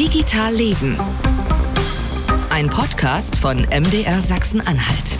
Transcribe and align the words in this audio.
Digital 0.00 0.54
Leben. 0.54 0.96
Ein 2.48 2.70
Podcast 2.70 3.36
von 3.36 3.58
MDR 3.58 4.22
Sachsen-Anhalt. 4.22 5.18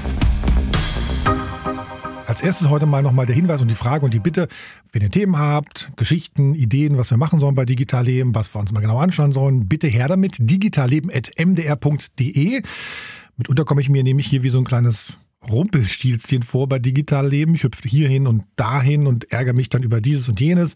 Als 2.27 2.41
erstes 2.41 2.71
heute 2.71 2.87
mal 2.87 3.03
nochmal 3.03 3.27
der 3.27 3.35
Hinweis 3.35 3.61
und 3.61 3.69
die 3.69 3.75
Frage 3.75 4.07
und 4.07 4.15
die 4.15 4.21
Bitte, 4.21 4.49
wenn 4.93 5.03
ihr 5.03 5.11
Themen 5.11 5.37
habt, 5.37 5.91
Geschichten, 5.97 6.55
Ideen, 6.55 6.97
was 6.97 7.11
wir 7.11 7.19
machen 7.19 7.41
sollen 7.41 7.55
bei 7.55 7.67
Digital 7.67 8.07
Leben, 8.07 8.35
was 8.35 8.55
wir 8.55 8.59
uns 8.59 8.73
mal 8.73 8.81
genau 8.81 8.97
anschauen 8.97 9.35
sollen, 9.35 9.69
bitte 9.69 9.87
her 9.87 10.09
damit, 10.09 10.37
digitalleben.mdr.de. 10.41 12.63
Mitunter 13.37 13.67
komme 13.67 13.83
ich 13.83 13.91
mir 13.91 14.03
nämlich 14.03 14.29
hier 14.29 14.43
wie 14.45 14.49
so 14.49 14.61
ein 14.61 14.65
kleines 14.65 15.13
Rumpelstilzchen 15.47 16.43
vor 16.43 16.71
bei 16.71 16.79
Digital 16.79 17.29
Leben. 17.29 17.55
Ich 17.55 17.65
hüpfe 17.65 17.87
hierhin 17.87 18.27
und 18.27 18.45
dahin 18.57 19.07
und 19.07 19.31
ärgere 19.31 19.53
mich 19.53 19.69
dann 19.69 19.83
über 19.83 20.01
dieses 20.01 20.27
und 20.27 20.41
jenes. 20.41 20.75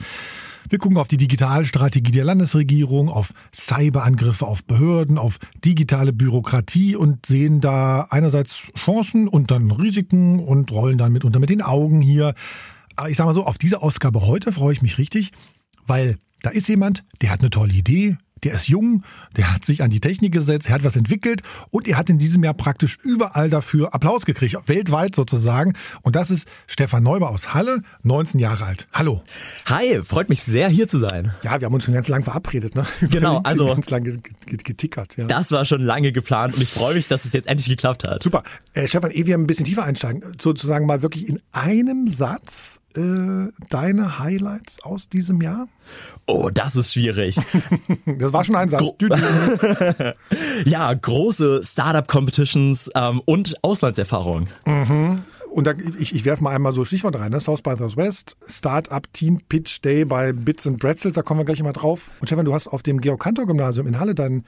Wir 0.69 0.79
gucken 0.79 0.97
auf 0.97 1.09
die 1.09 1.17
Digitalstrategie 1.17 2.11
der 2.11 2.25
Landesregierung, 2.25 3.09
auf 3.09 3.33
Cyberangriffe 3.55 4.47
auf 4.47 4.65
Behörden, 4.65 5.19
auf 5.19 5.39
digitale 5.65 6.13
Bürokratie 6.13 6.97
und 6.97 7.27
sehen 7.27 7.61
da 7.61 8.07
einerseits 8.11 8.69
Chancen 8.77 9.29
und 9.29 9.51
dann 9.51 9.71
Risiken 9.71 10.41
und 10.41 10.73
rollen 10.73 10.99
dann 10.99 11.13
mitunter 11.13 11.39
mit 11.39 11.51
den 11.51 11.63
Augen 11.63 12.01
hier. 12.01 12.35
Aber 12.97 13.11
ich 13.11 13.17
sage 13.17 13.29
mal 13.29 13.35
so, 13.35 13.45
auf 13.45 13.59
diese 13.59 13.83
Ausgabe 13.83 14.27
heute 14.27 14.53
freue 14.53 14.73
ich 14.73 14.83
mich 14.83 14.99
richtig, 14.99 15.33
weil 15.87 16.17
da 16.43 16.51
ist 16.51 16.69
jemand, 16.69 17.03
der 17.21 17.31
hat 17.31 17.41
eine 17.41 17.51
tolle 17.51 17.73
Idee, 17.73 18.17
der 18.45 18.55
ist 18.55 18.69
jung, 18.69 19.03
der 19.37 19.53
hat 19.53 19.65
sich 19.65 19.83
an 19.83 19.91
die 19.91 20.01
Technik 20.01 20.33
gesetzt, 20.33 20.69
er 20.69 20.75
hat 20.75 20.85
was 20.85 20.97
entwickelt 20.97 21.43
und 21.71 21.89
er 21.89 21.97
hat 21.97 22.11
in 22.11 22.19
diesem 22.19 22.45
Jahr 22.45 22.55
praktisch 22.55 22.99
überall 23.03 23.51
dafür 23.51 23.95
Applaus 23.95 24.27
gekriegt, 24.27 24.57
weltweit 24.67 25.15
sozusagen. 25.15 25.73
Und 26.03 26.17
das 26.17 26.31
ist 26.31 26.49
Stefan 26.67 27.03
Neuber 27.03 27.31
aus 27.31 27.55
Halle, 27.55 27.81
19 28.03 28.41
Jahre 28.41 28.65
alt. 28.65 28.87
Hallo. 28.93 29.23
Hi, 29.67 30.03
freut 30.05 30.29
mich 30.29 30.43
sehr, 30.43 30.69
hier 30.69 30.89
zu 30.89 30.99
sein. 30.99 31.35
Ja, 31.43 31.61
wir 31.61 31.67
haben 31.67 31.75
uns 31.75 31.85
schon 31.85 31.95
ganz 31.95 32.09
lang 32.09 32.23
verabredet, 32.23 32.75
ne? 32.75 32.87
Genau, 33.01 33.41
also 33.45 33.67
ganz 33.67 33.89
lange 33.91 34.21
getickert. 34.47 35.17
Ja. 35.17 35.27
Das 35.27 35.51
war 35.53 35.65
schon 35.65 35.83
lange 35.83 36.13
geplant 36.13 36.55
und 36.55 36.63
ich 36.63 36.71
freue 36.71 36.95
mich, 36.95 37.09
dass 37.09 37.25
es 37.25 37.33
jetzt 37.33 37.49
endlich 37.49 37.69
geklappt 37.69 38.07
hat. 38.07 38.23
Super. 38.23 38.43
Äh, 38.75 38.89
Stefan, 38.89 39.11
ehe 39.11 39.27
wir 39.27 39.37
ein 39.37 39.47
bisschen 39.47 39.65
tiefer 39.65 39.85
einsteigen, 39.85 40.23
sozusagen 40.41 40.87
mal 40.87 41.03
wirklich 41.03 41.29
in 41.29 41.41
einem 41.53 42.09
Satz 42.09 42.81
äh, 42.97 43.53
deine 43.71 44.19
Highlights 44.19 44.83
aus 44.83 45.09
diesem 45.09 45.41
Jahr? 45.41 45.69
Oh, 46.27 46.51
das 46.53 46.77
ist 46.77 46.93
schwierig. 46.93 47.37
das 48.07 48.33
war 48.33 48.45
schon 48.45 48.57
ein 48.57 48.69
Satz. 48.69 48.81
Gro 48.81 48.97
ja, 50.65 50.93
große 50.93 51.63
Startup-Competitions 51.63 52.91
ähm, 52.95 53.21
und 53.25 53.57
Auslandserfahrung. 53.63 54.49
Mhm. 54.67 55.21
Und 55.55 55.69
da, 55.69 55.75
ich, 56.01 56.13
ich 56.13 56.25
werfe 56.25 56.43
mal 56.43 56.51
einmal 56.51 56.73
so 56.73 56.85
Stichwort 56.85 57.17
rein, 57.17 57.31
ne? 57.31 57.41
South 57.41 57.63
by 57.63 57.77
Southwest, 57.77 58.37
Startup 58.49 59.07
Teen 59.13 59.41
Pitch 59.49 59.81
Day 59.83 60.05
bei 60.05 60.33
Bits 60.33 60.67
and 60.67 60.81
Pretzels, 60.81 61.15
da 61.15 61.23
kommen 61.23 61.39
wir 61.39 61.45
gleich 61.45 61.61
immer 61.61 61.73
drauf. 61.73 62.11
Und 62.21 62.27
Stefan, 62.27 62.45
du 62.45 62.53
hast 62.53 62.67
auf 62.67 62.83
dem 62.83 63.01
Georg-Cantor-Gymnasium 63.01 63.87
in 63.87 64.01
Halle 64.01 64.17
dein 64.17 64.45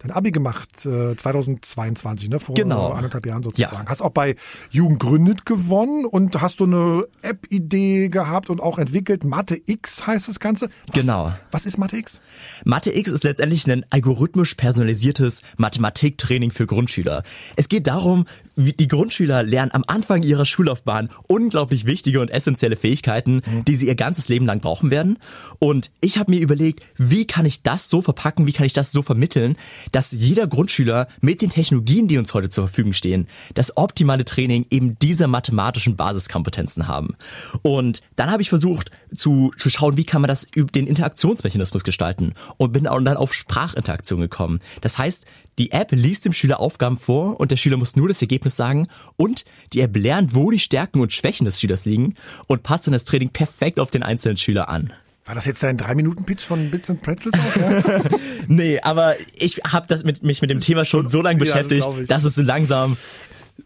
dein 0.00 0.10
Abi 0.10 0.30
gemacht, 0.30 0.86
äh, 0.86 1.14
2022, 1.16 2.28
ne? 2.28 2.40
Vor 2.40 2.54
genau. 2.54 2.90
anderthalb 2.92 3.26
Jahren 3.26 3.42
sozusagen. 3.42 3.84
Ja. 3.84 3.90
Hast 3.90 4.02
auch 4.02 4.10
bei 4.10 4.36
Jugend 4.70 4.98
gründet 4.98 5.46
gewonnen 5.46 6.04
und 6.04 6.40
hast 6.40 6.60
du 6.60 6.64
eine 6.64 7.04
App-Idee 7.22 8.08
gehabt 8.08 8.50
und 8.50 8.60
auch 8.60 8.78
entwickelt. 8.78 9.24
Mathe 9.24 9.60
X 9.66 10.06
heißt 10.06 10.28
das 10.28 10.40
Ganze. 10.40 10.70
Was, 10.86 10.94
genau. 10.94 11.32
Was 11.50 11.66
ist 11.66 11.78
Mathe 11.78 11.98
X? 11.98 12.20
Mathe 12.64 12.96
X 12.96 13.10
ist 13.10 13.24
letztendlich 13.24 13.66
ein 13.66 13.84
algorithmisch 13.90 14.54
personalisiertes 14.54 15.42
Mathematiktraining 15.58 16.50
für 16.50 16.66
Grundschüler. 16.66 17.22
Es 17.56 17.68
geht 17.68 17.86
darum, 17.86 18.26
die 18.56 18.88
Grundschüler 18.88 19.42
lernen 19.42 19.72
am 19.72 19.84
Anfang 19.86 20.22
ihrer 20.22 20.44
Schullaufbahn 20.44 21.10
unglaublich 21.26 21.86
wichtige 21.86 22.20
und 22.20 22.28
essentielle 22.28 22.76
Fähigkeiten, 22.76 23.36
mhm. 23.36 23.64
die 23.64 23.76
sie 23.76 23.86
ihr 23.86 23.94
ganzes 23.94 24.28
Leben 24.28 24.46
lang 24.46 24.60
brauchen 24.60 24.90
werden. 24.90 25.18
Und 25.58 25.90
ich 26.00 26.18
habe 26.18 26.30
mir 26.30 26.40
überlegt, 26.40 26.82
wie 26.96 27.26
kann 27.26 27.46
ich 27.46 27.62
das 27.62 27.88
so 27.88 28.02
verpacken, 28.02 28.46
wie 28.46 28.52
kann 28.52 28.66
ich 28.66 28.72
das 28.72 28.92
so 28.92 29.02
vermitteln, 29.02 29.56
dass 29.92 30.12
jeder 30.12 30.46
Grundschüler 30.46 31.08
mit 31.20 31.42
den 31.42 31.50
Technologien, 31.50 32.08
die 32.08 32.18
uns 32.18 32.34
heute 32.34 32.48
zur 32.48 32.66
Verfügung 32.66 32.92
stehen, 32.92 33.26
das 33.54 33.76
optimale 33.76 34.24
Training 34.24 34.66
eben 34.70 34.98
dieser 34.98 35.26
mathematischen 35.26 35.96
Basiskompetenzen 35.96 36.88
haben. 36.88 37.16
Und 37.62 38.02
dann 38.16 38.30
habe 38.30 38.42
ich 38.42 38.48
versucht 38.48 38.90
zu, 39.14 39.52
zu 39.56 39.70
schauen, 39.70 39.96
wie 39.96 40.04
kann 40.04 40.22
man 40.22 40.28
das 40.28 40.46
über 40.54 40.70
den 40.70 40.86
Interaktionsmechanismus 40.86 41.84
gestalten 41.84 42.34
und 42.56 42.72
bin 42.72 42.84
dann 42.84 43.16
auf 43.16 43.34
Sprachinteraktion 43.34 44.20
gekommen. 44.20 44.60
Das 44.80 44.98
heißt, 44.98 45.26
die 45.58 45.72
App 45.72 45.92
liest 45.92 46.24
dem 46.24 46.32
Schüler 46.32 46.60
Aufgaben 46.60 46.98
vor 46.98 47.38
und 47.38 47.50
der 47.50 47.56
Schüler 47.56 47.76
muss 47.76 47.96
nur 47.96 48.08
das 48.08 48.22
Ergebnis 48.22 48.56
sagen 48.56 48.88
und 49.16 49.44
die 49.72 49.80
App 49.80 49.96
lernt, 49.96 50.34
wo 50.34 50.50
die 50.50 50.58
Stärken 50.58 51.00
und 51.00 51.12
Schwächen 51.12 51.44
des 51.44 51.60
Schülers 51.60 51.84
liegen 51.84 52.14
und 52.46 52.62
passt 52.62 52.86
dann 52.86 52.92
das 52.92 53.04
Training 53.04 53.30
perfekt 53.30 53.78
auf 53.78 53.90
den 53.90 54.02
einzelnen 54.02 54.36
Schüler 54.36 54.68
an. 54.68 54.92
War 55.24 55.34
das 55.34 55.44
jetzt 55.44 55.62
dein 55.62 55.76
drei 55.76 55.94
Minuten 55.94 56.24
Pitch 56.24 56.42
von 56.42 56.70
Bits 56.70 56.90
and 56.90 57.02
Pretzels? 57.02 57.36
Ja? 57.56 58.00
nee, 58.48 58.80
aber 58.80 59.14
ich 59.34 59.60
habe 59.66 59.86
das 59.86 60.02
mit, 60.02 60.22
mich 60.22 60.40
mit 60.40 60.50
dem 60.50 60.60
Thema 60.60 60.84
schon 60.84 61.08
so 61.08 61.20
lange 61.20 61.38
beschäftigt, 61.38 61.84
ja, 61.84 61.92
das 61.98 62.06
dass 62.08 62.24
es 62.24 62.34
so 62.34 62.42
langsam 62.42 62.96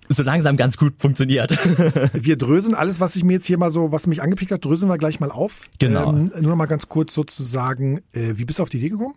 so 0.09 0.23
langsam 0.23 0.57
ganz 0.57 0.77
gut 0.77 0.95
funktioniert. 0.99 1.51
wir 2.13 2.37
drösen 2.37 2.75
alles, 2.75 3.01
was 3.01 3.17
ich 3.17 3.25
mir 3.25 3.35
jetzt 3.35 3.47
hier 3.47 3.59
mal 3.59 3.71
so, 3.71 3.93
was 3.93 4.07
mich 4.07 4.23
angepickt 4.23 4.51
hat, 4.51 4.65
drösen 4.65 4.89
wir 4.89 4.99
gleich 4.99 5.21
mal 5.21 5.31
auf. 5.31 5.69
Genau. 5.79 6.11
Ähm, 6.11 6.33
nur 6.41 6.51
noch 6.51 6.57
mal 6.57 6.67
ganz 6.67 6.89
kurz 6.89 7.15
sozusagen, 7.15 7.99
äh, 8.13 8.33
wie 8.35 8.45
bist 8.45 8.59
du 8.59 8.63
auf 8.65 8.69
die 8.69 8.79
Idee 8.79 8.91
gekommen? 8.91 9.15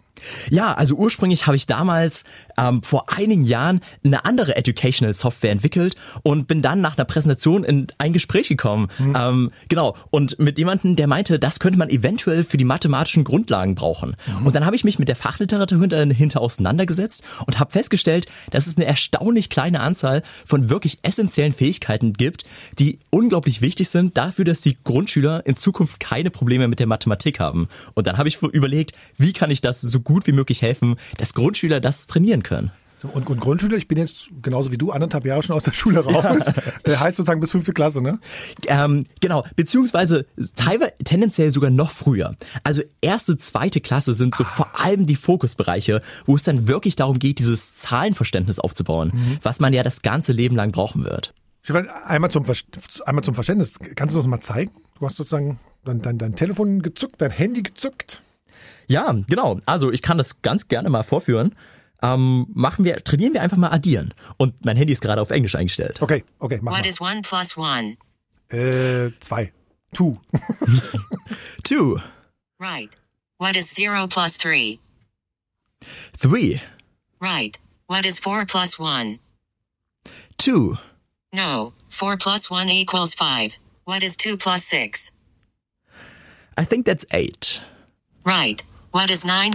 Ja, 0.50 0.73
also 0.73 0.95
ursprünglich 0.95 1.47
habe 1.47 1.55
ich 1.55 1.67
damals 1.67 2.25
ähm, 2.57 2.81
vor 2.83 3.05
einigen 3.16 3.44
Jahren 3.44 3.81
eine 4.03 4.25
andere 4.25 4.55
Educational 4.55 5.13
Software 5.13 5.51
entwickelt 5.51 5.95
und 6.23 6.47
bin 6.47 6.61
dann 6.61 6.81
nach 6.81 6.97
einer 6.97 7.05
Präsentation 7.05 7.63
in 7.63 7.88
ein 7.97 8.13
Gespräch 8.13 8.47
gekommen. 8.50 8.88
Mhm. 8.97 9.16
Ähm, 9.17 9.51
genau. 9.69 9.95
Und 10.09 10.39
mit 10.39 10.57
jemandem, 10.57 10.95
der 10.95 11.07
meinte, 11.07 11.39
das 11.39 11.59
könnte 11.59 11.79
man 11.79 11.89
eventuell 11.89 12.44
für 12.44 12.57
die 12.57 12.63
mathematischen 12.63 13.23
Grundlagen 13.23 13.75
brauchen. 13.75 14.16
Mhm. 14.39 14.47
Und 14.47 14.56
dann 14.56 14.66
habe 14.66 14.75
ich 14.75 14.83
mich 14.83 15.00
mit 15.00 15.07
der 15.07 15.16
Fachliteratur 15.16 15.79
hinter, 15.79 16.06
hinter 16.06 16.41
auseinandergesetzt 16.41 17.23
und 17.45 17.59
habe 17.59 17.72
festgestellt, 17.72 18.27
dass 18.51 18.67
es 18.67 18.77
eine 18.77 18.85
erstaunlich 18.85 19.50
kleine 19.50 19.79
Anzahl 19.79 20.23
von 20.45 20.69
wirklich 20.69 21.00
essentiellen 21.01 21.53
Fähigkeiten 21.53 22.13
gibt, 22.13 22.45
die 22.79 23.00
unglaublich 23.09 23.61
wichtig 23.61 23.89
sind 23.89 24.17
dafür, 24.17 24.45
dass 24.45 24.61
die 24.61 24.77
Grundschüler 24.83 25.45
in 25.45 25.56
Zukunft 25.56 26.00
keine 26.00 26.29
Probleme 26.29 26.67
mit 26.67 26.79
der 26.79 26.88
Mathematik 26.88 27.39
haben. 27.39 27.67
Und 27.94 28.07
dann 28.07 28.17
habe 28.17 28.29
ich 28.29 28.41
überlegt, 28.41 28.94
wie 29.17 29.33
kann 29.33 29.51
ich 29.51 29.61
das 29.61 29.81
so 29.81 30.00
gut 30.07 30.25
wie 30.25 30.31
möglich 30.31 30.62
helfen, 30.62 30.95
dass 31.18 31.34
Grundschüler 31.34 31.81
das 31.81 32.07
trainieren 32.07 32.41
können. 32.41 32.72
Und, 33.03 33.29
und 33.29 33.40
Grundschüler, 33.40 33.78
ich 33.78 33.88
bin 33.90 33.97
jetzt 33.97 34.29
genauso 34.41 34.72
wie 34.72 34.78
du 34.78 34.91
anderthalb 34.91 35.25
Jahre 35.25 35.44
schon 35.44 35.56
aus 35.56 35.63
der 35.63 35.73
Schule 35.73 36.00
raus. 36.00 36.44
Ja. 36.88 37.00
Heißt 37.01 37.18
sozusagen 37.18 37.41
bis 37.41 37.51
fünfte 37.51 37.73
Klasse, 37.73 38.01
ne? 38.01 38.19
Ähm, 38.68 39.03
genau, 39.19 39.44
beziehungsweise 39.57 40.25
teilweise 40.56 40.94
tendenziell 41.03 41.51
sogar 41.51 41.69
noch 41.69 41.91
früher. 41.91 42.35
Also 42.63 42.81
erste, 43.01 43.38
zweite 43.38 43.81
Klasse 43.81 44.13
sind 44.13 44.34
so 44.35 44.45
ah. 44.45 44.47
vor 44.47 44.79
allem 44.79 45.06
die 45.06 45.18
Fokusbereiche, 45.18 46.01
wo 46.25 46.35
es 46.35 46.44
dann 46.44 46.68
wirklich 46.68 46.95
darum 46.95 47.19
geht, 47.19 47.39
dieses 47.39 47.75
Zahlenverständnis 47.75 48.59
aufzubauen, 48.59 49.12
mhm. 49.13 49.38
was 49.44 49.59
man 49.59 49.74
ja 49.74 49.84
das 49.84 50.01
ganze 50.01 50.31
Leben 50.31 50.56
lang 50.56 50.72
brauchen 50.72 51.03
wird. 51.03 51.34
Einmal 52.06 52.31
zum, 52.31 52.45
einmal 53.06 53.24
zum 53.25 53.35
Verständnis, 53.35 53.78
kannst 53.95 54.16
du 54.16 54.19
uns 54.19 54.29
mal 54.29 54.39
zeigen? 54.39 54.72
Du 54.97 55.06
hast 55.06 55.18
sozusagen 55.18 55.59
dein, 55.84 56.01
dein, 56.01 56.18
dein 56.18 56.35
Telefon 56.35 56.81
gezückt, 56.81 57.16
dein 57.22 57.31
Handy 57.31 57.62
gezückt. 57.62 58.22
Ja, 58.88 59.14
genau. 59.28 59.59
Also 59.66 59.92
ich 59.92 60.02
kann 60.02 60.18
das 60.18 60.42
ganz 60.42 60.68
gerne 60.68 60.90
mal 60.90 61.03
vorführen 61.03 61.53
ähm, 62.02 62.46
machen 62.53 62.86
wir, 62.86 63.03
trainieren 63.03 63.34
wir 63.34 63.42
einfach 63.42 63.58
mal 63.58 63.72
addieren. 63.72 64.14
Und 64.38 64.66
mein 64.66 64.78
Handy 64.78 64.94
ist 64.94 65.02
gerade 65.02 65.22
auf 65.22 65.31
Englisch 65.31 65.56
eingestellt. 65.56 66.02
Okay, 66.02 66.24
okay, 66.40 66.59
mach 66.62 66.74
What 66.74 66.81
mal. 66.81 66.88
is 66.88 67.02
one 67.02 67.22
plus 67.22 67.58
one? 67.58 67.98
Äh, 68.50 69.12
zwei. 69.20 69.52
Two. 69.94 70.20
Two. 71.64 72.00
Right. 72.59 72.90
What 73.40 73.56
is 73.56 73.74
zero 73.74 74.08
plus 74.08 74.38
three? 74.38 74.80
Three. 76.16 76.62
Right. 77.19 77.58
What 77.88 78.06
is 78.06 78.19
four 78.19 78.46
plus 78.46 78.78
one? 78.78 79.19
Two. 80.38 80.78
No. 81.34 81.74
Four 81.90 82.18
plus 82.18 82.50
one 82.50 82.69
equals 82.69 83.14
five. 83.14 83.58
What 83.86 84.04
is 84.04 84.18
two 84.18 84.38
plus 84.38 84.64
six? 84.64 85.12
I 86.58 86.66
think 86.66 86.86
that's 86.86 87.06
eight. 87.12 87.62
Right. 88.25 88.64
What 88.92 89.12
is 89.12 89.24
nine? 89.24 89.51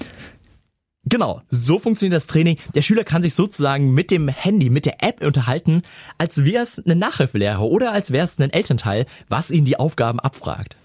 Genau, 1.05 1.43
so 1.50 1.79
funktioniert 1.79 2.14
das 2.14 2.29
Training. 2.29 2.58
Der 2.75 2.82
Schüler 2.82 3.02
kann 3.02 3.23
sich 3.23 3.34
sozusagen 3.34 3.93
mit 3.93 4.11
dem 4.11 4.29
Handy, 4.29 4.70
mit 4.70 4.87
der 4.87 5.02
App 5.02 5.25
unterhalten, 5.25 5.82
als 6.17 6.44
wäre 6.44 6.62
es 6.62 6.79
ein 6.79 6.99
Nachhilfelehrer 6.99 7.62
oder 7.62 7.93
als 7.93 8.12
wäre 8.12 8.25
es 8.25 8.38
ein 8.38 8.52
Elternteil, 8.52 9.06
was 9.29 9.50
ihn 9.50 9.64
die 9.64 9.79
Aufgaben 9.79 10.20
abfragt. 10.20 10.76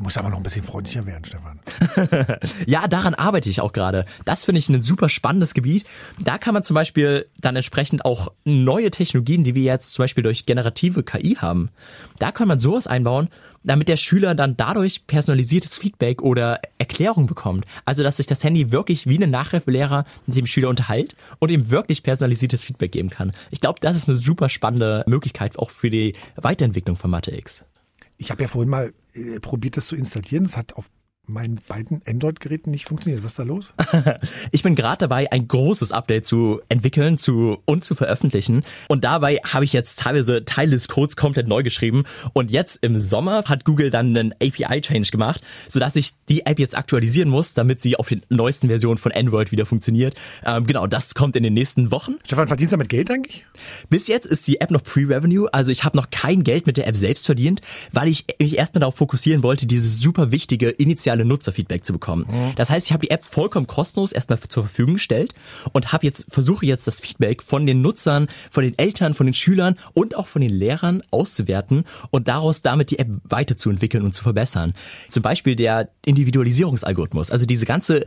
Die 0.00 0.02
muss 0.02 0.16
aber 0.16 0.30
noch 0.30 0.38
ein 0.38 0.42
bisschen 0.42 0.64
freundlicher 0.64 1.04
werden, 1.04 1.26
Stefan. 1.26 1.60
ja, 2.66 2.88
daran 2.88 3.14
arbeite 3.14 3.50
ich 3.50 3.60
auch 3.60 3.74
gerade. 3.74 4.06
Das 4.24 4.46
finde 4.46 4.58
ich 4.58 4.70
ein 4.70 4.82
super 4.82 5.10
spannendes 5.10 5.52
Gebiet. 5.52 5.84
Da 6.18 6.38
kann 6.38 6.54
man 6.54 6.64
zum 6.64 6.72
Beispiel 6.72 7.26
dann 7.38 7.54
entsprechend 7.54 8.06
auch 8.06 8.32
neue 8.46 8.90
Technologien, 8.90 9.44
die 9.44 9.54
wir 9.54 9.62
jetzt 9.62 9.92
zum 9.92 10.04
Beispiel 10.04 10.24
durch 10.24 10.46
generative 10.46 11.02
KI 11.02 11.36
haben, 11.38 11.68
da 12.18 12.32
kann 12.32 12.48
man 12.48 12.60
sowas 12.60 12.86
einbauen 12.86 13.28
damit 13.62 13.88
der 13.88 13.98
Schüler 13.98 14.34
dann 14.34 14.56
dadurch 14.56 15.06
personalisiertes 15.06 15.76
Feedback 15.76 16.22
oder 16.22 16.62
Erklärung 16.78 17.26
bekommt. 17.26 17.66
Also, 17.84 18.02
dass 18.02 18.16
sich 18.16 18.26
das 18.26 18.42
Handy 18.42 18.72
wirklich 18.72 19.06
wie 19.06 19.22
ein 19.22 19.28
Nachhilfelehrer 19.28 20.06
mit 20.26 20.34
dem 20.34 20.46
Schüler 20.46 20.70
unterhält 20.70 21.14
und 21.40 21.50
ihm 21.50 21.70
wirklich 21.70 22.02
personalisiertes 22.02 22.64
Feedback 22.64 22.92
geben 22.92 23.10
kann. 23.10 23.32
Ich 23.50 23.60
glaube, 23.60 23.78
das 23.82 23.98
ist 23.98 24.08
eine 24.08 24.16
super 24.16 24.48
spannende 24.48 25.04
Möglichkeit 25.06 25.58
auch 25.58 25.70
für 25.70 25.90
die 25.90 26.14
Weiterentwicklung 26.36 26.96
von 26.96 27.10
Mathe 27.10 27.36
X. 27.36 27.66
Ich 28.16 28.30
habe 28.30 28.40
ja 28.40 28.48
vorhin 28.48 28.70
mal 28.70 28.94
probiert, 29.40 29.76
das 29.76 29.86
zu 29.86 29.96
installieren. 29.96 30.44
Das 30.44 30.56
hat 30.56 30.74
auf 30.74 30.90
meinen 31.26 31.60
beiden 31.68 32.02
Android-Geräten 32.06 32.70
nicht 32.70 32.86
funktioniert. 32.86 33.24
Was 33.24 33.32
ist 33.32 33.38
da 33.38 33.42
los? 33.44 33.74
ich 34.50 34.62
bin 34.62 34.74
gerade 34.74 34.98
dabei, 34.98 35.30
ein 35.32 35.48
großes 35.48 35.92
Update 35.92 36.26
zu 36.26 36.60
entwickeln 36.68 37.18
zu, 37.18 37.58
und 37.64 37.84
zu 37.84 37.94
veröffentlichen. 37.94 38.62
Und 38.88 39.04
dabei 39.04 39.36
habe 39.44 39.64
ich 39.64 39.72
jetzt 39.72 40.00
teilweise 40.00 40.44
Teile 40.44 40.72
des 40.72 40.88
Codes 40.88 41.16
komplett 41.16 41.48
neu 41.48 41.62
geschrieben. 41.62 42.04
Und 42.32 42.50
jetzt 42.50 42.82
im 42.82 42.98
Sommer 42.98 43.44
hat 43.44 43.64
Google 43.64 43.90
dann 43.90 44.16
einen 44.16 44.32
API-Change 44.32 45.10
gemacht, 45.10 45.42
sodass 45.68 45.96
ich 45.96 46.10
die 46.28 46.46
App 46.46 46.58
jetzt 46.58 46.76
aktualisieren 46.76 47.28
muss, 47.28 47.54
damit 47.54 47.80
sie 47.80 47.96
auf 47.96 48.08
den 48.08 48.22
neuesten 48.28 48.68
Versionen 48.68 48.98
von 48.98 49.12
Android 49.12 49.52
wieder 49.52 49.66
funktioniert. 49.66 50.14
Ähm, 50.44 50.66
genau, 50.66 50.86
das 50.86 51.14
kommt 51.14 51.36
in 51.36 51.42
den 51.42 51.54
nächsten 51.54 51.90
Wochen. 51.90 52.16
Stefan, 52.24 52.48
verdienst 52.48 52.72
du 52.72 52.76
damit 52.76 52.88
Geld 52.88 53.10
eigentlich? 53.10 53.46
Bis 53.88 54.08
jetzt 54.08 54.26
ist 54.26 54.46
die 54.48 54.60
App 54.60 54.70
noch 54.70 54.82
Pre-Revenue, 54.82 55.48
also 55.52 55.70
ich 55.70 55.84
habe 55.84 55.96
noch 55.96 56.10
kein 56.10 56.44
Geld 56.44 56.66
mit 56.66 56.76
der 56.76 56.86
App 56.86 56.96
selbst 56.96 57.26
verdient, 57.26 57.60
weil 57.92 58.08
ich 58.08 58.24
mich 58.38 58.58
erstmal 58.58 58.80
darauf 58.80 58.96
fokussieren 58.96 59.42
wollte, 59.42 59.66
dieses 59.66 60.00
super 60.00 60.32
wichtige 60.32 60.70
initiale 61.10 61.24
Nutzerfeedback 61.24 61.84
zu 61.84 61.92
bekommen. 61.92 62.26
Mhm. 62.30 62.52
Das 62.56 62.70
heißt, 62.70 62.86
ich 62.86 62.92
habe 62.92 63.06
die 63.06 63.10
App 63.10 63.24
vollkommen 63.24 63.66
kostenlos 63.66 64.12
erstmal 64.12 64.38
zur 64.40 64.64
Verfügung 64.64 64.94
gestellt 64.94 65.34
und 65.72 65.92
habe 65.92 66.06
jetzt 66.06 66.26
versuche 66.28 66.66
jetzt 66.66 66.86
das 66.86 67.00
Feedback 67.00 67.42
von 67.42 67.66
den 67.66 67.80
Nutzern, 67.80 68.28
von 68.50 68.64
den 68.64 68.78
Eltern, 68.78 69.14
von 69.14 69.26
den 69.26 69.34
Schülern 69.34 69.76
und 69.94 70.16
auch 70.16 70.28
von 70.28 70.42
den 70.42 70.50
Lehrern 70.50 71.02
auszuwerten 71.10 71.84
und 72.10 72.28
daraus 72.28 72.62
damit 72.62 72.90
die 72.90 72.98
App 72.98 73.08
weiterzuentwickeln 73.24 74.04
und 74.04 74.14
zu 74.14 74.22
verbessern. 74.22 74.72
Zum 75.08 75.22
Beispiel 75.22 75.56
der 75.56 75.90
Individualisierungsalgorithmus, 76.04 77.30
also 77.30 77.46
diese 77.46 77.66
ganze 77.66 78.04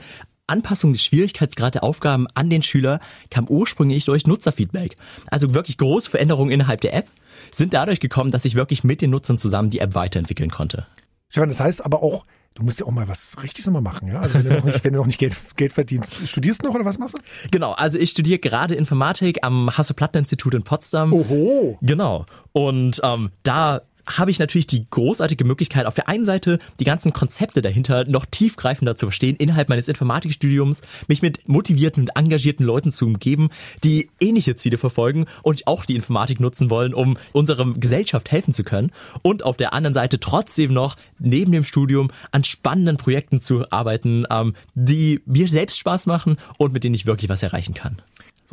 Anpassung 0.47 0.91
des 0.91 1.03
Schwierigkeitsgrad 1.03 1.75
der 1.75 1.83
Aufgaben 1.83 2.27
an 2.33 2.49
den 2.49 2.63
Schüler 2.63 2.99
kam 3.29 3.47
ursprünglich 3.47 4.05
durch 4.05 4.27
Nutzerfeedback. 4.27 4.97
Also 5.27 5.53
wirklich 5.53 5.77
große 5.77 6.11
Veränderungen 6.11 6.51
innerhalb 6.51 6.81
der 6.81 6.93
App 6.93 7.07
sind 7.51 7.73
dadurch 7.73 8.01
gekommen, 8.01 8.31
dass 8.31 8.45
ich 8.45 8.55
wirklich 8.55 8.83
mit 8.83 9.01
den 9.01 9.09
Nutzern 9.09 9.37
zusammen 9.37 9.69
die 9.69 9.79
App 9.79 9.95
weiterentwickeln 9.95 10.51
konnte. 10.51 10.85
Stefan, 11.33 11.49
das 11.49 11.59
heißt 11.59 11.83
aber 11.83 12.03
auch, 12.03 12.25
du 12.55 12.63
musst 12.63 12.79
ja 12.79 12.85
auch 12.85 12.91
mal 12.91 13.07
was 13.07 13.35
Richtiges 13.41 13.65
nochmal 13.65 13.81
machen, 13.81 14.07
ja? 14.07 14.19
Also 14.19 14.35
wenn 14.35 14.43
du 14.43 14.55
noch 14.55 14.63
nicht, 14.63 14.83
wenn 14.83 14.93
du 14.93 14.99
noch 14.99 15.05
nicht 15.05 15.19
Geld, 15.19 15.35
Geld 15.55 15.73
verdienst. 15.73 16.15
Studierst 16.27 16.61
du 16.61 16.67
noch 16.67 16.75
oder 16.75 16.85
was 16.85 16.99
machst 16.99 17.17
du? 17.17 17.21
Genau, 17.51 17.73
also 17.73 17.97
ich 17.97 18.11
studiere 18.11 18.39
gerade 18.39 18.75
Informatik 18.75 19.39
am 19.43 19.75
Hasso-Platten-Institut 19.75 20.53
in 20.53 20.63
Potsdam. 20.63 21.13
Oho. 21.13 21.77
Genau. 21.81 22.25
Und 22.51 23.01
ähm, 23.03 23.31
da 23.43 23.81
habe 24.05 24.31
ich 24.31 24.39
natürlich 24.39 24.67
die 24.67 24.85
großartige 24.89 25.45
Möglichkeit, 25.45 25.85
auf 25.85 25.95
der 25.95 26.09
einen 26.09 26.25
Seite 26.25 26.59
die 26.79 26.83
ganzen 26.83 27.13
Konzepte 27.13 27.61
dahinter 27.61 28.05
noch 28.05 28.25
tiefgreifender 28.25 28.95
zu 28.95 29.07
verstehen, 29.07 29.35
innerhalb 29.37 29.69
meines 29.69 29.87
Informatikstudiums, 29.87 30.81
mich 31.07 31.21
mit 31.21 31.47
motivierten 31.47 32.03
und 32.03 32.09
engagierten 32.15 32.65
Leuten 32.65 32.91
zu 32.91 33.05
umgeben, 33.05 33.49
die 33.83 34.09
ähnliche 34.19 34.55
Ziele 34.55 34.77
verfolgen 34.77 35.25
und 35.41 35.67
auch 35.67 35.85
die 35.85 35.95
Informatik 35.95 36.39
nutzen 36.39 36.69
wollen, 36.69 36.93
um 36.93 37.17
unserer 37.31 37.71
Gesellschaft 37.73 38.31
helfen 38.31 38.53
zu 38.53 38.63
können. 38.63 38.91
Und 39.21 39.43
auf 39.43 39.57
der 39.57 39.73
anderen 39.73 39.93
Seite 39.93 40.19
trotzdem 40.19 40.73
noch 40.73 40.97
neben 41.19 41.51
dem 41.51 41.63
Studium 41.63 42.11
an 42.31 42.43
spannenden 42.43 42.97
Projekten 42.97 43.41
zu 43.41 43.69
arbeiten, 43.71 44.25
ähm, 44.29 44.55
die 44.75 45.21
mir 45.25 45.47
selbst 45.47 45.77
Spaß 45.79 46.05
machen 46.05 46.37
und 46.57 46.73
mit 46.73 46.83
denen 46.83 46.95
ich 46.95 47.05
wirklich 47.05 47.29
was 47.29 47.43
erreichen 47.43 47.73
kann. 47.73 48.01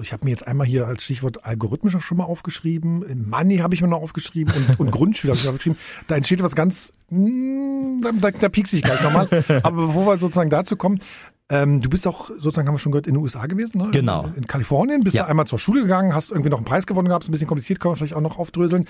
So, 0.00 0.02
ich 0.02 0.14
habe 0.14 0.24
mir 0.24 0.30
jetzt 0.30 0.46
einmal 0.46 0.66
hier 0.66 0.86
als 0.86 1.04
Stichwort 1.04 1.44
algorithmischer 1.44 2.00
schon 2.00 2.16
mal 2.16 2.24
aufgeschrieben, 2.24 3.04
Money 3.28 3.58
habe 3.58 3.74
ich 3.74 3.82
mir 3.82 3.88
noch 3.88 4.00
aufgeschrieben 4.00 4.54
und, 4.54 4.80
und 4.80 4.90
Grundschüler 4.90 5.32
habe 5.32 5.38
ich 5.38 5.44
mir 5.44 5.50
aufgeschrieben. 5.50 5.78
Da 6.06 6.16
entsteht 6.16 6.42
was 6.42 6.54
ganz, 6.54 6.90
hm, 7.10 8.00
da, 8.02 8.10
da, 8.12 8.30
da 8.30 8.48
piekst 8.48 8.72
ich 8.72 8.82
gleich 8.82 9.02
nochmal. 9.02 9.28
Aber 9.62 9.88
bevor 9.88 10.06
wir 10.06 10.16
sozusagen 10.16 10.48
dazu 10.48 10.76
kommen, 10.76 11.02
ähm, 11.50 11.82
du 11.82 11.90
bist 11.90 12.06
auch 12.06 12.30
sozusagen, 12.30 12.66
haben 12.66 12.76
wir 12.76 12.78
schon 12.78 12.92
gehört, 12.92 13.06
in 13.06 13.12
den 13.12 13.22
USA 13.22 13.44
gewesen, 13.44 13.76
ne? 13.76 13.90
Genau. 13.90 14.24
In, 14.28 14.36
in 14.36 14.46
Kalifornien, 14.46 15.04
bist 15.04 15.16
ja. 15.16 15.24
du 15.24 15.28
einmal 15.28 15.46
zur 15.46 15.58
Schule 15.58 15.82
gegangen, 15.82 16.14
hast 16.14 16.30
irgendwie 16.30 16.48
noch 16.48 16.58
einen 16.58 16.64
Preis 16.64 16.86
gewonnen 16.86 17.08
gehabt, 17.08 17.24
ist 17.24 17.28
ein 17.28 17.32
bisschen 17.32 17.48
kompliziert, 17.48 17.78
können 17.78 17.92
wir 17.92 17.96
vielleicht 17.96 18.14
auch 18.14 18.22
noch 18.22 18.38
aufdröseln. 18.38 18.86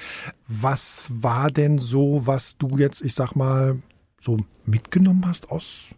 Was 0.46 1.10
war 1.12 1.50
denn 1.50 1.78
so, 1.78 2.22
was 2.24 2.56
du 2.56 2.78
jetzt, 2.78 3.02
ich 3.02 3.14
sag 3.14 3.34
mal, 3.34 3.78
so 4.20 4.36
mitgenommen 4.64 5.24
hast 5.26 5.50
aus 5.50 5.88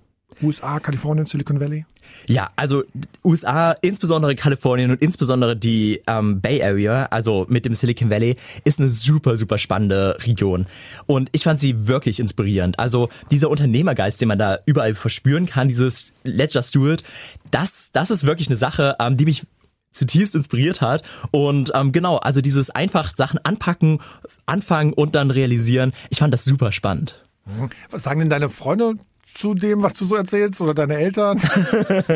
USA, 0.43 0.81
Kalifornien, 0.81 1.27
Silicon 1.27 1.61
Valley? 1.61 1.85
Ja, 2.27 2.51
also 2.57 2.85
USA, 3.25 3.73
insbesondere 3.83 4.35
Kalifornien 4.35 4.91
und 4.91 5.03
insbesondere 5.03 5.57
die 5.57 6.03
ähm, 6.07 6.41
Bay 6.41 6.63
Area, 6.63 7.07
also 7.07 7.47
mit 7.49 7.65
dem 7.65 7.75
Silicon 7.75 8.11
Valley, 8.11 8.37
ist 8.65 8.81
eine 8.81 8.89
super, 8.89 9.37
super 9.37 9.59
spannende 9.59 10.17
Region. 10.25 10.67
Und 11.07 11.29
ich 11.33 11.45
fand 11.45 11.59
sie 11.61 11.87
wirklich 11.87 12.21
inspirierend. 12.21 12.79
Also 12.79 13.09
dieser 13.31 13.51
Unternehmergeist, 13.51 14.21
den 14.21 14.29
man 14.29 14.39
da 14.39 14.59
überall 14.67 14.95
verspüren 14.95 15.47
kann, 15.47 15.69
dieses 15.69 16.13
Ledger 16.25 16.63
Stewart, 16.63 17.03
das, 17.51 17.91
das 17.93 18.11
ist 18.11 18.25
wirklich 18.25 18.49
eine 18.49 18.57
Sache, 18.57 18.97
ähm, 19.01 19.17
die 19.17 19.25
mich 19.25 19.45
zutiefst 19.93 20.35
inspiriert 20.35 20.81
hat. 20.81 21.03
Und 21.31 21.73
ähm, 21.75 21.93
genau, 21.93 22.17
also 22.17 22.41
dieses 22.41 22.71
einfach 22.71 23.15
Sachen 23.17 23.39
anpacken, 23.45 24.01
anfangen 24.47 24.93
und 24.93 25.15
dann 25.15 25.31
realisieren, 25.31 25.93
ich 26.11 26.19
fand 26.19 26.33
das 26.33 26.45
super 26.45 26.73
spannend. 26.73 27.23
Mhm. 27.47 27.71
Was 27.91 28.03
sagen 28.03 28.21
denn 28.21 28.31
deine 28.31 28.51
Freunde 28.51 28.95
zu 29.35 29.55
dem, 29.55 29.83
was 29.83 29.95
du 29.95 30.05
so 30.05 30.17
erzählst 30.17 30.61
oder 30.61 30.75
deine 30.75 30.97
Eltern? 30.97 31.41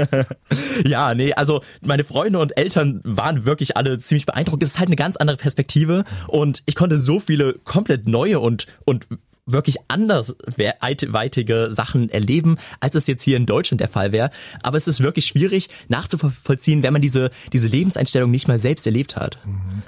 ja, 0.85 1.15
nee, 1.15 1.33
also 1.33 1.63
meine 1.85 2.05
Freunde 2.05 2.39
und 2.39 2.57
Eltern 2.57 3.01
waren 3.05 3.45
wirklich 3.45 3.77
alle 3.77 3.99
ziemlich 3.99 4.27
beeindruckt. 4.27 4.63
Es 4.63 4.71
ist 4.71 4.79
halt 4.79 4.89
eine 4.89 4.97
ganz 4.97 5.17
andere 5.17 5.37
Perspektive 5.37 6.05
und 6.29 6.63
ich 6.67 6.75
konnte 6.75 7.01
so 7.01 7.21
viele 7.21 7.55
komplett 7.65 8.09
neue 8.09 8.41
und, 8.41 8.67
und 8.85 9.07
wirklich 9.47 9.77
andersweitige 9.89 11.69
Sachen 11.71 12.11
erleben, 12.11 12.57
als 12.81 12.95
es 12.97 13.07
jetzt 13.07 13.23
hier 13.23 13.37
in 13.37 13.47
Deutschland 13.47 13.81
der 13.81 13.89
Fall 13.89 14.13
wäre. 14.13 14.31
Aber 14.63 14.77
es 14.77 14.89
ist 14.89 15.01
wirklich 15.01 15.27
schwierig 15.27 15.69
nachzuvollziehen, 15.89 16.83
wenn 16.83 16.93
man 16.93 17.03
diese, 17.03 17.31
diese 17.53 17.69
Lebenseinstellung 17.69 18.31
nicht 18.31 18.49
mal 18.49 18.59
selbst 18.59 18.87
erlebt 18.87 19.17
hat. 19.17 19.39
Mhm. 19.45 19.83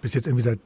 Bist 0.00 0.14
jetzt 0.14 0.26
irgendwie 0.26 0.44
seit 0.44 0.60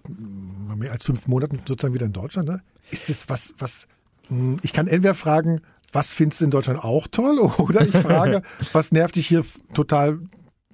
mehr 0.77 0.93
als 0.93 1.05
fünf 1.05 1.27
Monaten 1.27 1.61
sozusagen 1.67 1.95
wieder 1.95 2.07
in 2.07 2.13
Deutschland, 2.13 2.49
ne? 2.49 2.63
Ist 2.91 3.09
das 3.09 3.29
was, 3.29 3.55
was, 3.59 3.87
hm, 4.29 4.59
ich 4.63 4.73
kann 4.73 4.87
entweder 4.87 5.15
fragen, 5.15 5.61
was 5.97 6.13
findest 6.13 6.43
du 6.43 6.45
in 6.45 6.51
Deutschland 6.51 6.85
auch 6.85 7.09
toll? 7.09 7.39
Oder 7.59 7.87
ich 7.87 7.97
frage, 7.97 8.43
was 8.73 8.93
nervt 8.93 9.17
dich 9.17 9.27
hier 9.27 9.45
total, 9.75 10.19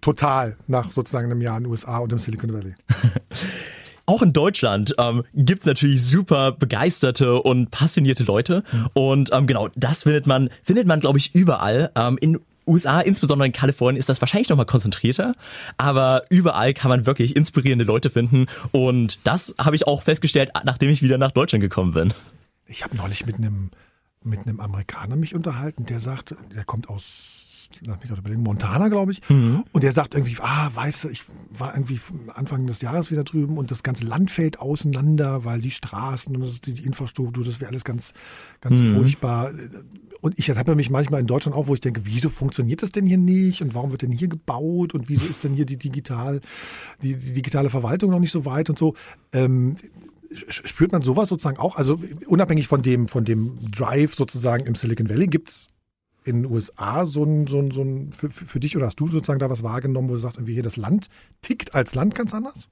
total 0.01 0.57
nach 0.67 0.91
sozusagen 0.91 1.31
einem 1.31 1.41
Jahr 1.41 1.57
in 1.57 1.65
den 1.65 1.71
USA 1.71 1.99
und 1.99 2.13
im 2.13 2.19
Silicon 2.19 2.53
Valley? 2.53 2.75
Auch 4.05 4.21
in 4.21 4.33
Deutschland 4.33 4.97
ähm, 4.99 5.23
gibt 5.33 5.65
natürlich 5.65 6.03
super 6.05 6.51
begeisterte 6.51 7.41
und 7.41 7.71
passionierte 7.71 8.25
Leute. 8.25 8.65
Und 8.95 9.33
ähm, 9.33 9.47
genau, 9.47 9.69
das 9.77 10.03
findet 10.03 10.27
man, 10.27 10.51
findet 10.65 10.89
man, 10.89 10.99
glaube 10.99 11.21
ich, 11.21 11.37
überall. 11.37 11.93
Ähm, 11.95 12.19
in 12.21 12.41
USA, 12.67 13.01
insbesondere 13.01 13.47
in 13.47 13.53
Kalifornien, 13.53 14.01
ist 14.01 14.09
das 14.09 14.21
wahrscheinlich 14.21 14.49
nochmal 14.49 14.67
konzentrierter, 14.67 15.35
aber 15.79 16.25
überall 16.31 16.75
kann 16.75 16.89
man 16.89 17.07
wirklich 17.07 17.37
inspirierende 17.37 17.85
Leute 17.85 18.11
finden 18.11 18.47
und 18.71 19.19
das 19.25 19.55
habe 19.59 19.75
ich 19.75 19.89
auch 19.89 20.05
festgestellt, 20.05 20.51
nachdem 20.65 20.89
ich 20.91 21.03
wieder 21.03 21.19
nach 21.19 21.33
Deutschland 21.33 21.61
gekommen 21.61 21.93
bin. 21.93 22.15
Ich 22.67 22.85
habe 22.85 22.97
neulich 22.97 23.27
mit 23.27 23.37
einem 23.37 23.71
mit 24.25 24.47
einem 24.47 24.61
Amerikaner 24.61 25.17
mich 25.17 25.35
unterhalten, 25.35 25.85
der 25.85 26.01
sagt, 26.01 26.35
der 26.55 26.65
kommt 26.65 26.89
aus 26.89 27.43
Montana, 28.39 28.89
glaube 28.89 29.13
ich. 29.13 29.29
Mhm. 29.29 29.65
Und 29.73 29.83
der 29.83 29.93
sagt 29.93 30.15
irgendwie, 30.15 30.37
ah, 30.41 30.71
weißt 30.75 31.05
du, 31.05 31.09
ich 31.09 31.25
war 31.59 31.75
irgendwie 31.75 32.01
Anfang 32.35 32.67
des 32.67 32.83
Jahres 32.83 33.11
wieder 33.11 33.25
drüben 33.25 33.59
und 33.59 33.71
das 33.71 33.83
ganze 33.83 34.05
Land 34.05 34.31
fällt 34.31 34.61
auseinander, 34.61 35.45
weil 35.45 35.61
die 35.61 35.71
Straßen 35.71 36.37
und 36.37 36.67
die, 36.67 36.83
Infrastruktur, 36.85 37.45
das 37.45 37.61
wäre 37.61 37.71
alles 37.71 37.85
ganz, 37.85 38.13
ganz 38.61 38.79
mhm. 38.79 38.97
furchtbar. 38.97 39.53
Und 40.21 40.39
ich 40.39 40.51
habe 40.51 40.75
mich 40.77 40.91
manchmal 40.91 41.21
in 41.21 41.27
Deutschland 41.27 41.57
auch, 41.57 41.67
wo 41.67 41.75
ich 41.75 41.81
denke, 41.81 42.03
wieso 42.05 42.31
funktioniert 42.31 42.83
das 42.83 42.93
denn 42.93 43.07
hier 43.07 43.19
nicht 43.19 43.61
und 43.61 43.75
warum 43.75 43.91
wird 43.91 44.03
denn 44.03 44.13
hier 44.13 44.29
gebaut 44.29 44.95
und 44.95 45.09
wieso 45.09 45.27
ist 45.27 45.43
denn 45.43 45.55
hier 45.55 45.67
die 45.67 45.77
digital, 45.77 46.41
die, 47.03 47.17
die 47.17 47.33
digitale 47.33 47.71
Verwaltung 47.71 48.11
noch 48.11 48.21
nicht 48.21 48.31
so 48.31 48.45
weit 48.45 48.71
und 48.71 48.79
so. 48.79 48.95
Ähm, 49.33 49.75
spürt 50.49 50.93
man 50.93 51.03
sowas 51.03 51.29
sozusagen 51.29 51.59
auch? 51.59 51.77
Also 51.77 52.01
unabhängig 52.27 52.67
von 52.67 52.83
dem, 52.83 53.09
von 53.09 53.25
dem 53.25 53.59
Drive 53.71 54.15
sozusagen 54.15 54.67
im 54.67 54.75
Silicon 54.75 55.09
Valley, 55.09 55.27
gibt 55.27 55.51
es 55.51 55.69
in 56.25 56.43
den 56.43 56.53
USA 56.53 57.05
so 57.07 57.25
ein, 57.25 57.47
so 57.47 57.59
ein, 57.59 57.71
so 57.71 57.83
ein 57.83 58.13
für, 58.13 58.31
für 58.31 58.61
dich 58.61 58.77
oder 58.77 58.87
hast 58.87 59.01
du 59.01 59.09
sozusagen 59.09 59.41
da 59.41 59.51
was 59.51 59.63
wahrgenommen, 59.63 60.09
wo 60.09 60.15
du 60.15 60.21
sagst, 60.21 60.37
irgendwie 60.37 60.55
hier 60.55 60.63
das 60.63 60.77
Land 60.77 61.09
tickt 61.41 61.75
als 61.75 61.95
Land 61.95 62.15
ganz 62.15 62.33
anders? 62.35 62.69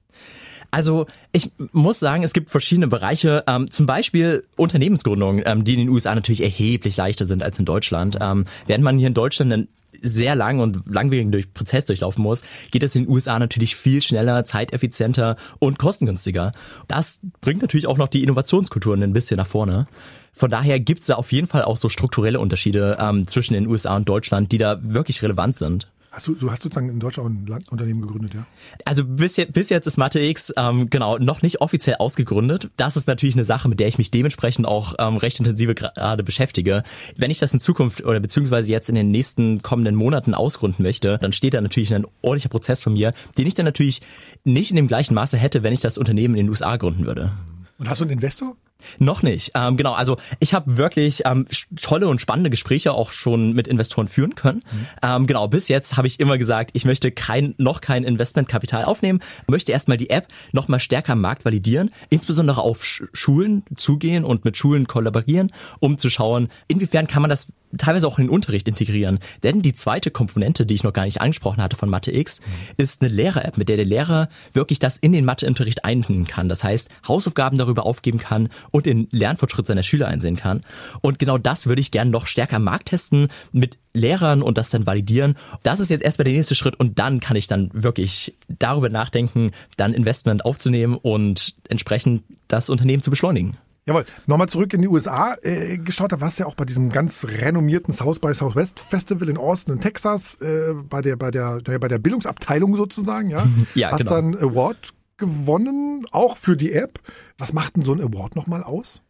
Also 0.71 1.05
ich 1.33 1.51
muss 1.73 1.99
sagen, 1.99 2.23
es 2.23 2.31
gibt 2.31 2.49
verschiedene 2.49 2.87
Bereiche, 2.87 3.43
ähm, 3.47 3.69
zum 3.69 3.85
Beispiel 3.85 4.45
Unternehmensgründungen, 4.55 5.43
ähm, 5.45 5.65
die 5.65 5.73
in 5.73 5.79
den 5.79 5.89
USA 5.89 6.15
natürlich 6.15 6.41
erheblich 6.41 6.95
leichter 6.95 7.25
sind 7.25 7.43
als 7.43 7.59
in 7.59 7.65
Deutschland. 7.65 8.17
Ähm, 8.21 8.45
während 8.67 8.83
man 8.83 8.97
hier 8.97 9.07
in 9.07 9.13
Deutschland 9.13 9.51
einen 9.51 9.67
sehr 10.01 10.35
lang 10.35 10.59
und 10.59 10.81
langwierigen 10.87 11.31
durch 11.31 11.53
Prozess 11.53 11.85
durchlaufen 11.85 12.23
muss, 12.23 12.43
geht 12.71 12.83
es 12.83 12.95
in 12.95 13.05
den 13.05 13.11
USA 13.11 13.39
natürlich 13.39 13.75
viel 13.75 14.01
schneller, 14.01 14.45
zeiteffizienter 14.45 15.37
und 15.59 15.79
kostengünstiger. 15.79 16.51
Das 16.87 17.19
bringt 17.41 17.61
natürlich 17.61 17.87
auch 17.87 17.97
noch 17.97 18.07
die 18.07 18.23
Innovationskulturen 18.23 19.03
ein 19.03 19.13
bisschen 19.13 19.37
nach 19.37 19.47
vorne. 19.47 19.87
Von 20.33 20.49
daher 20.49 20.79
gibt 20.79 21.01
es 21.01 21.07
da 21.07 21.15
auf 21.15 21.31
jeden 21.31 21.47
Fall 21.47 21.63
auch 21.63 21.77
so 21.77 21.89
strukturelle 21.89 22.39
Unterschiede 22.39 22.97
ähm, 22.99 23.27
zwischen 23.27 23.53
den 23.53 23.67
USA 23.67 23.95
und 23.95 24.07
Deutschland, 24.07 24.51
die 24.51 24.57
da 24.57 24.79
wirklich 24.81 25.21
relevant 25.21 25.55
sind. 25.55 25.87
Hast 26.11 26.27
du, 26.27 26.35
du 26.35 26.51
hast 26.51 26.61
sozusagen 26.61 26.89
in 26.89 26.99
Deutschland 26.99 27.43
ein 27.43 27.47
Landunternehmen 27.47 28.01
gegründet, 28.01 28.33
ja? 28.33 28.45
Also 28.83 29.05
bis 29.05 29.37
jetzt, 29.37 29.53
bis 29.53 29.69
jetzt 29.69 29.87
ist 29.87 29.95
MatheX 29.95 30.53
ähm, 30.57 30.89
genau 30.89 31.17
noch 31.17 31.41
nicht 31.41 31.61
offiziell 31.61 31.95
ausgegründet. 31.99 32.69
Das 32.75 32.97
ist 32.97 33.07
natürlich 33.07 33.35
eine 33.35 33.45
Sache, 33.45 33.69
mit 33.69 33.79
der 33.79 33.87
ich 33.87 33.97
mich 33.97 34.11
dementsprechend 34.11 34.67
auch 34.67 34.95
ähm, 34.99 35.15
recht 35.15 35.39
intensive 35.39 35.73
gerade 35.73 36.21
beschäftige. 36.23 36.83
Wenn 37.15 37.31
ich 37.31 37.39
das 37.39 37.53
in 37.53 37.61
Zukunft 37.61 38.03
oder 38.03 38.19
beziehungsweise 38.19 38.69
jetzt 38.69 38.89
in 38.89 38.95
den 38.95 39.09
nächsten 39.09 39.61
kommenden 39.61 39.95
Monaten 39.95 40.33
ausgründen 40.33 40.83
möchte, 40.83 41.17
dann 41.17 41.31
steht 41.31 41.53
da 41.53 41.61
natürlich 41.61 41.93
ein 41.93 42.05
ordentlicher 42.21 42.49
Prozess 42.49 42.83
von 42.83 42.91
mir, 42.91 43.13
den 43.37 43.47
ich 43.47 43.53
dann 43.53 43.65
natürlich 43.65 44.01
nicht 44.43 44.69
in 44.69 44.75
dem 44.75 44.89
gleichen 44.89 45.13
Maße 45.13 45.37
hätte, 45.37 45.63
wenn 45.63 45.71
ich 45.71 45.79
das 45.79 45.97
Unternehmen 45.97 46.35
in 46.35 46.45
den 46.45 46.49
USA 46.49 46.75
gründen 46.75 47.05
würde. 47.05 47.31
Und 47.77 47.89
hast 47.89 48.01
du 48.01 48.05
einen 48.05 48.11
Investor? 48.11 48.57
Noch 48.99 49.23
nicht. 49.23 49.51
Ähm, 49.55 49.77
genau, 49.77 49.93
also 49.93 50.17
ich 50.39 50.53
habe 50.53 50.77
wirklich 50.77 51.23
ähm, 51.25 51.45
tolle 51.81 52.07
und 52.07 52.21
spannende 52.21 52.49
Gespräche 52.49 52.93
auch 52.93 53.11
schon 53.11 53.53
mit 53.53 53.67
Investoren 53.67 54.07
führen 54.07 54.35
können. 54.35 54.63
Mhm. 54.71 54.87
Ähm, 55.03 55.27
genau, 55.27 55.47
bis 55.47 55.67
jetzt 55.67 55.97
habe 55.97 56.07
ich 56.07 56.19
immer 56.19 56.37
gesagt, 56.37 56.71
ich 56.73 56.85
möchte 56.85 57.11
kein, 57.11 57.55
noch 57.57 57.81
kein 57.81 58.03
Investmentkapital 58.03 58.85
aufnehmen, 58.85 59.19
möchte 59.47 59.71
erstmal 59.71 59.97
die 59.97 60.09
App 60.09 60.27
noch 60.51 60.67
mal 60.67 60.79
stärker 60.79 61.13
am 61.13 61.21
Markt 61.21 61.45
validieren, 61.45 61.91
insbesondere 62.09 62.61
auf 62.61 62.83
Schulen 62.83 63.63
zugehen 63.75 64.23
und 64.23 64.45
mit 64.45 64.57
Schulen 64.57 64.87
kollaborieren, 64.87 65.51
um 65.79 65.97
zu 65.97 66.09
schauen, 66.09 66.49
inwiefern 66.67 67.07
kann 67.07 67.21
man 67.21 67.29
das 67.29 67.47
teilweise 67.77 68.07
auch 68.07 68.19
in 68.19 68.25
den 68.25 68.29
Unterricht 68.29 68.67
integrieren. 68.67 69.19
Denn 69.43 69.61
die 69.61 69.73
zweite 69.73 70.11
Komponente, 70.11 70.65
die 70.65 70.73
ich 70.73 70.83
noch 70.83 70.93
gar 70.93 71.05
nicht 71.05 71.21
angesprochen 71.21 71.61
hatte 71.61 71.77
von 71.77 71.89
Mathe 71.89 72.15
X, 72.15 72.41
mhm. 72.41 72.73
ist 72.77 73.01
eine 73.01 73.13
Lehrer-App, 73.13 73.57
mit 73.57 73.69
der 73.69 73.77
der 73.77 73.85
Lehrer 73.85 74.29
wirklich 74.53 74.79
das 74.79 74.97
in 74.97 75.13
den 75.13 75.25
Matheunterricht 75.25 75.85
einbinden 75.85 76.27
kann. 76.27 76.49
Das 76.49 76.63
heißt, 76.63 76.89
Hausaufgaben 77.07 77.57
darüber 77.57 77.85
aufgeben 77.85 78.19
kann 78.19 78.49
und 78.71 78.85
den 78.85 79.07
Lernfortschritt 79.11 79.65
seiner 79.65 79.83
Schüler 79.83 80.07
einsehen 80.07 80.35
kann. 80.35 80.61
Und 81.01 81.19
genau 81.19 81.37
das 81.37 81.67
würde 81.67 81.81
ich 81.81 81.91
gerne 81.91 82.11
noch 82.11 82.27
stärker 82.27 82.57
am 82.57 82.63
Markt 82.63 82.89
testen 82.89 83.27
mit 83.51 83.77
Lehrern 83.93 84.41
und 84.41 84.57
das 84.57 84.69
dann 84.69 84.85
validieren. 84.85 85.35
Das 85.63 85.79
ist 85.79 85.89
jetzt 85.89 86.03
erstmal 86.03 86.25
der 86.25 86.33
nächste 86.33 86.55
Schritt 86.55 86.79
und 86.79 86.99
dann 86.99 87.19
kann 87.19 87.35
ich 87.35 87.47
dann 87.47 87.69
wirklich 87.73 88.35
darüber 88.47 88.89
nachdenken, 88.89 89.51
dann 89.77 89.93
Investment 89.93 90.45
aufzunehmen 90.45 90.95
und 90.95 91.55
entsprechend 91.67 92.23
das 92.47 92.69
Unternehmen 92.69 93.03
zu 93.03 93.09
beschleunigen. 93.09 93.57
Jawohl, 93.85 94.05
nochmal 94.27 94.47
zurück 94.47 94.73
in 94.73 94.81
die 94.81 94.87
USA 94.87 95.35
äh, 95.41 95.77
geschaut, 95.79 96.11
da 96.11 96.21
warst 96.21 96.37
du 96.37 96.43
ja 96.43 96.47
auch 96.47 96.55
bei 96.55 96.65
diesem 96.65 96.89
ganz 96.89 97.25
renommierten 97.27 97.93
South 97.93 98.19
by 98.19 98.33
Southwest 98.33 98.79
Festival 98.79 99.27
in 99.27 99.37
Austin 99.37 99.75
in 99.75 99.81
Texas, 99.81 100.35
äh, 100.35 100.73
bei 100.73 101.01
der, 101.01 101.15
bei 101.15 101.31
der, 101.31 101.61
bei 101.61 101.87
der 101.87 101.97
Bildungsabteilung 101.97 102.75
sozusagen, 102.75 103.29
ja. 103.29 103.47
ja 103.73 103.91
Hast 103.91 103.99
genau. 103.99 104.11
dann 104.11 104.35
Award 104.37 104.93
gewonnen, 105.17 106.05
auch 106.11 106.37
für 106.37 106.55
die 106.55 106.73
App. 106.73 106.99
Was 107.37 107.53
macht 107.53 107.75
denn 107.75 107.83
so 107.83 107.93
ein 107.93 108.01
Award 108.01 108.35
nochmal 108.35 108.63
aus? 108.63 109.01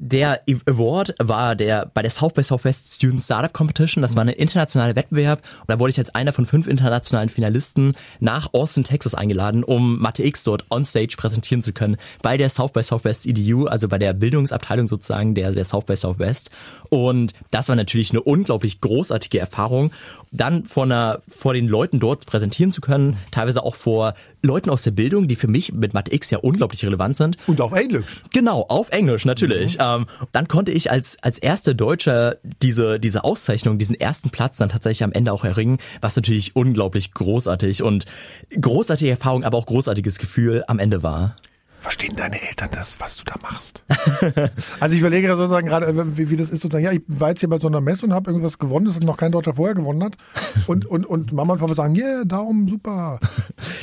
Der 0.00 0.42
Award 0.66 1.16
war 1.18 1.56
der 1.56 1.90
bei 1.92 2.02
der 2.02 2.10
South 2.12 2.32
by 2.32 2.44
Southwest 2.44 2.94
Student 2.94 3.20
Startup 3.20 3.52
Competition. 3.52 4.00
Das 4.00 4.14
war 4.14 4.22
ein 4.22 4.28
internationaler 4.28 4.94
Wettbewerb 4.94 5.42
und 5.62 5.70
da 5.70 5.80
wurde 5.80 5.90
ich 5.90 5.98
als 5.98 6.14
einer 6.14 6.32
von 6.32 6.46
fünf 6.46 6.68
internationalen 6.68 7.28
Finalisten 7.28 7.94
nach 8.20 8.54
Austin, 8.54 8.84
Texas 8.84 9.16
eingeladen, 9.16 9.64
um 9.64 9.98
Mathe 9.98 10.24
X 10.24 10.44
dort 10.44 10.66
on 10.70 10.84
Stage 10.84 11.16
präsentieren 11.16 11.62
zu 11.62 11.72
können 11.72 11.96
bei 12.22 12.36
der 12.36 12.48
South 12.48 12.72
by 12.72 12.84
Southwest 12.84 13.26
EDU, 13.26 13.66
also 13.66 13.88
bei 13.88 13.98
der 13.98 14.12
Bildungsabteilung 14.12 14.86
sozusagen 14.86 15.34
der 15.34 15.50
der 15.50 15.64
South 15.64 15.86
by 15.86 15.96
Southwest. 15.96 16.52
Und 16.90 17.34
das 17.50 17.68
war 17.68 17.74
natürlich 17.74 18.12
eine 18.12 18.22
unglaublich 18.22 18.80
großartige 18.80 19.40
Erfahrung, 19.40 19.90
dann 20.30 20.64
vor 20.64 20.84
einer 20.84 21.22
vor 21.28 21.54
den 21.54 21.66
Leuten 21.66 21.98
dort 21.98 22.24
präsentieren 22.24 22.70
zu 22.70 22.80
können, 22.80 23.16
teilweise 23.32 23.64
auch 23.64 23.74
vor 23.74 24.14
Leuten 24.42 24.70
aus 24.70 24.82
der 24.82 24.92
Bildung, 24.92 25.26
die 25.26 25.34
für 25.34 25.48
mich 25.48 25.72
mit 25.72 25.92
Mathe 25.92 26.14
X 26.14 26.30
ja 26.30 26.38
unglaublich 26.38 26.84
relevant 26.84 27.16
sind. 27.16 27.36
Und 27.48 27.60
auf 27.60 27.72
Englisch. 27.72 28.22
Genau, 28.32 28.64
auf 28.68 28.90
Englisch 28.90 29.24
natürlich. 29.24 29.78
Mhm. 29.78 29.87
Ähm, 29.96 30.06
dann 30.32 30.48
konnte 30.48 30.72
ich 30.72 30.90
als, 30.90 31.16
als 31.22 31.38
erster 31.38 31.74
Deutscher 31.74 32.36
diese, 32.62 33.00
diese 33.00 33.24
Auszeichnung, 33.24 33.78
diesen 33.78 33.98
ersten 33.98 34.30
Platz 34.30 34.58
dann 34.58 34.68
tatsächlich 34.68 35.04
am 35.04 35.12
Ende 35.12 35.32
auch 35.32 35.44
erringen, 35.44 35.78
was 36.00 36.16
natürlich 36.16 36.56
unglaublich 36.56 37.12
großartig 37.14 37.82
und 37.82 38.06
großartige 38.60 39.10
Erfahrung, 39.10 39.44
aber 39.44 39.58
auch 39.58 39.66
großartiges 39.66 40.18
Gefühl 40.18 40.64
am 40.66 40.78
Ende 40.78 41.02
war. 41.02 41.36
Verstehen 41.80 42.16
deine 42.16 42.40
Eltern 42.42 42.70
das, 42.72 42.98
was 43.00 43.16
du 43.16 43.24
da 43.24 43.34
machst? 43.40 43.84
also 44.80 44.94
ich 44.94 45.00
überlege 45.00 45.28
sozusagen 45.28 45.68
gerade, 45.68 45.86
äh, 45.86 46.16
wie, 46.16 46.30
wie, 46.30 46.36
das 46.36 46.50
ist 46.50 46.62
sozusagen, 46.62 46.84
ja, 46.84 46.92
ich 46.92 47.02
war 47.06 47.30
jetzt 47.30 47.40
hier 47.40 47.48
bei 47.48 47.58
so 47.58 47.68
einer 47.68 47.80
Messe 47.80 48.04
und 48.04 48.12
habe 48.12 48.30
irgendwas 48.30 48.58
gewonnen, 48.58 48.86
das 48.86 48.98
noch 49.00 49.16
kein 49.16 49.30
Deutscher 49.30 49.54
vorher 49.54 49.74
gewonnen 49.74 50.02
hat. 50.02 50.14
Und, 50.66 50.86
und, 50.86 51.06
und 51.06 51.32
Mama 51.32 51.52
und 51.52 51.60
Papa 51.60 51.74
sagen, 51.74 51.94
yeah, 51.94 52.24
Daumen, 52.24 52.68
super. 52.68 53.20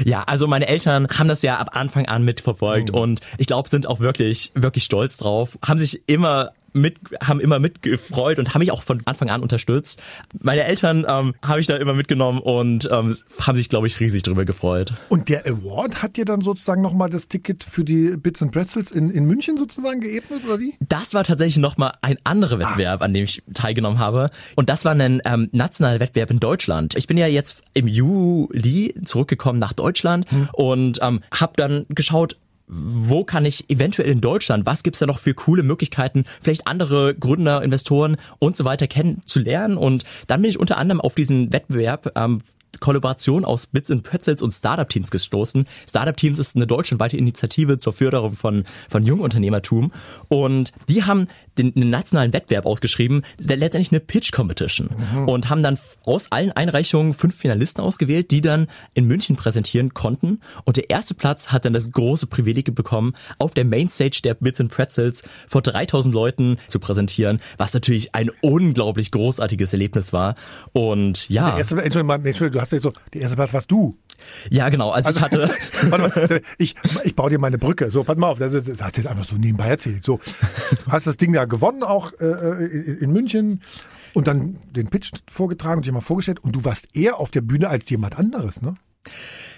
Ja, 0.03 0.23
also 0.23 0.47
meine 0.47 0.67
Eltern 0.67 1.07
haben 1.07 1.27
das 1.27 1.41
ja 1.41 1.57
ab 1.57 1.69
Anfang 1.73 2.05
an 2.05 2.23
mitverfolgt 2.23 2.91
mhm. 2.91 2.97
und 2.97 3.21
ich 3.37 3.47
glaube, 3.47 3.69
sind 3.69 3.87
auch 3.87 3.99
wirklich, 3.99 4.51
wirklich 4.53 4.83
stolz 4.83 5.17
drauf, 5.17 5.57
haben 5.65 5.79
sich 5.79 6.07
immer 6.07 6.51
mit, 6.75 6.97
haben 7.21 7.39
immer 7.39 7.59
mitgefreut 7.59 8.37
und 8.37 8.53
haben 8.53 8.59
mich 8.59 8.71
auch 8.71 8.83
von 8.83 9.01
Anfang 9.05 9.29
an 9.29 9.41
unterstützt. 9.41 10.01
Meine 10.41 10.65
Eltern 10.65 11.05
ähm, 11.07 11.33
habe 11.43 11.59
ich 11.59 11.67
da 11.67 11.77
immer 11.77 11.93
mitgenommen 11.93 12.39
und 12.39 12.89
ähm, 12.91 13.15
haben 13.41 13.55
sich, 13.55 13.69
glaube 13.69 13.87
ich, 13.87 13.99
riesig 13.99 14.23
darüber 14.23 14.45
gefreut. 14.45 14.93
Und 15.09 15.29
der 15.29 15.47
Award 15.47 16.03
hat 16.03 16.17
dir 16.17 16.25
dann 16.25 16.41
sozusagen 16.41 16.81
nochmal 16.81 17.09
das 17.09 17.27
Ticket 17.27 17.63
für 17.63 17.83
die 17.83 18.17
Bits 18.17 18.43
and 18.43 18.51
Pretzels 18.51 18.91
in, 18.91 19.09
in 19.09 19.25
München 19.25 19.57
sozusagen 19.57 20.01
geebnet, 20.01 20.41
oder 20.45 20.59
wie? 20.59 20.75
Das 20.81 21.13
war 21.13 21.23
tatsächlich 21.23 21.57
nochmal 21.57 21.93
ein 22.01 22.17
anderer 22.23 22.59
Wettbewerb, 22.59 23.01
ah. 23.01 23.05
an 23.05 23.13
dem 23.13 23.23
ich 23.23 23.41
teilgenommen 23.53 23.99
habe. 23.99 24.29
Und 24.55 24.69
das 24.69 24.83
war 24.83 24.91
ein 24.91 25.21
ähm, 25.25 25.49
nationaler 25.53 25.99
Wettbewerb 26.01 26.29
in 26.31 26.39
Deutschland. 26.39 26.95
Ich 26.95 27.07
bin 27.07 27.17
ja 27.17 27.27
jetzt 27.27 27.63
im 27.73 27.87
Juli 27.87 28.95
zurückgekommen 29.05 29.59
nach 29.59 29.73
Deutschland 29.73 30.29
hm. 30.29 30.49
und 30.51 30.99
ähm, 31.01 31.21
habe 31.31 31.53
dann 31.55 31.85
geschaut, 31.89 32.37
wo 32.67 33.23
kann 33.23 33.45
ich 33.45 33.69
eventuell 33.69 34.09
in 34.09 34.21
Deutschland, 34.21 34.65
was 34.65 34.83
gibt's 34.83 34.99
da 34.99 35.05
noch 35.05 35.19
für 35.19 35.33
coole 35.33 35.63
Möglichkeiten, 35.63 36.25
vielleicht 36.41 36.67
andere 36.67 37.15
Gründer, 37.15 37.61
Investoren 37.61 38.17
und 38.39 38.57
so 38.57 38.65
weiter 38.65 38.87
kennenzulernen. 38.87 39.77
Und 39.77 40.03
dann 40.27 40.41
bin 40.41 40.49
ich 40.49 40.59
unter 40.59 40.77
anderem 40.77 41.01
auf 41.01 41.15
diesen 41.15 41.53
Wettbewerb 41.53 42.11
ähm, 42.15 42.41
Kollaboration 42.79 43.45
aus 43.45 43.67
Bits 43.67 43.91
and 43.91 44.03
Pretzels 44.03 44.41
und 44.41 44.51
Startup 44.51 44.87
Teams 44.87 45.11
gestoßen. 45.11 45.65
Startup 45.87 46.15
Teams 46.15 46.39
ist 46.39 46.55
eine 46.55 46.67
deutschlandweite 46.67 47.17
Initiative 47.17 47.77
zur 47.77 47.93
Förderung 47.93 48.35
von, 48.35 48.65
von 48.89 49.03
Jungunternehmertum. 49.03 49.91
Und 50.27 50.73
die 50.89 51.03
haben 51.03 51.27
den, 51.57 51.73
den 51.73 51.89
nationalen 51.89 52.33
Wettbewerb 52.33 52.65
ausgeschrieben, 52.65 53.23
letztendlich 53.37 53.91
eine 53.91 53.99
Pitch 53.99 54.31
Competition. 54.31 54.89
Mhm. 55.13 55.27
Und 55.27 55.49
haben 55.49 55.63
dann 55.63 55.77
aus 56.03 56.31
allen 56.31 56.51
Einreichungen 56.51 57.13
fünf 57.13 57.35
Finalisten 57.35 57.83
ausgewählt, 57.83 58.31
die 58.31 58.41
dann 58.41 58.67
in 58.93 59.05
München 59.05 59.35
präsentieren 59.35 59.93
konnten. 59.93 60.41
Und 60.63 60.77
der 60.77 60.89
erste 60.89 61.13
Platz 61.13 61.51
hat 61.51 61.65
dann 61.65 61.73
das 61.73 61.91
große 61.91 62.27
Privileg 62.27 62.73
bekommen, 62.73 63.13
auf 63.37 63.53
der 63.53 63.65
Mainstage 63.65 64.21
der 64.23 64.33
Bits 64.35 64.59
and 64.59 64.71
Pretzels 64.71 65.23
vor 65.47 65.61
3000 65.61 66.13
Leuten 66.13 66.57
zu 66.67 66.79
präsentieren, 66.79 67.39
was 67.57 67.73
natürlich 67.73 68.15
ein 68.15 68.31
unglaublich 68.41 69.11
großartiges 69.11 69.73
Erlebnis 69.73 70.13
war. 70.13 70.35
Und 70.73 71.29
ja. 71.29 71.49
Der 71.49 71.57
erste, 71.59 71.81
Entschuldigung, 71.81 72.25
Entschuldigung, 72.25 72.51
du 72.53 72.61
hast 72.61 72.71
jetzt 72.71 72.83
so, 72.83 72.91
der 73.13 73.21
erste 73.21 73.35
Platz 73.35 73.53
warst 73.53 73.71
du. 73.71 73.97
Ja, 74.49 74.69
genau. 74.69 74.91
Also, 74.91 75.07
also 75.07 75.19
ich 75.19 75.23
hatte. 75.23 75.49
warte 75.89 76.19
mal, 76.19 76.41
ich, 76.57 76.75
ich 77.03 77.15
baue 77.15 77.29
dir 77.29 77.39
meine 77.39 77.57
Brücke. 77.57 77.91
So, 77.91 78.03
pass 78.03 78.17
mal 78.17 78.29
auf, 78.29 78.39
das, 78.39 78.53
das 78.53 78.81
hat 78.81 78.97
jetzt 78.97 79.07
einfach 79.07 79.25
so 79.25 79.37
nebenbei 79.37 79.67
erzählt. 79.67 80.03
So, 80.03 80.19
hast 80.89 81.07
das 81.07 81.17
Ding 81.17 81.33
da 81.33 81.45
gewonnen, 81.45 81.83
auch 81.83 82.13
äh, 82.19 82.25
äh, 82.25 82.97
in, 82.99 83.11
München 83.11 83.61
und 84.13 84.27
dann 84.27 84.57
den 84.71 84.87
Pitch 84.87 85.11
vorgetragen 85.29 85.77
und 85.77 85.85
dir 85.85 85.91
mal 85.91 86.01
vorgestellt 86.01 86.39
und 86.39 86.55
du 86.55 86.65
warst 86.65 86.95
eher 86.95 87.19
auf 87.19 87.31
der 87.31 87.41
Bühne 87.41 87.69
als 87.69 87.89
jemand 87.89 88.17
anderes, 88.17 88.61
ne? 88.61 88.75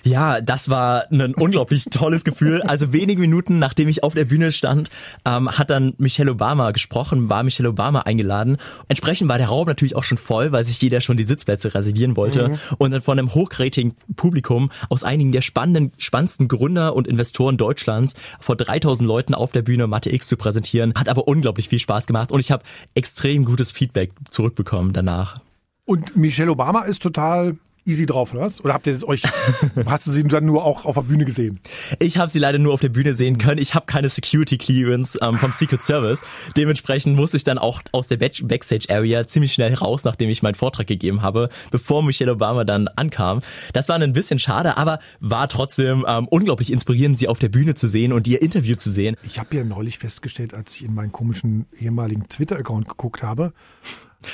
Ja, 0.08 0.40
das 0.40 0.70
war 0.70 1.12
ein 1.12 1.34
unglaublich 1.36 1.86
tolles 1.92 2.24
Gefühl. 2.24 2.62
Also 2.62 2.94
wenige 2.94 3.20
Minuten 3.20 3.60
nachdem 3.60 3.90
ich 3.90 4.04
auf 4.04 4.14
der 4.14 4.26
Bühne 4.26 4.52
stand, 4.52 4.90
ähm, 5.26 5.50
hat 5.50 5.70
dann 5.70 5.94
Michelle 5.98 6.32
Obama 6.32 6.72
gesprochen, 6.72 7.30
war 7.30 7.44
Michelle 7.44 7.70
Obama 7.70 8.02
eingeladen. 8.02 8.58
Entsprechend 8.88 9.30
war 9.30 9.38
der 9.38 9.48
Raum 9.48 9.68
natürlich 9.68 9.96
auch 9.96 10.06
schon 10.06 10.18
voll, 10.18 10.52
weil 10.52 10.64
sich 10.64 10.82
jeder 10.82 11.02
schon 11.02 11.18
die 11.18 11.26
Sitzplätze 11.26 11.74
reservieren 11.74 12.16
wollte. 12.16 12.50
Mhm. 12.50 12.58
Und 12.78 12.92
dann 12.92 13.02
von 13.02 13.20
einem 13.20 13.34
hochkarätigen 13.34 13.96
Publikum 14.16 14.72
aus 14.90 15.04
einigen 15.04 15.32
der 15.32 15.42
spannenden, 15.42 15.92
spannendsten 15.98 16.48
Gründer 16.48 16.96
und 16.96 17.08
Investoren 17.08 17.58
Deutschlands 17.58 18.16
vor 18.40 18.56
3000 18.56 19.06
Leuten 19.06 19.34
auf 19.34 19.52
der 19.52 19.62
Bühne 19.62 19.88
Mathe 19.88 20.14
X 20.14 20.28
zu 20.28 20.38
präsentieren, 20.38 20.94
hat 20.98 21.10
aber 21.10 21.28
unglaublich 21.28 21.68
viel 21.68 21.80
Spaß 21.80 22.08
gemacht 22.08 22.32
und 22.32 22.40
ich 22.40 22.52
habe 22.52 22.64
extrem 22.96 23.44
gutes 23.44 23.72
Feedback 23.72 24.12
zurückbekommen 24.30 24.94
danach. 24.94 25.42
Und 25.86 26.16
Michelle 26.16 26.52
Obama 26.52 26.82
ist 26.82 27.02
total 27.02 27.58
easy 27.88 28.06
drauf, 28.06 28.34
oder 28.34 28.44
was? 28.44 28.64
Oder 28.64 28.74
habt 28.74 28.86
ihr 28.88 28.94
das 28.94 29.08
euch, 29.08 29.24
hast 29.86 30.06
du 30.08 30.12
sie 30.12 30.24
dann 30.24 30.46
nur 30.46 30.66
auch 30.66 30.86
auf 30.86 30.96
der 30.96 31.02
Bühne 31.04 31.26
gesehen? 31.26 31.60
Ich 32.00 32.18
habe 32.18 32.30
sie 32.30 32.40
leider 32.40 32.60
nur 32.60 32.74
auf 32.74 32.82
der 32.82 32.90
Bühne 32.90 33.14
sehen 33.14 33.38
können. 33.38 33.60
Ich 33.60 33.74
habe 33.74 33.86
keine 33.86 34.10
Security 34.10 34.58
Clearance 34.58 35.18
ähm, 35.22 35.38
vom 35.38 35.54
Secret 35.54 35.84
Service. 35.84 36.24
Dementsprechend 36.56 37.16
musste 37.16 37.38
ich 37.38 37.44
dann 37.44 37.58
auch 37.58 37.82
aus 37.92 38.08
der 38.08 38.18
Backstage 38.18 38.88
Area 38.90 39.26
ziemlich 39.26 39.54
schnell 39.54 39.74
raus, 39.74 40.04
nachdem 40.04 40.30
ich 40.30 40.44
meinen 40.44 40.56
Vortrag 40.56 40.88
gegeben 40.88 41.22
habe, 41.22 41.50
bevor 41.72 42.04
Michelle 42.04 42.34
Obama 42.34 42.64
dann 42.64 42.88
ankam. 42.90 43.42
Das 43.74 43.90
war 43.90 43.98
ein 43.98 44.14
bisschen 44.14 44.40
schade, 44.40 44.78
aber 44.78 45.00
war 45.20 45.48
trotzdem 45.48 46.06
ähm, 46.08 46.28
unglaublich 46.28 46.72
inspirierend, 46.72 47.18
sie 47.18 47.28
auf 47.28 47.40
der 47.40 47.50
Bühne 47.50 47.76
zu 47.76 47.88
sehen 47.88 48.14
und 48.14 48.28
ihr 48.28 48.42
Interview 48.42 48.76
zu 48.76 48.90
sehen. 48.90 49.16
Ich 49.24 49.40
habe 49.40 49.56
ja 49.56 49.64
neulich 49.64 49.98
festgestellt, 49.98 50.54
als 50.54 50.76
ich 50.76 50.84
in 50.84 50.94
meinen 50.94 51.12
komischen 51.12 51.66
ehemaligen 51.80 52.28
Twitter-Account 52.28 52.88
geguckt 52.90 53.24
habe, 53.24 53.54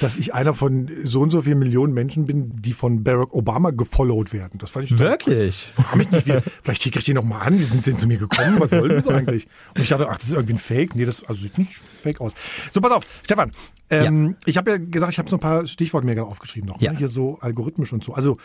dass 0.01 0.15
ich 0.15 0.33
einer 0.33 0.53
von 0.53 0.89
so 1.03 1.21
und 1.21 1.29
so 1.29 1.41
vielen 1.41 1.59
Millionen 1.59 1.93
Menschen 1.93 2.25
bin, 2.25 2.61
die 2.61 2.73
von 2.73 3.03
Barack 3.03 3.33
Obama 3.33 3.71
gefollowt 3.71 4.33
werden. 4.33 4.57
Das 4.59 4.69
fand 4.69 4.85
ich 4.85 4.97
Wirklich? 4.97 5.71
Frag 5.73 5.95
mich 5.95 6.09
nicht, 6.09 6.27
wie, 6.27 6.39
vielleicht 6.61 6.83
schicke 6.83 6.99
ich 6.99 7.05
die 7.05 7.13
noch 7.13 7.23
mal 7.23 7.39
an, 7.39 7.57
die 7.57 7.63
sind, 7.63 7.83
sind 7.83 7.99
zu 7.99 8.07
mir 8.07 8.17
gekommen, 8.17 8.59
was 8.59 8.71
soll 8.71 8.89
das 8.89 9.07
eigentlich? 9.09 9.47
Und 9.75 9.81
ich 9.81 9.89
dachte, 9.89 10.07
ach, 10.09 10.17
das 10.17 10.25
ist 10.27 10.33
irgendwie 10.33 10.53
ein 10.53 10.59
Fake. 10.59 10.95
Nee, 10.95 11.05
das 11.05 11.23
also 11.25 11.45
nicht 11.57 11.81
fake 12.03 12.22
aus. 12.22 12.33
So, 12.72 12.81
pass 12.81 12.91
auf, 12.91 13.03
Stefan, 13.24 13.51
ähm, 13.89 14.27
ja. 14.27 14.36
Ich 14.45 14.57
habe 14.57 14.72
ja 14.72 14.77
gesagt, 14.77 15.12
ich 15.13 15.19
habe 15.19 15.29
so 15.29 15.36
ein 15.38 15.39
paar 15.39 15.67
Stichworte 15.67 16.07
mir 16.07 16.24
aufgeschrieben 16.24 16.69
noch. 16.69 16.79
Ne? 16.79 16.86
Ja. 16.86 16.93
Hier 16.93 17.07
so 17.07 17.38
algorithmisch 17.39 17.93
und 17.93 18.03
so. 18.03 18.13
Also 18.13 18.38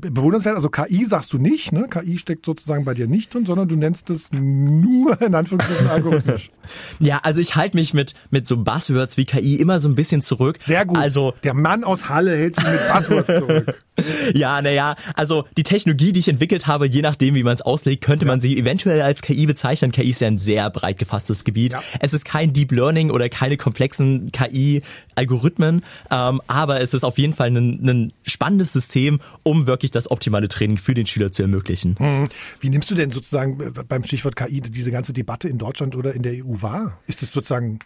bewundernswert, 0.00 0.56
also 0.56 0.68
KI 0.68 1.04
sagst 1.04 1.32
du 1.32 1.38
nicht, 1.38 1.72
ne? 1.72 1.86
KI 1.88 2.18
steckt 2.18 2.46
sozusagen 2.46 2.84
bei 2.84 2.94
dir 2.94 3.06
nicht 3.06 3.34
drin, 3.34 3.46
sondern 3.46 3.68
du 3.68 3.76
nennst 3.76 4.10
es 4.10 4.30
nur 4.32 5.20
in 5.20 5.34
Anführungszeichen 5.34 5.88
algorithmisch. 5.88 6.50
ja, 6.98 7.20
also 7.22 7.40
ich 7.40 7.56
halte 7.56 7.76
mich 7.76 7.94
mit, 7.94 8.14
mit 8.30 8.46
so 8.46 8.56
Buzzwords 8.56 9.16
wie 9.16 9.24
KI 9.24 9.56
immer 9.56 9.80
so 9.80 9.88
ein 9.88 9.94
bisschen 9.94 10.22
zurück. 10.22 10.58
Sehr 10.60 10.86
gut. 10.86 10.98
Also 10.98 11.34
der 11.42 11.54
Mann 11.54 11.84
aus 11.84 12.08
Halle 12.08 12.36
hält 12.36 12.56
sich 12.56 12.64
mit 12.64 12.80
Buzzwords 12.92 13.38
zurück. 13.38 13.82
Ja, 14.34 14.60
naja, 14.62 14.96
also 15.14 15.44
die 15.56 15.62
Technologie, 15.62 16.12
die 16.12 16.20
ich 16.20 16.28
entwickelt 16.28 16.66
habe, 16.66 16.86
je 16.86 17.02
nachdem, 17.02 17.34
wie 17.34 17.42
man 17.42 17.54
es 17.54 17.62
auslegt, 17.62 18.02
könnte 18.02 18.24
ja. 18.24 18.32
man 18.32 18.40
sie 18.40 18.58
eventuell 18.58 19.00
als 19.02 19.22
KI 19.22 19.46
bezeichnen. 19.46 19.92
KI 19.92 20.10
ist 20.10 20.20
ja 20.20 20.28
ein 20.28 20.38
sehr 20.38 20.68
breit 20.70 20.98
gefasstes 20.98 21.44
Gebiet. 21.44 21.72
Ja. 21.72 21.82
Es 22.00 22.12
ist 22.12 22.24
kein 22.24 22.52
Deep 22.52 22.72
Learning 22.72 23.10
oder 23.10 23.28
keine 23.28 23.56
komplexen 23.56 24.32
KI-Algorithmen, 24.32 25.84
ähm, 26.10 26.42
aber 26.46 26.80
es 26.80 26.94
ist 26.94 27.04
auf 27.04 27.18
jeden 27.18 27.34
Fall 27.34 27.48
ein, 27.48 27.88
ein, 27.88 28.12
spannendes 28.26 28.72
System, 28.72 29.20
um 29.42 29.66
wirklich 29.66 29.90
das 29.90 30.10
optimale 30.10 30.48
Training 30.48 30.78
für 30.78 30.94
den 30.94 31.06
Schüler 31.06 31.30
zu 31.30 31.42
ermöglichen. 31.42 31.96
Hm. 31.98 32.28
Wie 32.60 32.68
nimmst 32.68 32.90
du 32.90 32.94
denn 32.94 33.10
sozusagen 33.10 33.72
beim 33.88 34.04
Stichwort 34.04 34.36
KI 34.36 34.60
diese 34.60 34.90
ganze 34.90 35.12
Debatte 35.12 35.48
in 35.48 35.58
Deutschland 35.58 35.94
oder 35.94 36.14
in 36.14 36.22
der 36.22 36.32
EU 36.32 36.62
wahr? 36.62 36.98
Ist 37.06 37.22
es 37.22 37.32
sozusagen 37.32 37.78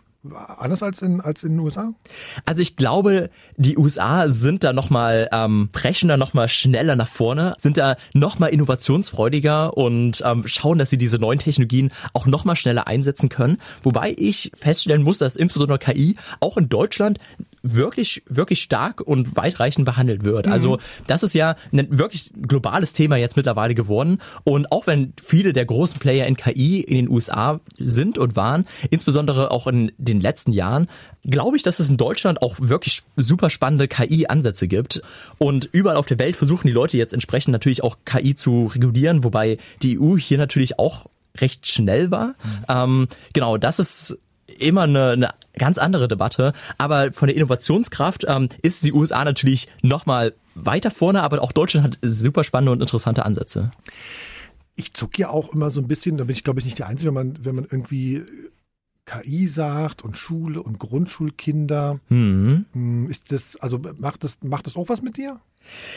anders 0.59 0.83
als 0.83 1.01
in, 1.01 1.21
als 1.21 1.45
in 1.45 1.51
den 1.51 1.61
USA? 1.61 1.93
Also 2.45 2.61
ich 2.63 2.77
glaube, 2.77 3.31
die 3.57 3.79
USA 3.79 4.29
sind 4.29 4.65
da 4.65 4.73
nochmal, 4.73 5.29
ähm, 5.33 5.69
brechen 5.73 6.09
da 6.09 6.17
nochmal 6.17 6.49
schneller 6.49 6.97
nach 6.97 7.09
vorne, 7.09 7.55
sind 7.59 7.77
da 7.77 7.97
nochmal 8.15 8.51
innovationsfreudiger 8.51 9.77
und 9.77 10.23
ähm, 10.27 10.47
schauen, 10.47 10.79
dass 10.79 10.91
sie 10.91 10.99
diese 10.99 11.19
neuen 11.19 11.39
Technologien 11.39 11.93
auch 12.15 12.27
nochmal 12.27 12.57
schneller 12.57 12.89
einsetzen 12.89 13.29
können. 13.29 13.59
Wobei 13.83 14.15
ich 14.17 14.51
feststellen 14.59 15.03
muss, 15.03 15.19
dass 15.19 15.37
insbesondere 15.37 15.79
KI 15.79 16.17
auch 16.41 16.57
in 16.57 16.69
Deutschland 16.69 17.19
wirklich, 17.75 18.23
wirklich 18.29 18.63
stark 18.63 19.01
und 19.01 19.37
weitreichend 19.37 19.85
behandelt 19.85 20.25
wird. 20.25 20.47
Mhm. 20.47 20.53
Also 20.53 20.79
das 21.07 21.23
ist 21.23 21.35
ja 21.35 21.57
ein 21.73 21.99
wirklich 21.99 22.31
globales 22.41 22.93
Thema 22.93 23.17
jetzt 23.17 23.37
mittlerweile 23.37 23.75
geworden. 23.75 24.19
Und 24.45 24.71
auch 24.73 24.87
wenn 24.87 25.13
viele 25.23 25.53
der 25.53 25.65
großen 25.65 25.99
Player 25.99 26.27
in 26.27 26.37
KI 26.37 26.81
in 26.81 26.97
den 26.97 27.09
USA 27.09 27.61
sind 27.79 28.19
und 28.19 28.37
waren, 28.37 28.67
insbesondere 28.91 29.51
auch 29.51 29.67
in 29.67 29.93
den 29.99 30.21
letzten 30.21 30.53
Jahren, 30.53 30.89
glaube 31.25 31.57
ich, 31.57 31.63
dass 31.63 31.81
es 31.81 31.91
in 31.91 31.97
Deutschland 31.97 32.43
auch 32.43 32.57
wirklich 32.59 33.03
super 33.17 33.51
spannende 33.51 33.89
KI-Ansätze 33.89 34.69
gibt. 34.69 35.03
Und 35.39 35.69
überall 35.73 35.97
auf 35.97 36.07
der 36.07 36.19
Welt 36.19 36.37
versuchen 36.37 36.67
die 36.67 36.73
Leute 36.73 36.97
jetzt 36.97 37.15
entsprechend 37.15 37.53
natürlich 37.53 37.83
auch 37.83 37.99
KI 38.05 38.35
zu 38.35 38.67
regulieren, 38.67 39.25
wobei 39.25 39.59
die 39.83 39.99
EU 39.99 40.17
hier 40.17 40.39
natürlich 40.39 40.79
auch 40.79 41.07
recht 41.37 41.67
schnell 41.67 42.11
war. 42.11 42.29
Mhm. 42.29 42.35
Ähm, 42.69 43.09
genau, 43.33 43.57
das 43.57 43.79
ist 43.79 44.19
immer 44.61 44.83
eine, 44.83 45.11
eine 45.11 45.35
ganz 45.59 45.79
andere 45.79 46.09
Debatte. 46.09 46.53
Aber 46.79 47.13
von 47.13 47.29
der 47.29 47.37
Innovationskraft 47.37 48.25
ähm, 48.29 48.49
ist 48.63 48.85
die 48.85 48.93
USA 48.93 49.25
natürlich 49.25 49.69
nochmal 49.83 50.35
weiter 50.55 50.91
vorne, 50.91 51.23
aber 51.23 51.43
auch 51.43 51.53
Deutschland 51.53 51.87
hat 51.87 51.99
super 52.03 52.45
spannende 52.45 52.73
und 52.73 52.81
interessante 52.81 53.25
Ansätze. 53.25 53.71
Ich 54.77 54.95
zucke 54.95 55.23
ja 55.23 55.31
auch 55.31 55.53
immer 55.53 55.71
so 55.71 55.81
ein 55.81 55.89
bisschen, 55.89 56.17
da 56.17 56.25
bin 56.25 56.35
ich 56.35 56.45
glaube 56.45 56.61
ich 56.61 56.65
nicht 56.65 56.79
der 56.79 56.87
Einzige, 56.87 57.09
wenn 57.09 57.15
man, 57.15 57.45
wenn 57.45 57.55
man 57.55 57.65
irgendwie 57.65 58.25
KI 59.09 59.47
sagt 59.49 60.03
und 60.03 60.17
Schule 60.17 60.63
und 60.63 60.79
Grundschulkinder. 60.79 61.99
Mhm. 62.09 62.67
Hm, 62.73 63.11
ist 63.11 63.33
das, 63.33 63.57
also 63.57 63.81
macht 63.99 64.23
das, 64.25 64.39
macht 64.43 64.67
das 64.67 64.77
auch 64.77 64.89
was 64.89 65.03
mit 65.03 65.17
dir? 65.17 65.41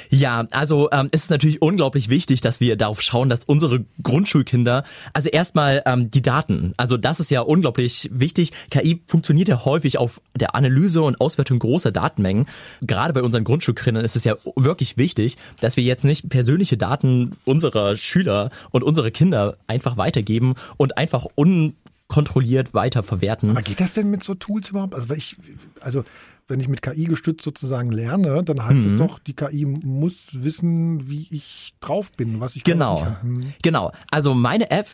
Ja, 0.09 0.47
also 0.51 0.89
ähm, 0.91 1.09
ist 1.11 1.29
natürlich 1.31 1.61
unglaublich 1.61 2.09
wichtig, 2.09 2.41
dass 2.41 2.59
wir 2.59 2.75
darauf 2.75 3.01
schauen, 3.01 3.29
dass 3.29 3.45
unsere 3.45 3.85
Grundschulkinder, 4.03 4.83
also 5.13 5.29
erstmal 5.29 5.81
ähm, 5.85 6.11
die 6.11 6.21
Daten, 6.21 6.73
also 6.77 6.97
das 6.97 7.19
ist 7.19 7.31
ja 7.31 7.41
unglaublich 7.41 8.09
wichtig. 8.11 8.51
KI 8.69 9.01
funktioniert 9.05 9.47
ja 9.47 9.65
häufig 9.65 9.97
auf 9.97 10.21
der 10.35 10.55
Analyse 10.55 11.01
und 11.01 11.19
Auswertung 11.21 11.59
großer 11.59 11.91
Datenmengen. 11.91 12.47
Gerade 12.81 13.13
bei 13.13 13.23
unseren 13.23 13.43
Grundschulkindern 13.43 14.03
ist 14.03 14.15
es 14.15 14.23
ja 14.23 14.35
wirklich 14.55 14.97
wichtig, 14.97 15.37
dass 15.59 15.77
wir 15.77 15.83
jetzt 15.83 16.03
nicht 16.03 16.29
persönliche 16.29 16.77
Daten 16.77 17.37
unserer 17.45 17.95
Schüler 17.95 18.49
und 18.71 18.83
unsere 18.83 19.11
Kinder 19.11 19.57
einfach 19.67 19.97
weitergeben 19.97 20.55
und 20.77 20.97
einfach 20.97 21.25
un 21.35 21.75
kontrolliert 22.11 22.73
weiter 22.73 23.03
verwerten. 23.03 23.51
Aber 23.51 23.61
geht 23.61 23.79
das 23.79 23.93
denn 23.93 24.11
mit 24.11 24.21
so 24.21 24.35
Tools 24.35 24.69
überhaupt? 24.69 24.93
Also, 24.93 25.13
ich, 25.13 25.37
also 25.79 26.03
wenn 26.51 26.59
ich 26.59 26.67
mit 26.67 26.81
KI 26.81 27.05
gestützt 27.05 27.43
sozusagen 27.43 27.91
lerne, 27.91 28.43
dann 28.43 28.63
heißt 28.63 28.81
mhm. 28.81 28.93
es 28.93 28.97
doch, 28.97 29.19
die 29.19 29.33
KI 29.33 29.65
muss 29.65 30.27
wissen, 30.33 31.09
wie 31.09 31.27
ich 31.31 31.73
drauf 31.79 32.11
bin, 32.11 32.39
was 32.39 32.55
ich 32.55 32.63
genau. 32.63 33.07
Mhm. 33.23 33.53
Genau. 33.63 33.91
Also 34.11 34.35
meine 34.35 34.69
App 34.69 34.87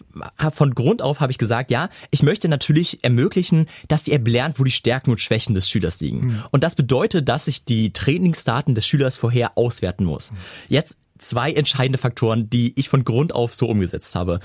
von 0.54 0.74
Grund 0.74 1.02
auf 1.02 1.20
habe 1.20 1.32
ich 1.32 1.38
gesagt, 1.38 1.72
ja, 1.72 1.90
ich 2.12 2.24
möchte 2.24 2.48
natürlich 2.48 3.04
ermöglichen, 3.04 3.66
dass 3.88 4.04
die 4.04 4.14
App 4.14 4.28
lernt, 4.28 4.60
wo 4.60 4.64
die 4.64 4.72
Stärken 4.72 5.12
und 5.12 5.20
Schwächen 5.20 5.56
des 5.56 5.68
Schülers 5.68 6.00
liegen. 6.00 6.28
Mhm. 6.28 6.44
Und 6.52 6.64
das 6.64 6.76
bedeutet, 6.76 7.28
dass 7.28 7.48
ich 7.48 7.66
die 7.66 7.92
Trainingsdaten 7.92 8.76
des 8.76 8.88
Schülers 8.88 9.18
vorher 9.18 9.58
auswerten 9.58 10.06
muss. 10.06 10.32
Mhm. 10.32 10.38
Jetzt 10.70 10.98
zwei 11.18 11.52
entscheidende 11.52 11.98
Faktoren, 11.98 12.50
die 12.50 12.74
ich 12.80 12.90
von 12.90 13.04
Grund 13.04 13.34
auf 13.34 13.54
so 13.54 13.68
umgesetzt 13.68 14.16
habe. 14.16 14.40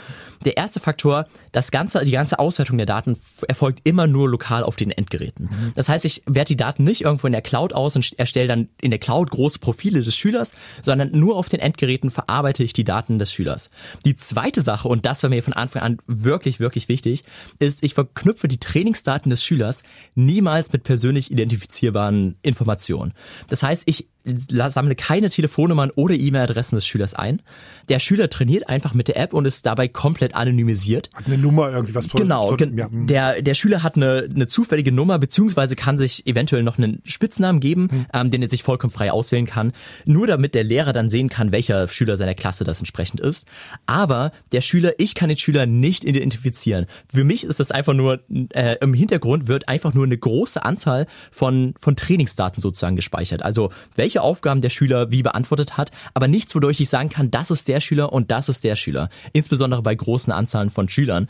Der 0.44 0.56
erste 0.56 0.80
Faktor, 0.80 1.26
das 1.52 1.70
ganze, 1.70 2.04
die 2.04 2.12
ganze 2.12 2.38
Auswertung 2.38 2.76
der 2.76 2.86
Daten 2.86 3.18
erfolgt 3.48 3.80
immer 3.84 4.06
nur 4.06 4.28
lokal 4.28 4.62
auf 4.62 4.76
den 4.76 4.90
Endgeräten. 4.90 5.46
Mhm. 5.46 5.72
Das 5.74 5.88
heißt, 5.88 6.04
ich 6.04 6.22
werte 6.26 6.52
die 6.52 6.56
Daten 6.56 6.84
nicht 6.84 7.02
irgendwo 7.02 7.26
in 7.26 7.32
der 7.32 7.42
Cloud 7.42 7.72
aus 7.72 7.96
und 7.96 8.18
erstelle 8.18 8.48
dann 8.48 8.68
in 8.80 8.90
der 8.90 8.98
Cloud 8.98 9.30
große 9.30 9.58
Profile 9.58 10.02
des 10.02 10.16
Schülers, 10.16 10.54
sondern 10.82 11.10
nur 11.12 11.36
auf 11.36 11.48
den 11.48 11.60
Endgeräten 11.60 12.10
verarbeite 12.10 12.62
ich 12.64 12.72
die 12.72 12.84
Daten 12.84 13.18
des 13.18 13.32
Schülers. 13.32 13.70
Die 14.04 14.16
zweite 14.16 14.60
Sache, 14.62 14.88
und 14.88 15.06
das 15.06 15.22
war 15.22 15.30
mir 15.30 15.42
von 15.42 15.52
Anfang 15.52 15.82
an 15.82 15.98
wirklich, 16.06 16.60
wirklich 16.60 16.88
wichtig, 16.88 17.24
ist, 17.58 17.82
ich 17.82 17.94
verknüpfe 17.94 18.48
die 18.48 18.58
Trainingsdaten 18.58 19.30
des 19.30 19.44
Schülers 19.44 19.82
niemals 20.14 20.72
mit 20.72 20.84
persönlich 20.84 21.30
identifizierbaren 21.30 22.36
Informationen. 22.42 23.12
Das 23.48 23.62
heißt, 23.62 23.84
ich 23.86 24.08
sammle 24.24 24.94
keine 24.94 25.30
Telefonnummern 25.30 25.90
oder 25.90 26.14
E-Mail-Adressen 26.14 26.61
des 26.70 26.86
Schülers 26.86 27.14
ein. 27.14 27.42
Der 27.88 27.98
Schüler 27.98 28.30
trainiert 28.30 28.68
einfach 28.68 28.94
mit 28.94 29.08
der 29.08 29.16
App 29.16 29.34
und 29.34 29.44
ist 29.44 29.66
dabei 29.66 29.88
komplett 29.88 30.34
anonymisiert. 30.34 31.10
Hat 31.14 31.26
eine 31.26 31.36
Nummer 31.36 31.70
irgendwie 31.70 31.94
was 31.94 32.08
Genau, 32.08 32.56
gen 32.56 32.78
ja. 32.78 32.88
Hm. 32.88 33.06
der, 33.06 33.42
der 33.42 33.54
Schüler 33.54 33.82
hat 33.82 33.96
eine, 33.96 34.28
eine 34.32 34.46
zufällige 34.46 34.92
Nummer, 34.92 35.18
beziehungsweise 35.18 35.76
kann 35.76 35.98
sich 35.98 36.26
eventuell 36.26 36.62
noch 36.62 36.78
einen 36.78 37.02
Spitznamen 37.04 37.60
geben, 37.60 37.88
hm. 37.90 38.06
ähm, 38.14 38.30
den 38.30 38.42
er 38.42 38.48
sich 38.48 38.62
vollkommen 38.62 38.92
frei 38.92 39.10
auswählen 39.10 39.46
kann. 39.46 39.72
Nur 40.04 40.26
damit 40.26 40.54
der 40.54 40.64
Lehrer 40.64 40.92
dann 40.92 41.08
sehen 41.08 41.28
kann, 41.28 41.50
welcher 41.50 41.88
Schüler 41.88 42.16
seiner 42.16 42.34
Klasse 42.34 42.64
das 42.64 42.78
entsprechend 42.78 43.20
ist. 43.20 43.48
Aber 43.86 44.32
der 44.52 44.60
Schüler, 44.60 44.92
ich 44.98 45.14
kann 45.14 45.28
den 45.28 45.38
Schüler 45.38 45.66
nicht 45.66 46.04
identifizieren. 46.04 46.86
Für 47.12 47.24
mich 47.24 47.44
ist 47.44 47.58
das 47.58 47.72
einfach 47.72 47.94
nur, 47.94 48.20
äh, 48.50 48.76
im 48.80 48.94
Hintergrund 48.94 49.48
wird 49.48 49.68
einfach 49.68 49.94
nur 49.94 50.04
eine 50.04 50.16
große 50.16 50.64
Anzahl 50.64 51.06
von, 51.32 51.74
von 51.80 51.96
Trainingsdaten 51.96 52.62
sozusagen 52.62 52.96
gespeichert. 52.96 53.42
Also 53.42 53.70
welche 53.96 54.12
welche 54.12 54.20
Aufgaben 54.20 54.60
der 54.60 54.68
Schüler 54.68 55.10
wie 55.10 55.22
beantwortet 55.22 55.78
hat, 55.78 55.90
aber 56.12 56.28
nichts, 56.28 56.51
wodurch 56.54 56.80
ich 56.80 56.88
sagen 56.88 57.08
kann, 57.08 57.30
das 57.30 57.50
ist 57.50 57.68
der 57.68 57.80
Schüler 57.80 58.12
und 58.12 58.30
das 58.30 58.48
ist 58.48 58.64
der 58.64 58.76
Schüler. 58.76 59.10
Insbesondere 59.32 59.82
bei 59.82 59.94
großen 59.94 60.32
Anzahlen 60.32 60.70
von 60.70 60.88
Schülern. 60.88 61.28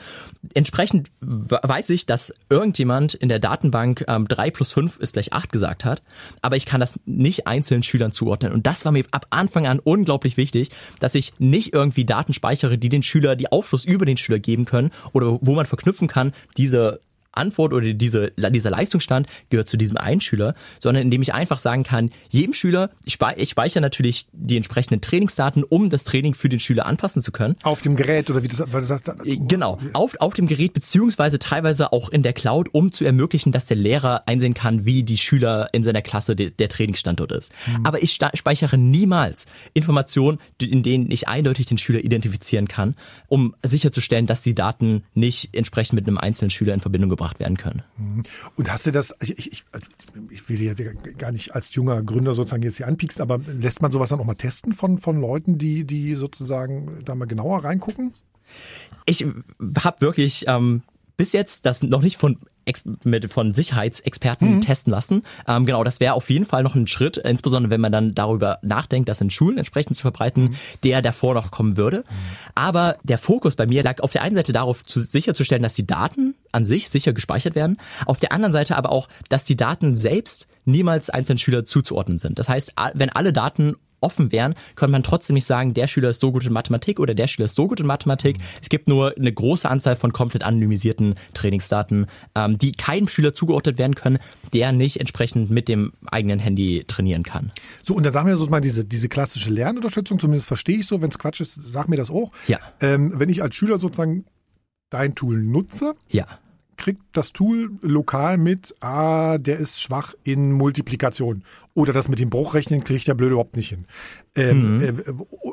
Entsprechend 0.55 1.11
weiß 1.21 1.91
ich, 1.91 2.07
dass 2.07 2.35
irgendjemand 2.49 3.15
in 3.15 3.29
der 3.29 3.39
Datenbank 3.39 4.05
ähm, 4.09 4.29
3 4.29 4.51
plus 4.51 4.73
5 4.73 4.99
ist 4.99 5.15
gleich 5.15 5.33
8 5.33 5.53
gesagt 5.53 5.85
hat, 5.85 6.03
aber 6.41 6.57
ich 6.57 6.67
kann 6.67 6.81
das 6.81 6.99
nicht 7.05 7.47
einzelnen 7.47 7.83
Schülern 7.83 8.13
zuordnen. 8.13 8.53
Und 8.53 8.67
das 8.67 8.85
war 8.85 8.93
mir 8.93 9.05
ab 9.11 9.27
Anfang 9.31 9.67
an 9.67 9.79
unglaublich 9.79 10.37
wichtig, 10.37 10.71
dass 11.01 11.15
ich 11.15 11.35
nicht 11.39 11.73
irgendwie 11.73 12.05
Daten 12.05 12.35
speichere, 12.35 12.79
die 12.79 12.89
den 12.89 13.03
Schüler 13.03 13.37
die 13.37 13.51
Aufschluss 13.51 13.85
über 13.85 14.07
den 14.07 14.17
Schüler 14.17 14.39
geben 14.39 14.65
können 14.65 14.91
oder 15.13 15.39
wo 15.41 15.55
man 15.55 15.67
verknüpfen 15.67 16.09
kann, 16.09 16.33
diese 16.57 17.01
Antwort 17.33 17.73
oder 17.73 17.93
diese, 17.93 18.33
dieser 18.37 18.71
Leistungsstand 18.71 19.27
gehört 19.51 19.69
zu 19.69 19.77
diesem 19.77 19.97
einen 19.97 20.21
Schüler, 20.21 20.55
sondern 20.79 21.05
indem 21.05 21.23
ich 21.23 21.35
einfach 21.35 21.59
sagen 21.59 21.83
kann, 21.83 22.11
jedem 22.29 22.55
Schüler, 22.55 22.91
ich, 23.05 23.15
speichere 23.15 23.81
natürlich 23.81 24.27
die 24.33 24.57
entsprechenden 24.57 25.01
Trainingsdaten, 25.01 25.65
um 25.65 25.91
das 25.91 26.05
Training 26.05 26.35
für 26.35 26.49
den 26.49 26.61
Schüler 26.61 26.87
anpassen 26.87 27.23
zu 27.23 27.33
können. 27.33 27.57
Auf 27.63 27.83
dem 27.83 27.97
Gerät 27.97 28.31
oder 28.31 28.43
wie 28.43 28.49
das, 28.49 28.63
was 28.67 28.89
das 28.89 29.03
äh, 29.25 29.37
Genau, 29.37 29.79
auf, 29.93 30.15
auf 30.21 30.35
dem 30.35 30.47
Gerät 30.47 30.73
beziehungsweise 30.73 31.39
teilweise 31.39 31.93
auch 31.93 32.09
in 32.11 32.23
der 32.23 32.33
Cloud, 32.33 32.69
um 32.73 32.93
zu 32.93 33.05
ermöglichen, 33.05 33.53
dass 33.53 33.67
der 33.67 33.77
Lehrer 33.77 34.23
einsehen 34.27 34.55
kann, 34.55 34.85
wie 34.85 35.03
die 35.03 35.19
Schüler 35.19 35.69
in 35.73 35.83
seiner 35.83 36.03
Klasse 36.03 36.37
de, 36.37 36.51
der 36.51 36.69
Trainingsstandort 36.69 37.33
ist. 37.33 37.53
Mhm. 37.67 37.87
Aber 37.87 38.03
ich 38.03 38.13
speichere 38.13 38.79
niemals 38.79 39.47
Informationen, 39.75 40.39
in 40.61 40.83
denen 40.83 41.11
ich 41.11 41.29
eindeutig 41.29 41.67
den 41.67 41.79
Schüler 41.79 42.05
identifizieren 42.05 42.69
kann, 42.69 42.95
um 43.29 43.55
sicherzustellen, 43.63 44.27
dass 44.27 44.43
die 44.43 44.55
Daten 44.55 45.03
nicht 45.15 45.55
entsprechend 45.55 45.95
mit 45.95 46.07
einem 46.07 46.19
einzelnen 46.19 46.51
Schüler 46.51 46.75
in 46.75 46.81
Verbindung 46.81 47.11
gebracht 47.11 47.22
gebracht 47.23 47.39
werden 47.39 47.57
können. 47.57 47.83
Mhm. 47.97 48.25
Und 48.57 48.73
hast 48.73 48.87
du 48.87 48.91
das, 48.91 49.15
ich, 49.21 49.53
ich, 49.53 49.65
also 49.71 49.87
ich 50.31 50.49
will 50.49 50.61
ja 50.61 50.75
gar 51.19 51.31
nicht 51.31 51.55
als 51.55 51.75
junger 51.75 52.03
Gründer 52.03 52.35
sozusagen 52.35 52.63
jetzt 52.63 52.79
hier 52.79 52.89
anpieksen, 52.89 53.23
aber 53.23 53.39
lässt 53.39 53.81
man 53.81 53.93
sowas 53.93 54.09
dann 54.09 54.21
auch 54.21 54.25
mal 54.25 54.35
testen 54.35 54.73
von, 54.73 54.99
von 54.99 55.21
Leuten, 55.21 55.59
die, 55.59 55.85
die 55.85 56.15
sozusagen 56.15 57.03
da 57.05 57.15
mal 57.15 57.27
genauer 57.27 57.65
reingucken? 57.65 58.13
Ich 59.07 59.25
habe 59.79 60.01
wirklich 60.01 60.45
ähm, 60.49 60.83
bis 61.17 61.33
jetzt 61.33 61.65
das 61.65 61.83
noch 61.83 62.03
nicht 62.03 62.17
von 62.17 62.39
mit, 63.05 63.31
von 63.31 63.55
Sicherheitsexperten 63.55 64.57
mhm. 64.57 64.61
testen 64.61 64.91
lassen. 64.91 65.23
Ähm, 65.47 65.67
genau, 65.67 65.85
das 65.85 66.01
wäre 66.01 66.15
auf 66.15 66.31
jeden 66.31 66.45
Fall 66.45 66.63
noch 66.63 66.75
ein 66.75 66.87
Schritt, 66.87 67.17
insbesondere 67.17 67.71
wenn 67.71 67.81
man 67.81 67.93
dann 67.93 68.15
darüber 68.15 68.59
nachdenkt, 68.63 69.09
das 69.09 69.21
in 69.21 69.31
Schulen 69.31 69.59
entsprechend 69.59 69.97
zu 69.97 70.03
verbreiten, 70.03 70.45
mhm. 70.45 70.55
der 70.85 71.03
davor 71.03 71.35
noch 71.35 71.51
kommen 71.51 71.77
würde. 71.77 71.99
Mhm. 71.99 72.05
Aber 72.55 72.97
der 73.03 73.19
Fokus 73.19 73.57
bei 73.57 73.67
mir 73.67 73.83
lag 73.83 74.01
auf 74.01 74.13
der 74.13 74.23
einen 74.23 74.35
Seite 74.35 74.53
darauf, 74.53 74.85
zu, 74.85 75.01
sicherzustellen, 75.01 75.63
dass 75.63 75.75
die 75.75 75.87
Daten 75.87 76.35
an 76.53 76.65
sich 76.65 76.89
sicher 76.89 77.13
gespeichert 77.13 77.55
werden, 77.55 77.79
auf 78.07 78.21
der 78.21 78.33
anderen 78.33 78.53
Seite 78.53 78.77
aber 78.77 78.93
auch, 78.93 79.09
dass 79.29 79.45
die 79.45 79.57
Daten 79.57 79.97
selbst 79.97 80.47
niemals 80.65 81.11
einzelnen 81.11 81.39
Schüler 81.39 81.65
zuzuordnen 81.65 82.19
sind. 82.19 82.39
Das 82.39 82.49
heißt, 82.49 82.75
wenn 82.95 83.11
alle 83.11 83.33
Daten 83.33 83.77
offen 84.03 84.33
wären, 84.33 84.55
könnte 84.77 84.93
man 84.93 85.03
trotzdem 85.03 85.35
nicht 85.35 85.47
sagen, 85.47 85.75
der 85.75 85.87
Schüler 85.87 86.11
ist 86.11 86.21
so 86.21 86.33
gut 86.33 86.45
in 86.45 86.53
Mathematik 86.53 87.01
oder 87.01 87.15
der 87.15 87.27
Schüler 87.27 87.47
ist 87.47 87.55
so 87.55 87.69
gut 87.69 87.81
in 87.81 87.87
Mathematik. 87.87 88.39
Mhm. 88.39 88.43
Es 88.61 88.69
gibt 88.69 88.89
nur 88.89 89.17
eine 89.17 89.33
große 89.33 89.69
Anzahl 89.69 89.97
von 89.97 90.13
komplett 90.13 90.43
anonymisierten 90.43 91.15
Trainingsdaten, 91.35 92.07
ähm, 92.35 92.59
die 92.59 92.73
keinem 92.73 93.09
Schüler 93.09 93.35
zugeordnet 93.35 93.79
werden 93.79 93.95
können, 93.95 94.19
der 94.53 94.73
nicht 94.73 95.01
entsprechend 95.01 95.51
mit 95.51 95.69
dem 95.69 95.93
eigenen 96.07 96.39
Handy 96.39 96.85
trainieren 96.87 97.23
kann. 97.23 97.53
So, 97.83 97.95
und 97.95 98.05
dann 98.05 98.13
sagen 98.13 98.29
wir 98.29 98.37
so 98.37 98.47
mal 98.47 98.61
diese, 98.61 98.85
diese 98.85 99.09
klassische 99.09 99.51
Lernunterstützung, 99.51 100.19
zumindest 100.19 100.47
verstehe 100.47 100.79
ich 100.79 100.87
so, 100.87 101.01
wenn 101.01 101.11
es 101.11 101.19
Quatsch 101.19 101.41
ist, 101.41 101.59
sag 101.63 101.89
mir 101.89 101.97
das 101.97 102.11
auch. 102.11 102.33
Ja. 102.47 102.59
Ähm, 102.81 103.13
wenn 103.17 103.29
ich 103.29 103.43
als 103.43 103.55
Schüler 103.55 103.79
sozusagen 103.79 104.25
dein 104.91 105.15
Tool 105.15 105.43
nutze, 105.43 105.95
ja 106.09 106.27
kriegt 106.77 107.03
das 107.13 107.33
Tool 107.33 107.71
lokal 107.81 108.39
mit, 108.39 108.75
ah, 108.81 109.39
der 109.39 109.59
ist 109.59 109.81
schwach 109.81 110.15
in 110.25 110.53
Multiplikation. 110.53 111.45
Oder 111.75 111.93
das 111.93 112.09
mit 112.09 112.19
dem 112.19 112.31
Bruchrechnen 112.31 112.85
kriegt 112.85 113.07
der 113.09 113.15
blöde 113.15 113.33
überhaupt 113.33 113.57
nicht 113.57 113.71
hin. 113.71 113.87
Ähm, 114.35 114.77
mhm. 114.77 114.83
äh, 114.83 114.93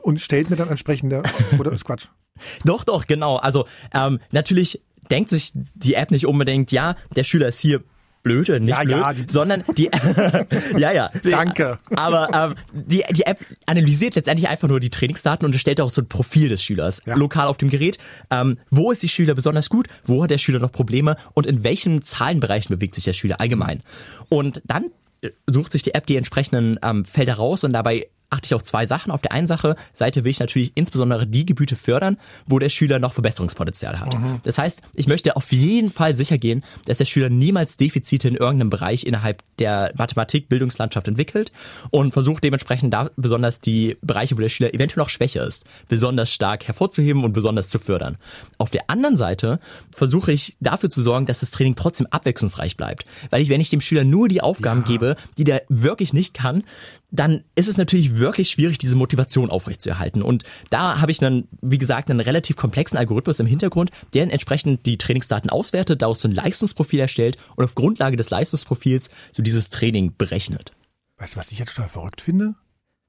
und 0.01 0.21
stellt 0.21 0.49
mir 0.49 0.55
dann 0.55 0.69
entsprechende, 0.69 1.23
oder 1.57 1.71
ist 1.71 1.85
Quatsch? 1.85 2.07
Doch, 2.63 2.85
doch, 2.85 3.05
genau. 3.05 3.35
Also 3.35 3.65
ähm, 3.93 4.19
natürlich 4.31 4.81
denkt 5.11 5.29
sich 5.29 5.51
die 5.75 5.95
App 5.95 6.09
nicht 6.09 6.25
unbedingt, 6.25 6.71
ja, 6.71 6.95
der 7.13 7.25
Schüler 7.25 7.49
ist 7.49 7.59
hier 7.59 7.83
blöde, 8.23 8.59
nicht 8.59 8.69
ja, 8.69 8.83
blöd, 8.83 8.97
ja, 8.97 9.13
sondern 9.27 9.63
die 9.77 9.89
ja 10.77 10.91
ja. 10.91 11.09
Danke. 11.23 11.79
Aber 11.95 12.29
ähm, 12.33 12.55
die 12.73 13.03
die 13.11 13.25
App 13.25 13.39
analysiert 13.65 14.15
letztendlich 14.15 14.49
einfach 14.49 14.67
nur 14.67 14.79
die 14.79 14.89
Trainingsdaten 14.89 15.45
und 15.45 15.53
erstellt 15.53 15.81
auch 15.81 15.89
so 15.89 16.01
ein 16.01 16.07
Profil 16.07 16.49
des 16.49 16.63
Schülers 16.63 17.03
ja. 17.05 17.15
lokal 17.15 17.47
auf 17.47 17.57
dem 17.57 17.69
Gerät. 17.69 17.97
Ähm, 18.29 18.57
wo 18.69 18.91
ist 18.91 19.03
die 19.03 19.09
Schüler 19.09 19.35
besonders 19.35 19.69
gut? 19.69 19.87
Wo 20.05 20.23
hat 20.23 20.31
der 20.31 20.37
Schüler 20.37 20.59
noch 20.59 20.71
Probleme? 20.71 21.17
Und 21.33 21.45
in 21.45 21.63
welchen 21.63 22.03
Zahlenbereichen 22.03 22.75
bewegt 22.75 22.95
sich 22.95 23.03
der 23.03 23.13
Schüler 23.13 23.39
allgemein? 23.39 23.81
Und 24.27 24.61
dann 24.65 24.91
äh, 25.21 25.29
sucht 25.47 25.71
sich 25.71 25.83
die 25.83 25.93
App 25.93 26.05
die 26.05 26.17
entsprechenden 26.17 26.79
ähm, 26.83 27.05
Felder 27.05 27.35
raus 27.35 27.63
und 27.63 27.73
dabei 27.73 28.07
achte 28.29 28.47
ich 28.47 28.53
auf 28.53 28.63
zwei 28.63 28.85
Sachen. 28.85 29.11
Auf 29.11 29.21
der 29.21 29.31
einen 29.31 29.47
Sache, 29.47 29.75
Seite 29.93 30.23
will 30.23 30.31
ich 30.31 30.39
natürlich 30.39 30.71
insbesondere 30.75 31.25
die 31.25 31.45
Gebiete 31.45 31.75
fördern, 31.75 32.17
wo 32.45 32.59
der 32.59 32.69
Schüler 32.69 32.99
noch 32.99 33.13
Verbesserungspotenzial 33.13 33.99
hat. 33.99 34.13
Mhm. 34.13 34.39
Das 34.43 34.57
heißt, 34.57 34.81
ich 34.93 35.07
möchte 35.07 35.35
auf 35.35 35.51
jeden 35.51 35.91
Fall 35.91 36.13
sicher 36.13 36.37
gehen, 36.37 36.63
dass 36.85 36.99
der 36.99 37.05
Schüler 37.05 37.29
niemals 37.29 37.77
Defizite 37.77 38.27
in 38.27 38.35
irgendeinem 38.35 38.69
Bereich 38.69 39.05
innerhalb 39.05 39.43
der 39.57 39.91
Mathematik-Bildungslandschaft 39.97 41.07
entwickelt 41.07 41.51
und 41.89 42.13
versuche 42.13 42.41
dementsprechend 42.41 42.93
da 42.93 43.09
besonders 43.15 43.61
die 43.61 43.97
Bereiche, 44.01 44.37
wo 44.37 44.41
der 44.41 44.49
Schüler 44.49 44.73
eventuell 44.73 45.03
noch 45.03 45.09
schwächer 45.09 45.45
ist, 45.45 45.65
besonders 45.87 46.31
stark 46.33 46.67
hervorzuheben 46.67 47.23
und 47.23 47.33
besonders 47.33 47.69
zu 47.69 47.79
fördern. 47.79 48.17
Auf 48.57 48.69
der 48.69 48.89
anderen 48.89 49.17
Seite 49.17 49.59
versuche 49.95 50.31
ich 50.31 50.55
dafür 50.59 50.89
zu 50.89 51.01
sorgen, 51.01 51.25
dass 51.25 51.39
das 51.39 51.51
Training 51.51 51.75
trotzdem 51.75 52.07
abwechslungsreich 52.07 52.77
bleibt. 52.77 53.05
Weil 53.29 53.41
ich, 53.41 53.49
wenn 53.49 53.61
ich 53.61 53.69
dem 53.69 53.81
Schüler 53.81 54.03
nur 54.03 54.27
die 54.27 54.41
Aufgaben 54.41 54.81
ja. 54.81 54.87
gebe, 54.87 55.15
die 55.37 55.43
der 55.43 55.63
wirklich 55.69 56.13
nicht 56.13 56.33
kann, 56.33 56.63
dann 57.11 57.43
ist 57.55 57.67
es 57.67 57.77
natürlich 57.77 58.15
wirklich 58.15 58.49
schwierig, 58.49 58.77
diese 58.77 58.95
Motivation 58.95 59.49
aufrechtzuerhalten. 59.49 60.21
Und 60.21 60.43
da 60.69 61.01
habe 61.01 61.11
ich 61.11 61.17
dann, 61.17 61.47
wie 61.61 61.77
gesagt, 61.77 62.09
einen 62.09 62.19
relativ 62.19 62.55
komplexen 62.55 62.97
Algorithmus 62.97 63.39
im 63.39 63.47
Hintergrund, 63.47 63.91
der 64.13 64.31
entsprechend 64.31 64.85
die 64.85 64.97
Trainingsdaten 64.97 65.49
auswertet, 65.49 66.01
daraus 66.01 66.21
so 66.21 66.27
ein 66.27 66.35
Leistungsprofil 66.35 66.99
erstellt 66.99 67.37
und 67.55 67.65
auf 67.65 67.75
Grundlage 67.75 68.17
des 68.17 68.29
Leistungsprofils 68.29 69.09
so 69.31 69.41
dieses 69.41 69.69
Training 69.69 70.13
berechnet. 70.17 70.73
Weißt 71.17 71.35
du, 71.35 71.39
was 71.39 71.51
ich 71.51 71.59
ja 71.59 71.65
total 71.65 71.89
verrückt 71.89 72.21
finde? 72.21 72.55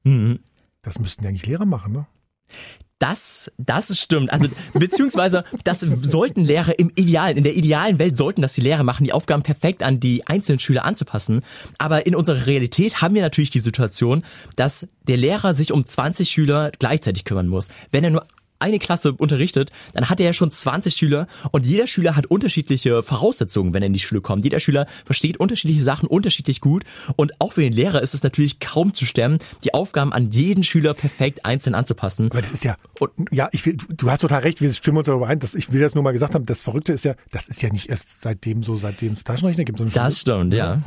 Mhm. 0.05 0.41
Das 0.83 0.99
müssten 0.99 1.25
ja 1.25 1.29
eigentlich 1.29 1.47
Lehrer 1.47 1.67
machen, 1.67 1.93
ne? 1.93 2.07
Das, 3.01 3.51
das 3.57 3.99
stimmt. 3.99 4.31
Also 4.31 4.49
beziehungsweise 4.75 5.43
das 5.65 5.81
sollten 5.81 6.45
Lehrer 6.45 6.79
im 6.79 6.93
idealen, 6.97 7.39
in 7.39 7.45
der 7.45 7.57
idealen 7.57 7.99
Welt 7.99 8.15
sollten 8.15 8.43
das 8.43 8.53
die 8.53 8.61
Lehrer 8.61 8.83
machen, 8.83 9.05
die 9.05 9.15
Aufgaben 9.15 9.43
perfekt 9.43 9.83
an 9.83 10.01
die 10.01 10.27
einzelnen 10.27 10.59
Schüler 10.59 10.85
anzupassen. 10.85 11.41
Aber 11.79 12.07
in 12.07 12.15
unserer 12.15 12.45
Realität 12.45 13.01
haben 13.01 13.15
wir 13.15 13.23
natürlich 13.23 13.49
die 13.49 13.61
Situation, 13.61 14.23
dass 14.55 14.87
der 15.09 15.17
Lehrer 15.17 15.55
sich 15.55 15.73
um 15.73 15.87
20 15.87 16.29
Schüler 16.29 16.73
gleichzeitig 16.79 17.25
kümmern 17.25 17.49
muss. 17.49 17.69
Wenn 17.91 18.05
er 18.05 18.11
nur 18.11 18.27
eine 18.61 18.79
Klasse 18.79 19.13
unterrichtet, 19.13 19.71
dann 19.95 20.09
hat 20.09 20.21
er 20.21 20.27
ja 20.27 20.33
schon 20.33 20.51
20 20.51 20.95
Schüler 20.95 21.27
und 21.51 21.67
jeder 21.67 21.87
Schüler 21.87 22.17
hat 22.17 22.27
unterschiedliche 22.27 23.03
Voraussetzungen, 23.03 23.73
wenn 23.75 23.83
er 23.83 23.87
in 23.87 23.93
die 23.93 23.99
Schule 23.99 24.21
kommt. 24.21 24.45
Jeder 24.45 24.61
Schüler 24.61 24.87
versteht 25.05 25.39
unterschiedliche 25.39 25.83
Sachen 25.83 26.09
unterschiedlich 26.09 26.61
gut 26.61 26.85
und 27.17 27.33
auch 27.41 27.55
für 27.55 27.63
den 27.63 27.73
Lehrer 27.73 28.03
ist 28.03 28.15
es 28.15 28.23
natürlich 28.23 28.61
kaum 28.61 28.95
zu 28.95 29.07
stemmen, 29.07 29.39
die 29.65 29.75
Aufgaben 29.75 30.13
an 30.13 30.31
jeden 30.31 30.65
Schüler 30.65 30.95
perfekt 30.95 31.45
einzeln 31.45 31.75
anzupassen. 31.75 32.31
Aber 32.31 32.43
das 32.43 32.53
ist 32.53 32.65
ja, 32.65 32.77
und, 32.99 33.11
ja, 33.31 33.49
ich 33.53 33.65
will, 33.67 33.77
du 33.89 34.11
hast 34.11 34.21
total 34.21 34.43
recht, 34.43 34.61
wir 34.61 34.73
stimmen 34.73 34.99
uns 34.99 35.07
darüber 35.07 35.27
ein, 35.27 35.39
dass 35.39 35.55
ich 35.55 35.73
will 35.73 35.81
das 35.81 35.95
nur 35.95 36.05
mal 36.05 36.13
gesagt 36.13 36.35
haben, 36.35 36.47
das 36.47 36.61
Verrückte 36.61 36.93
ist 36.93 37.05
ja, 37.05 37.15
das 37.31 37.49
ist 37.49 37.63
ja 37.63 37.71
nicht 37.71 37.89
erst 37.89 38.23
seitdem 38.23 38.63
so, 38.63 38.77
seitdem 38.77 39.13
es 39.13 39.25
Taschenrechner 39.25 39.65
gibt. 39.65 39.81
Das 39.95 40.21
stimmt, 40.21 40.55
ja. 40.55 40.75
ja. 40.75 40.83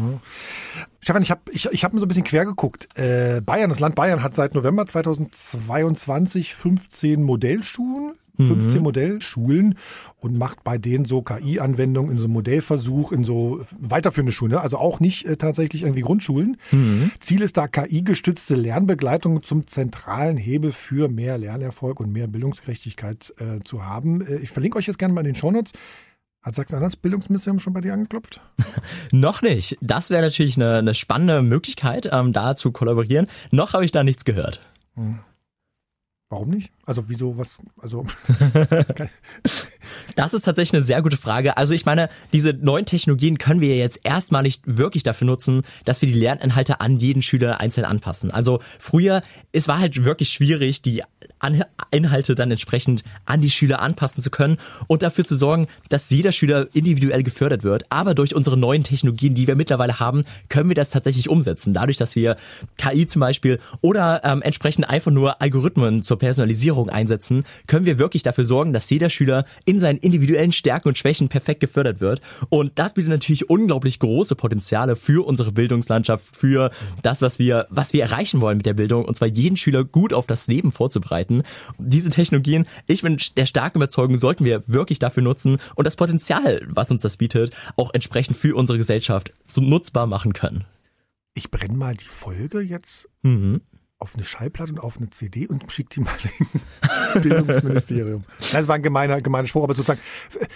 Stefan, 1.03 1.21
ich 1.21 1.31
habe 1.31 1.41
ich, 1.51 1.65
ich 1.69 1.83
hab 1.83 1.91
mir 1.91 1.99
so 1.99 2.05
ein 2.05 2.07
bisschen 2.07 2.23
quer 2.23 2.45
geguckt. 2.45 2.87
Äh, 2.97 3.41
Bayern, 3.41 3.67
das 3.67 3.81
Land 3.81 3.95
Bayern 3.95 4.23
hat 4.23 4.35
seit 4.35 4.55
November 4.55 4.85
2022 4.85 6.55
15 6.55 7.21
Modellschulen, 7.21 8.13
15 8.37 8.77
mhm. 8.77 8.83
Modellschulen 8.83 9.77
und 10.21 10.37
macht 10.37 10.63
bei 10.63 10.77
denen 10.77 11.03
so 11.03 11.21
KI-Anwendungen 11.21 12.09
in 12.09 12.19
so 12.19 12.29
Modellversuch 12.29 13.11
in 13.11 13.25
so 13.25 13.65
weiterführende 13.77 14.31
Schulen, 14.31 14.53
ne? 14.53 14.61
also 14.61 14.77
auch 14.77 15.01
nicht 15.01 15.25
äh, 15.25 15.35
tatsächlich 15.35 15.81
irgendwie 15.83 16.03
Grundschulen. 16.03 16.55
Mhm. 16.71 17.11
Ziel 17.19 17.41
ist 17.41 17.57
da 17.57 17.67
KI-gestützte 17.67 18.55
Lernbegleitung 18.55 19.43
zum 19.43 19.67
zentralen 19.67 20.37
Hebel 20.37 20.71
für 20.71 21.09
mehr 21.09 21.37
Lernerfolg 21.37 21.99
und 21.99 22.13
mehr 22.13 22.27
Bildungsgerechtigkeit 22.27 23.33
äh, 23.39 23.61
zu 23.65 23.85
haben. 23.85 24.25
Äh, 24.25 24.37
ich 24.37 24.51
verlinke 24.51 24.77
euch 24.77 24.87
jetzt 24.87 24.99
gerne 24.99 25.13
mal 25.13 25.19
in 25.21 25.33
den 25.33 25.35
Shownotes. 25.35 25.73
Hat 26.43 26.55
Sachsen-Anhalts 26.55 26.97
Bildungsministerium 26.97 27.59
schon 27.59 27.71
bei 27.71 27.79
dir 27.79 27.93
angeklopft? 27.93 28.41
Noch 29.13 29.41
nicht. 29.41 29.77
Das 29.79 30.09
wäre 30.09 30.21
natürlich 30.21 30.57
eine, 30.57 30.77
eine, 30.77 30.93
spannende 30.93 31.41
Möglichkeit, 31.41 32.09
ähm, 32.11 32.33
da 32.33 32.57
zu 32.57 32.73
kollaborieren. 32.73 33.27
Noch 33.51 33.73
habe 33.73 33.85
ich 33.85 33.93
da 33.93 34.03
nichts 34.03 34.25
gehört. 34.25 34.61
Hm. 34.95 35.19
Warum 36.29 36.49
nicht? 36.49 36.73
Also 36.85 37.07
wieso 37.07 37.37
was? 37.37 37.59
Also 37.77 38.05
das 40.15 40.33
ist 40.33 40.43
tatsächlich 40.43 40.73
eine 40.73 40.81
sehr 40.81 41.01
gute 41.01 41.17
Frage. 41.17 41.57
Also 41.57 41.73
ich 41.73 41.85
meine, 41.85 42.09
diese 42.31 42.53
neuen 42.53 42.85
Technologien 42.85 43.37
können 43.37 43.61
wir 43.61 43.75
jetzt 43.75 44.01
erstmal 44.03 44.43
nicht 44.43 44.61
wirklich 44.65 45.03
dafür 45.03 45.27
nutzen, 45.27 45.63
dass 45.85 46.01
wir 46.01 46.09
die 46.09 46.19
Lerninhalte 46.19 46.81
an 46.81 46.99
jeden 46.99 47.21
Schüler 47.21 47.59
einzeln 47.59 47.85
anpassen. 47.85 48.31
Also 48.31 48.59
früher, 48.79 49.21
es 49.51 49.67
war 49.67 49.79
halt 49.79 50.03
wirklich 50.03 50.29
schwierig, 50.29 50.81
die 50.81 51.03
Inhalte 51.91 52.35
dann 52.35 52.51
entsprechend 52.51 53.03
an 53.25 53.41
die 53.41 53.49
Schüler 53.49 53.81
anpassen 53.81 54.23
zu 54.23 54.29
können 54.29 54.57
und 54.87 55.01
dafür 55.01 55.25
zu 55.25 55.35
sorgen, 55.35 55.67
dass 55.89 56.09
jeder 56.09 56.31
Schüler 56.31 56.67
individuell 56.73 57.23
gefördert 57.23 57.63
wird. 57.63 57.85
Aber 57.89 58.15
durch 58.15 58.33
unsere 58.35 58.57
neuen 58.57 58.83
Technologien, 58.83 59.35
die 59.35 59.47
wir 59.47 59.55
mittlerweile 59.55 59.99
haben, 59.99 60.23
können 60.49 60.69
wir 60.69 60.75
das 60.75 60.89
tatsächlich 60.89 61.29
umsetzen. 61.29 61.73
Dadurch, 61.73 61.97
dass 61.97 62.15
wir 62.15 62.37
KI 62.77 63.07
zum 63.07 63.19
Beispiel 63.19 63.59
oder 63.81 64.21
ähm, 64.23 64.41
entsprechend 64.41 64.89
einfach 64.89 65.11
nur 65.11 65.41
Algorithmen 65.41 66.03
zur 66.03 66.17
Personalisierung 66.17 66.89
einsetzen, 66.89 67.43
können 67.67 67.85
wir 67.85 67.99
wirklich 67.99 68.23
dafür 68.23 68.45
sorgen, 68.45 68.73
dass 68.73 68.89
jeder 68.89 69.09
Schüler 69.09 69.45
in 69.65 69.79
seinen 69.79 69.92
individuellen 69.97 70.51
Stärken 70.51 70.89
und 70.89 70.97
Schwächen 70.97 71.29
perfekt 71.29 71.59
gefördert 71.59 72.01
wird. 72.01 72.21
Und 72.49 72.73
das 72.75 72.93
bietet 72.93 73.09
natürlich 73.09 73.49
unglaublich 73.49 73.99
große 73.99 74.35
Potenziale 74.35 74.95
für 74.95 75.25
unsere 75.25 75.51
Bildungslandschaft, 75.51 76.35
für 76.35 76.71
das, 77.01 77.21
was 77.21 77.39
wir, 77.39 77.67
was 77.69 77.93
wir 77.93 78.03
erreichen 78.03 78.41
wollen 78.41 78.57
mit 78.57 78.65
der 78.65 78.73
Bildung, 78.73 79.05
und 79.05 79.15
zwar 79.15 79.27
jeden 79.27 79.57
Schüler 79.57 79.83
gut 79.83 80.13
auf 80.13 80.27
das 80.27 80.47
Leben 80.47 80.71
vorzubereiten. 80.71 81.43
Diese 81.77 82.09
Technologien, 82.09 82.65
ich 82.87 83.01
bin 83.01 83.17
der 83.37 83.45
starken 83.45 83.77
Überzeugung, 83.77 84.17
sollten 84.17 84.45
wir 84.45 84.63
wirklich 84.67 84.99
dafür 84.99 85.23
nutzen 85.23 85.57
und 85.75 85.85
das 85.85 85.95
Potenzial, 85.95 86.61
was 86.67 86.91
uns 86.91 87.01
das 87.01 87.17
bietet, 87.17 87.51
auch 87.75 87.93
entsprechend 87.93 88.37
für 88.37 88.55
unsere 88.55 88.77
Gesellschaft 88.77 89.31
so 89.45 89.61
nutzbar 89.61 90.07
machen 90.07 90.33
können. 90.33 90.65
Ich 91.33 91.49
brenne 91.49 91.75
mal 91.75 91.95
die 91.95 92.05
Folge 92.05 92.61
jetzt 92.61 93.09
mhm 93.23 93.61
auf 93.99 94.15
eine 94.15 94.25
Schallplatte 94.25 94.73
und 94.73 94.79
auf 94.79 94.97
eine 94.97 95.09
CD 95.09 95.47
und 95.47 95.71
schickt 95.71 95.95
die 95.95 96.01
mal 96.01 96.13
ins 96.39 97.21
Bildungsministerium. 97.23 98.25
Das 98.51 98.67
war 98.67 98.75
ein 98.75 98.83
gemeiner, 98.83 99.21
gemeiner 99.21 99.47
Spruch, 99.47 99.63
aber 99.63 99.75
sozusagen, 99.75 100.01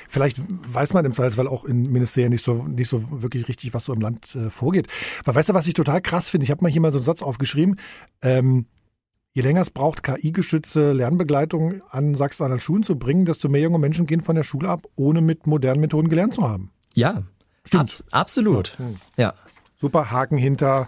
vielleicht 0.10 0.38
weiß 0.48 0.94
man 0.94 1.06
im 1.06 1.14
Zweifelsfall 1.14 1.48
auch 1.48 1.64
in 1.64 1.84
Ministerien 1.84 2.32
nicht 2.32 2.44
so, 2.44 2.64
nicht 2.64 2.90
so 2.90 3.22
wirklich 3.22 3.48
richtig, 3.48 3.74
was 3.74 3.86
so 3.86 3.94
im 3.94 4.02
Land 4.02 4.36
äh, 4.36 4.50
vorgeht. 4.50 4.88
Aber 5.24 5.36
weißt 5.36 5.50
du, 5.50 5.54
was 5.54 5.68
ich 5.68 5.74
total 5.74 6.02
krass 6.02 6.30
finde? 6.30 6.44
Ich 6.44 6.52
habe 6.52 6.62
mal 6.62 6.72
hier 6.72 6.82
mal 6.82 6.92
so 6.92 6.98
einen 6.98 7.06
Satz 7.06 7.22
aufgeschrieben. 7.22 7.80
Ähm, 8.22 8.66
je 9.34 9.44
länger 9.44 9.62
es 9.62 9.70
braucht, 9.70 10.04
KI-gestützte 10.04 10.92
Lernbegleitung 10.92 11.82
an 11.90 12.16
Sachsen-Anhalt 12.16 12.62
Schulen 12.62 12.84
zu 12.84 12.98
bringen, 12.98 13.26
desto 13.26 13.48
mehr 13.48 13.62
junge 13.62 13.80
Menschen 13.80 14.08
gehen 14.08 14.22
von 14.22 14.36
der 14.36 14.44
Schule 14.44 14.68
ab, 14.68 14.88
ohne 14.96 15.22
mit 15.22 15.48
modernen 15.48 15.80
Methoden 15.80 16.10
gelernt 16.10 16.34
zu 16.34 16.50
haben. 16.50 16.72
Ja, 16.96 17.24
Stimmt. 17.68 18.04
Ab, 18.12 18.22
absolut. 18.22 18.78
Ja. 18.80 19.24
Ja. 19.24 19.34
Super, 19.80 20.10
Haken 20.10 20.38
hinter. 20.38 20.88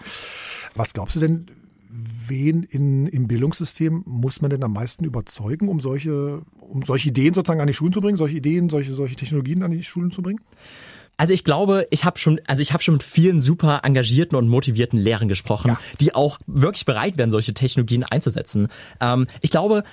Was 0.76 0.94
glaubst 0.94 1.16
du 1.16 1.20
denn, 1.20 1.48
wen 1.90 2.64
in, 2.64 3.08
im 3.08 3.28
Bildungssystem 3.28 4.04
muss 4.06 4.42
man 4.42 4.52
denn 4.52 4.64
am 4.64 4.74
meisten 4.74 5.06
überzeugen, 5.06 5.68
um 5.68 5.80
solche, 5.80 6.42
um 6.60 6.84
solche 6.84 7.10
Ideen 7.10 7.34
sozusagen 7.34 7.62
an 7.62 7.68
die 7.68 7.74
Schulen 7.74 7.94
zu 7.94 8.02
bringen, 8.02 8.18
solche 8.18 8.38
Ideen, 8.38 8.70
solche, 8.70 8.94
solche 8.94 9.16
Technologien 9.16 9.64
an 9.64 9.72
die 9.72 9.84
Schulen 9.84 10.12
zu 10.12 10.22
bringen? 10.22 10.40
Also 11.18 11.34
ich 11.34 11.44
glaube, 11.44 11.88
ich 11.90 12.06
habe 12.06 12.18
schon, 12.18 12.40
also 12.48 12.62
ich 12.62 12.72
habe 12.72 12.82
schon 12.82 12.94
mit 12.94 13.04
vielen 13.04 13.40
super 13.40 13.82
engagierten 13.84 14.38
und 14.38 14.48
motivierten 14.48 14.98
Lehrern 15.00 15.28
gesprochen, 15.28 15.70
ja. 15.70 15.80
die 16.00 16.16
auch 16.16 16.38
wirklich 16.48 16.86
bereit 16.86 17.18
wären, 17.18 17.32
solche 17.32 17.54
Technologien 17.54 18.04
einzusetzen. 18.04 18.70
Ähm, 19.02 19.28
ich 19.42 19.50
glaube, 19.50 19.84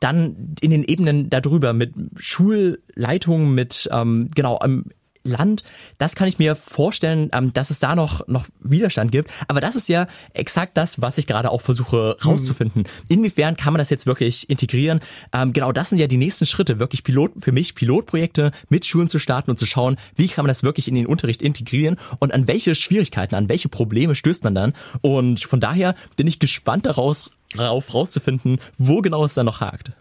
dann 0.00 0.54
in 0.60 0.70
den 0.70 0.84
Ebenen 0.84 1.28
darüber 1.28 1.72
mit 1.72 1.92
Schulleitungen, 2.16 3.54
mit 3.54 3.88
ähm, 3.92 4.30
genau 4.34 4.58
ähm, 4.62 4.86
Land, 5.24 5.64
das 5.98 6.14
kann 6.14 6.28
ich 6.28 6.38
mir 6.38 6.54
vorstellen, 6.54 7.30
ähm, 7.32 7.52
dass 7.52 7.70
es 7.70 7.80
da 7.80 7.94
noch, 7.94 8.26
noch 8.28 8.46
Widerstand 8.60 9.10
gibt. 9.10 9.30
Aber 9.48 9.60
das 9.60 9.74
ist 9.74 9.88
ja 9.88 10.06
exakt 10.34 10.76
das, 10.76 11.00
was 11.00 11.18
ich 11.18 11.26
gerade 11.26 11.50
auch 11.50 11.62
versuche 11.62 12.16
rauszufinden. 12.24 12.84
Inwiefern 13.08 13.56
kann 13.56 13.72
man 13.72 13.78
das 13.78 13.90
jetzt 13.90 14.06
wirklich 14.06 14.48
integrieren? 14.50 15.00
Ähm, 15.32 15.52
genau 15.52 15.72
das 15.72 15.88
sind 15.88 15.98
ja 15.98 16.06
die 16.06 16.18
nächsten 16.18 16.46
Schritte, 16.46 16.78
wirklich 16.78 17.04
Pilot, 17.04 17.32
für 17.40 17.52
mich 17.52 17.74
Pilotprojekte 17.74 18.52
mit 18.68 18.84
Schulen 18.84 19.08
zu 19.08 19.18
starten 19.18 19.50
und 19.50 19.58
zu 19.58 19.66
schauen, 19.66 19.96
wie 20.14 20.28
kann 20.28 20.44
man 20.44 20.48
das 20.48 20.62
wirklich 20.62 20.88
in 20.88 20.94
den 20.94 21.06
Unterricht 21.06 21.42
integrieren 21.42 21.96
und 22.18 22.32
an 22.32 22.46
welche 22.46 22.74
Schwierigkeiten, 22.74 23.34
an 23.34 23.48
welche 23.48 23.68
Probleme 23.68 24.14
stößt 24.14 24.44
man 24.44 24.54
dann. 24.54 24.74
Und 25.00 25.40
von 25.40 25.60
daher 25.60 25.94
bin 26.16 26.26
ich 26.26 26.38
gespannt 26.38 26.86
daraus, 26.86 27.30
darauf 27.56 27.94
rauszufinden, 27.94 28.58
wo 28.78 29.00
genau 29.00 29.24
es 29.24 29.34
da 29.34 29.42
noch 29.42 29.60
hakt. 29.60 29.92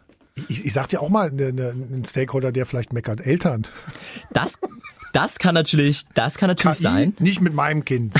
Ich, 0.49 0.65
ich 0.65 0.73
sag 0.73 0.89
dir 0.89 1.01
auch 1.01 1.09
mal, 1.09 1.31
ne, 1.31 1.53
ne, 1.53 1.69
ein 1.69 2.05
Stakeholder, 2.05 2.51
der 2.51 2.65
vielleicht 2.65 2.91
meckert, 2.91 3.21
Eltern. 3.21 3.67
Das, 4.31 4.59
das 5.13 5.39
kann 5.39 5.55
natürlich, 5.55 6.03
das 6.13 6.37
kann 6.37 6.49
natürlich 6.49 6.77
KI, 6.77 6.83
sein. 6.83 7.13
Nicht 7.19 7.39
mit 7.39 7.53
meinem 7.53 7.85
Kind. 7.85 8.13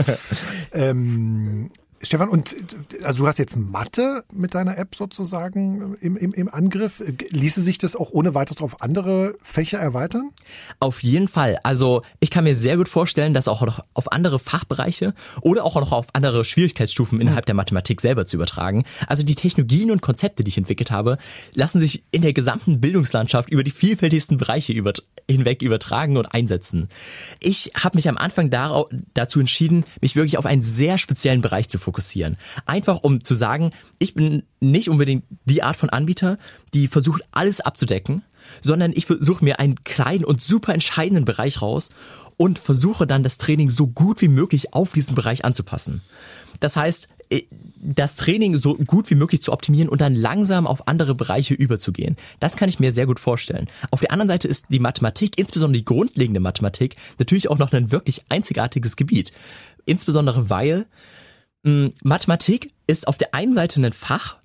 ähm, 0.72 1.70
Stefan, 2.02 2.30
und 2.30 2.56
also 3.04 3.18
du 3.18 3.26
hast 3.26 3.38
jetzt 3.38 3.56
Mathe 3.56 4.24
mit 4.32 4.54
deiner 4.54 4.78
App 4.78 4.94
sozusagen 4.94 5.98
im, 6.00 6.16
im, 6.16 6.32
im 6.32 6.48
Angriff. 6.48 7.02
Ließe 7.28 7.60
sich 7.60 7.76
das 7.76 7.94
auch 7.94 8.10
ohne 8.12 8.34
weiteres 8.34 8.62
auf 8.62 8.80
andere 8.80 9.34
Fächer 9.42 9.78
erweitern? 9.78 10.30
Auf 10.78 11.02
jeden 11.02 11.28
Fall. 11.28 11.58
Also 11.62 12.00
ich 12.18 12.30
kann 12.30 12.44
mir 12.44 12.56
sehr 12.56 12.78
gut 12.78 12.88
vorstellen, 12.88 13.34
das 13.34 13.48
auch 13.48 13.60
noch 13.60 13.84
auf 13.92 14.12
andere 14.12 14.38
Fachbereiche 14.38 15.12
oder 15.42 15.64
auch 15.64 15.74
noch 15.74 15.92
auf 15.92 16.06
andere 16.14 16.46
Schwierigkeitsstufen 16.46 17.20
innerhalb 17.20 17.44
der 17.44 17.54
Mathematik 17.54 18.00
selber 18.00 18.24
zu 18.24 18.36
übertragen. 18.36 18.84
Also 19.06 19.22
die 19.22 19.34
Technologien 19.34 19.90
und 19.90 20.00
Konzepte, 20.00 20.42
die 20.42 20.48
ich 20.48 20.58
entwickelt 20.58 20.90
habe, 20.90 21.18
lassen 21.52 21.80
sich 21.80 22.04
in 22.12 22.22
der 22.22 22.32
gesamten 22.32 22.80
Bildungslandschaft 22.80 23.50
über 23.50 23.62
die 23.62 23.72
vielfältigsten 23.72 24.38
Bereiche 24.38 24.72
über, 24.72 24.94
hinweg 25.28 25.60
übertragen 25.60 26.16
und 26.16 26.24
einsetzen. 26.32 26.88
Ich 27.40 27.72
habe 27.76 27.98
mich 27.98 28.08
am 28.08 28.16
Anfang 28.16 28.48
darauf, 28.48 28.88
dazu 29.12 29.38
entschieden, 29.38 29.84
mich 30.00 30.16
wirklich 30.16 30.38
auf 30.38 30.46
einen 30.46 30.62
sehr 30.62 30.96
speziellen 30.96 31.42
Bereich 31.42 31.68
zu 31.68 31.76
fokussieren 31.76 31.89
fokussieren. 31.90 32.36
Einfach 32.66 33.02
um 33.02 33.24
zu 33.24 33.34
sagen, 33.34 33.72
ich 33.98 34.14
bin 34.14 34.44
nicht 34.60 34.88
unbedingt 34.88 35.24
die 35.44 35.62
Art 35.64 35.76
von 35.76 35.90
Anbieter, 35.90 36.38
die 36.72 36.86
versucht 36.86 37.22
alles 37.32 37.60
abzudecken, 37.60 38.22
sondern 38.62 38.92
ich 38.94 39.06
versuche 39.06 39.44
mir 39.44 39.58
einen 39.58 39.82
kleinen 39.82 40.24
und 40.24 40.40
super 40.40 40.72
entscheidenden 40.72 41.24
Bereich 41.24 41.60
raus 41.60 41.90
und 42.36 42.58
versuche 42.58 43.06
dann 43.06 43.24
das 43.24 43.38
Training 43.38 43.70
so 43.70 43.88
gut 43.88 44.22
wie 44.22 44.28
möglich 44.28 44.72
auf 44.72 44.92
diesen 44.92 45.16
Bereich 45.16 45.44
anzupassen. 45.44 46.02
Das 46.60 46.76
heißt, 46.76 47.08
äh, 47.28 47.42
das 47.82 48.16
Training 48.16 48.56
so 48.56 48.74
gut 48.76 49.10
wie 49.10 49.14
möglich 49.14 49.42
zu 49.42 49.52
optimieren 49.52 49.88
und 49.88 50.00
dann 50.00 50.14
langsam 50.14 50.66
auf 50.66 50.86
andere 50.86 51.14
Bereiche 51.14 51.54
überzugehen. 51.54 52.16
Das 52.38 52.56
kann 52.56 52.68
ich 52.68 52.78
mir 52.78 52.92
sehr 52.92 53.06
gut 53.06 53.18
vorstellen. 53.18 53.68
Auf 53.90 54.00
der 54.00 54.12
anderen 54.12 54.28
Seite 54.28 54.48
ist 54.48 54.66
die 54.68 54.78
Mathematik, 54.78 55.38
insbesondere 55.38 55.78
die 55.78 55.84
grundlegende 55.84 56.40
Mathematik, 56.40 56.96
natürlich 57.18 57.50
auch 57.50 57.58
noch 57.58 57.72
ein 57.72 57.90
wirklich 57.90 58.22
einzigartiges 58.28 58.96
Gebiet. 58.96 59.32
Insbesondere 59.86 60.50
weil 60.50 60.86
Mathematik 61.62 62.72
ist 62.86 63.06
auf 63.06 63.18
der 63.18 63.34
einen 63.34 63.52
Seite 63.52 63.80
ein 63.80 63.92
Fach, 63.92 64.39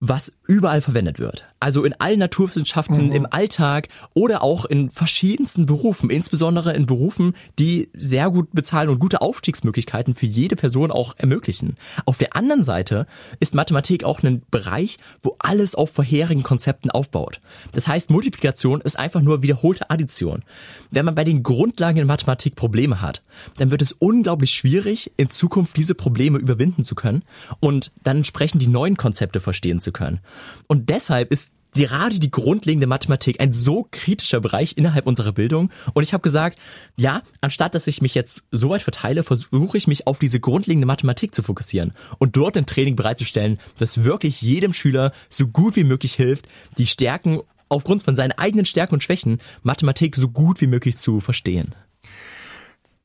was 0.00 0.32
überall 0.46 0.80
verwendet 0.80 1.18
wird. 1.18 1.44
Also 1.60 1.84
in 1.84 1.92
allen 2.00 2.18
Naturwissenschaften, 2.18 3.08
mhm. 3.08 3.12
im 3.12 3.26
Alltag 3.30 3.88
oder 4.14 4.42
auch 4.42 4.64
in 4.64 4.88
verschiedensten 4.88 5.66
Berufen, 5.66 6.08
insbesondere 6.08 6.72
in 6.72 6.86
Berufen, 6.86 7.34
die 7.58 7.90
sehr 7.92 8.30
gut 8.30 8.48
bezahlen 8.52 8.88
und 8.88 8.98
gute 8.98 9.20
Aufstiegsmöglichkeiten 9.20 10.16
für 10.16 10.24
jede 10.24 10.56
Person 10.56 10.90
auch 10.90 11.14
ermöglichen. 11.18 11.76
Auf 12.06 12.16
der 12.16 12.34
anderen 12.34 12.62
Seite 12.62 13.06
ist 13.40 13.54
Mathematik 13.54 14.04
auch 14.04 14.22
ein 14.22 14.40
Bereich, 14.50 14.96
wo 15.22 15.36
alles 15.38 15.74
auf 15.74 15.90
vorherigen 15.90 16.42
Konzepten 16.42 16.90
aufbaut. 16.90 17.42
Das 17.72 17.86
heißt, 17.86 18.08
Multiplikation 18.10 18.80
ist 18.80 18.98
einfach 18.98 19.20
nur 19.20 19.42
wiederholte 19.42 19.90
Addition. 19.90 20.44
Wenn 20.90 21.04
man 21.04 21.14
bei 21.14 21.24
den 21.24 21.42
Grundlagen 21.42 21.98
in 21.98 22.06
Mathematik 22.06 22.56
Probleme 22.56 23.02
hat, 23.02 23.22
dann 23.58 23.70
wird 23.70 23.82
es 23.82 23.92
unglaublich 23.92 24.52
schwierig, 24.52 25.12
in 25.18 25.28
Zukunft 25.28 25.76
diese 25.76 25.94
Probleme 25.94 26.38
überwinden 26.38 26.84
zu 26.84 26.94
können 26.94 27.22
und 27.60 27.92
dann 28.02 28.18
entsprechend 28.18 28.62
die 28.62 28.66
neuen 28.66 28.96
Konzepte 28.96 29.40
verstehen 29.40 29.80
zu 29.80 29.89
können. 29.92 30.20
Und 30.66 30.90
deshalb 30.90 31.32
ist 31.32 31.52
gerade 31.72 32.18
die 32.18 32.30
grundlegende 32.30 32.86
Mathematik 32.86 33.40
ein 33.40 33.52
so 33.52 33.86
kritischer 33.90 34.40
Bereich 34.40 34.76
innerhalb 34.76 35.06
unserer 35.06 35.32
Bildung. 35.32 35.70
Und 35.94 36.02
ich 36.02 36.12
habe 36.12 36.22
gesagt, 36.22 36.58
ja, 36.96 37.22
anstatt 37.40 37.74
dass 37.74 37.86
ich 37.86 38.02
mich 38.02 38.14
jetzt 38.14 38.42
so 38.50 38.70
weit 38.70 38.82
verteile, 38.82 39.22
versuche 39.22 39.76
ich 39.76 39.86
mich 39.86 40.06
auf 40.06 40.18
diese 40.18 40.40
grundlegende 40.40 40.86
Mathematik 40.86 41.34
zu 41.34 41.42
fokussieren 41.42 41.92
und 42.18 42.36
dort 42.36 42.56
ein 42.56 42.66
Training 42.66 42.96
bereitzustellen, 42.96 43.58
das 43.78 44.04
wirklich 44.04 44.42
jedem 44.42 44.72
Schüler 44.72 45.12
so 45.28 45.46
gut 45.46 45.76
wie 45.76 45.84
möglich 45.84 46.14
hilft, 46.14 46.48
die 46.78 46.86
Stärken 46.86 47.40
aufgrund 47.68 48.02
von 48.02 48.16
seinen 48.16 48.32
eigenen 48.32 48.66
Stärken 48.66 48.94
und 48.94 49.02
Schwächen 49.02 49.38
Mathematik 49.62 50.16
so 50.16 50.28
gut 50.28 50.60
wie 50.60 50.66
möglich 50.66 50.96
zu 50.96 51.20
verstehen. 51.20 51.74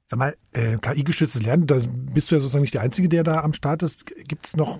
Sag 0.07 0.19
mal, 0.19 0.35
äh, 0.53 0.77
KI-gestütztes 0.77 1.41
Lernen, 1.41 1.65
da 1.65 1.79
bist 2.13 2.29
du 2.29 2.35
ja 2.35 2.39
sozusagen 2.39 2.61
nicht 2.61 2.75
der 2.75 2.81
Einzige, 2.81 3.09
der 3.09 3.23
da 3.23 3.41
am 3.41 3.53
Start 3.53 3.81
ist. 3.81 4.05
Gibt 4.05 4.45
es 4.45 4.55
noch 4.55 4.79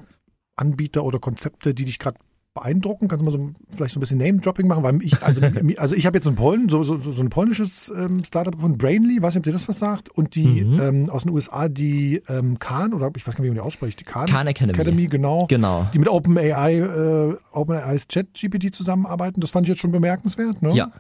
Anbieter 0.56 1.04
oder 1.04 1.20
Konzepte, 1.20 1.74
die 1.74 1.86
dich 1.86 2.00
gerade 2.00 2.18
beeindrucken? 2.54 3.08
Kannst 3.08 3.26
du 3.26 3.30
mal 3.30 3.38
so 3.38 3.52
vielleicht 3.76 3.94
so 3.94 4.00
ein 4.00 4.02
bisschen 4.02 4.18
Name-Dropping 4.18 4.68
machen? 4.68 4.84
Weil 4.84 5.04
ich, 5.04 5.22
also, 5.22 5.42
also 5.78 5.96
ich 5.96 6.06
habe 6.06 6.18
jetzt 6.18 6.26
einen 6.26 6.36
Polen, 6.36 6.70
so, 6.70 6.82
so, 6.82 6.98
so 6.98 7.22
ein 7.22 7.30
polnisches 7.30 7.92
ähm, 7.96 8.24
Startup 8.24 8.60
von 8.60 8.78
Brainly, 8.78 9.22
weiß 9.22 9.36
nicht, 9.36 9.42
ob 9.42 9.44
dir 9.44 9.52
das 9.52 9.68
was 9.68 9.78
sagt, 9.78 10.10
und 10.10 10.36
die 10.36 10.64
mhm. 10.64 10.80
ähm, 10.80 11.10
aus 11.10 11.24
den 11.24 11.32
USA, 11.34 11.70
die 11.70 12.24
ähm, 12.28 12.58
Khan, 12.58 12.94
oder 12.94 13.12
ich 13.16 13.28
weiß 13.28 13.36
gar 13.36 13.42
nicht, 13.42 13.52
wie 13.52 13.56
man 13.56 13.64
die 13.64 13.68
ausspricht, 13.68 14.00
die 14.00 14.06
Khan, 14.06 14.28
Khan 14.28 14.48
Academy. 14.48 14.74
Academy, 14.74 15.08
genau. 15.08 15.46
Genau. 15.48 15.88
Die 15.94 16.00
mit 16.00 16.08
OpenAI, 16.08 16.80
äh, 16.80 17.38
OpenAI's 17.52 18.08
Chat-GPT 18.08 18.74
zusammenarbeiten. 18.74 19.42
Das 19.42 19.52
fand 19.52 19.68
ich 19.68 19.70
jetzt 19.70 19.82
schon 19.82 19.92
bemerkenswert, 19.92 20.62
ne? 20.62 20.72
Ja. 20.74 20.92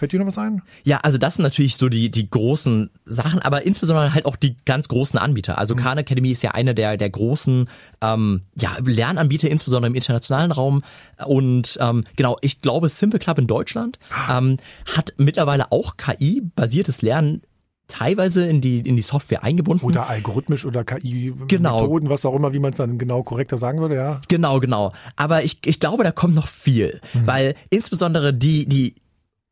Fällt 0.00 0.12
dir 0.12 0.18
noch 0.18 0.28
was 0.28 0.38
ein? 0.38 0.62
Ja, 0.82 1.00
also 1.02 1.18
das 1.18 1.34
sind 1.34 1.42
natürlich 1.42 1.76
so 1.76 1.90
die, 1.90 2.10
die 2.10 2.30
großen 2.30 2.88
Sachen, 3.04 3.42
aber 3.42 3.66
insbesondere 3.66 4.14
halt 4.14 4.24
auch 4.24 4.36
die 4.36 4.56
ganz 4.64 4.88
großen 4.88 5.18
Anbieter. 5.18 5.58
Also 5.58 5.74
mhm. 5.74 5.80
Khan 5.80 5.98
Academy 5.98 6.30
ist 6.30 6.40
ja 6.40 6.52
einer 6.52 6.72
der, 6.72 6.96
der 6.96 7.10
großen 7.10 7.68
ähm, 8.00 8.40
ja, 8.56 8.70
Lernanbieter, 8.82 9.50
insbesondere 9.50 9.90
im 9.90 9.94
internationalen 9.94 10.52
Raum. 10.52 10.82
Und 11.26 11.76
ähm, 11.82 12.04
genau, 12.16 12.38
ich 12.40 12.62
glaube, 12.62 12.88
Simple 12.88 13.18
Club 13.18 13.40
in 13.40 13.46
Deutschland 13.46 13.98
ah. 14.10 14.38
ähm, 14.38 14.56
hat 14.96 15.12
mittlerweile 15.18 15.70
auch 15.70 15.98
KI-basiertes 15.98 17.02
Lernen 17.02 17.42
teilweise 17.88 18.46
in 18.46 18.62
die, 18.62 18.78
in 18.78 18.96
die 18.96 19.02
Software 19.02 19.44
eingebunden. 19.44 19.84
Oder 19.84 20.08
algorithmisch 20.08 20.64
oder 20.64 20.82
KI-Methoden, 20.82 21.46
genau. 21.46 22.00
was 22.04 22.24
auch 22.24 22.34
immer, 22.34 22.54
wie 22.54 22.58
man 22.58 22.70
es 22.70 22.78
dann 22.78 22.96
genau 22.96 23.22
korrekter 23.22 23.58
sagen 23.58 23.80
würde, 23.80 23.96
ja. 23.96 24.22
Genau, 24.28 24.60
genau. 24.60 24.94
Aber 25.16 25.44
ich, 25.44 25.58
ich 25.66 25.78
glaube, 25.78 26.04
da 26.04 26.10
kommt 26.10 26.36
noch 26.36 26.48
viel, 26.48 27.02
mhm. 27.12 27.26
weil 27.26 27.54
insbesondere 27.68 28.32
die, 28.32 28.66
die 28.66 28.94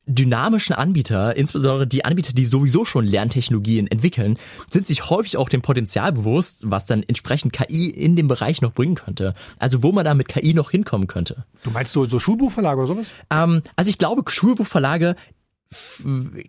dynamischen 0.08 0.74
Anbieter, 0.74 1.36
insbesondere 1.36 1.86
die 1.86 2.04
Anbieter, 2.04 2.32
die 2.32 2.46
sowieso 2.46 2.84
schon 2.84 3.04
Lerntechnologien 3.04 3.86
entwickeln, 3.86 4.38
sind 4.70 4.86
sich 4.86 5.10
häufig 5.10 5.36
auch 5.36 5.48
dem 5.48 5.62
Potenzial 5.62 6.12
bewusst, 6.12 6.62
was 6.66 6.86
dann 6.86 7.02
entsprechend 7.02 7.52
KI 7.52 7.90
in 7.90 8.16
dem 8.16 8.26
Bereich 8.26 8.62
noch 8.62 8.72
bringen 8.72 8.94
könnte. 8.94 9.34
Also 9.58 9.82
wo 9.82 9.92
man 9.92 10.04
da 10.04 10.14
mit 10.14 10.28
KI 10.28 10.54
noch 10.54 10.70
hinkommen 10.70 11.06
könnte. 11.06 11.44
Du 11.62 11.70
meinst 11.70 11.92
so, 11.92 12.06
so 12.06 12.18
Schulbuchverlage 12.18 12.80
oder 12.80 12.88
sowas? 12.88 13.06
Ähm, 13.30 13.62
also 13.76 13.90
ich 13.90 13.98
glaube, 13.98 14.22
Schulbuchverlage 14.28 15.14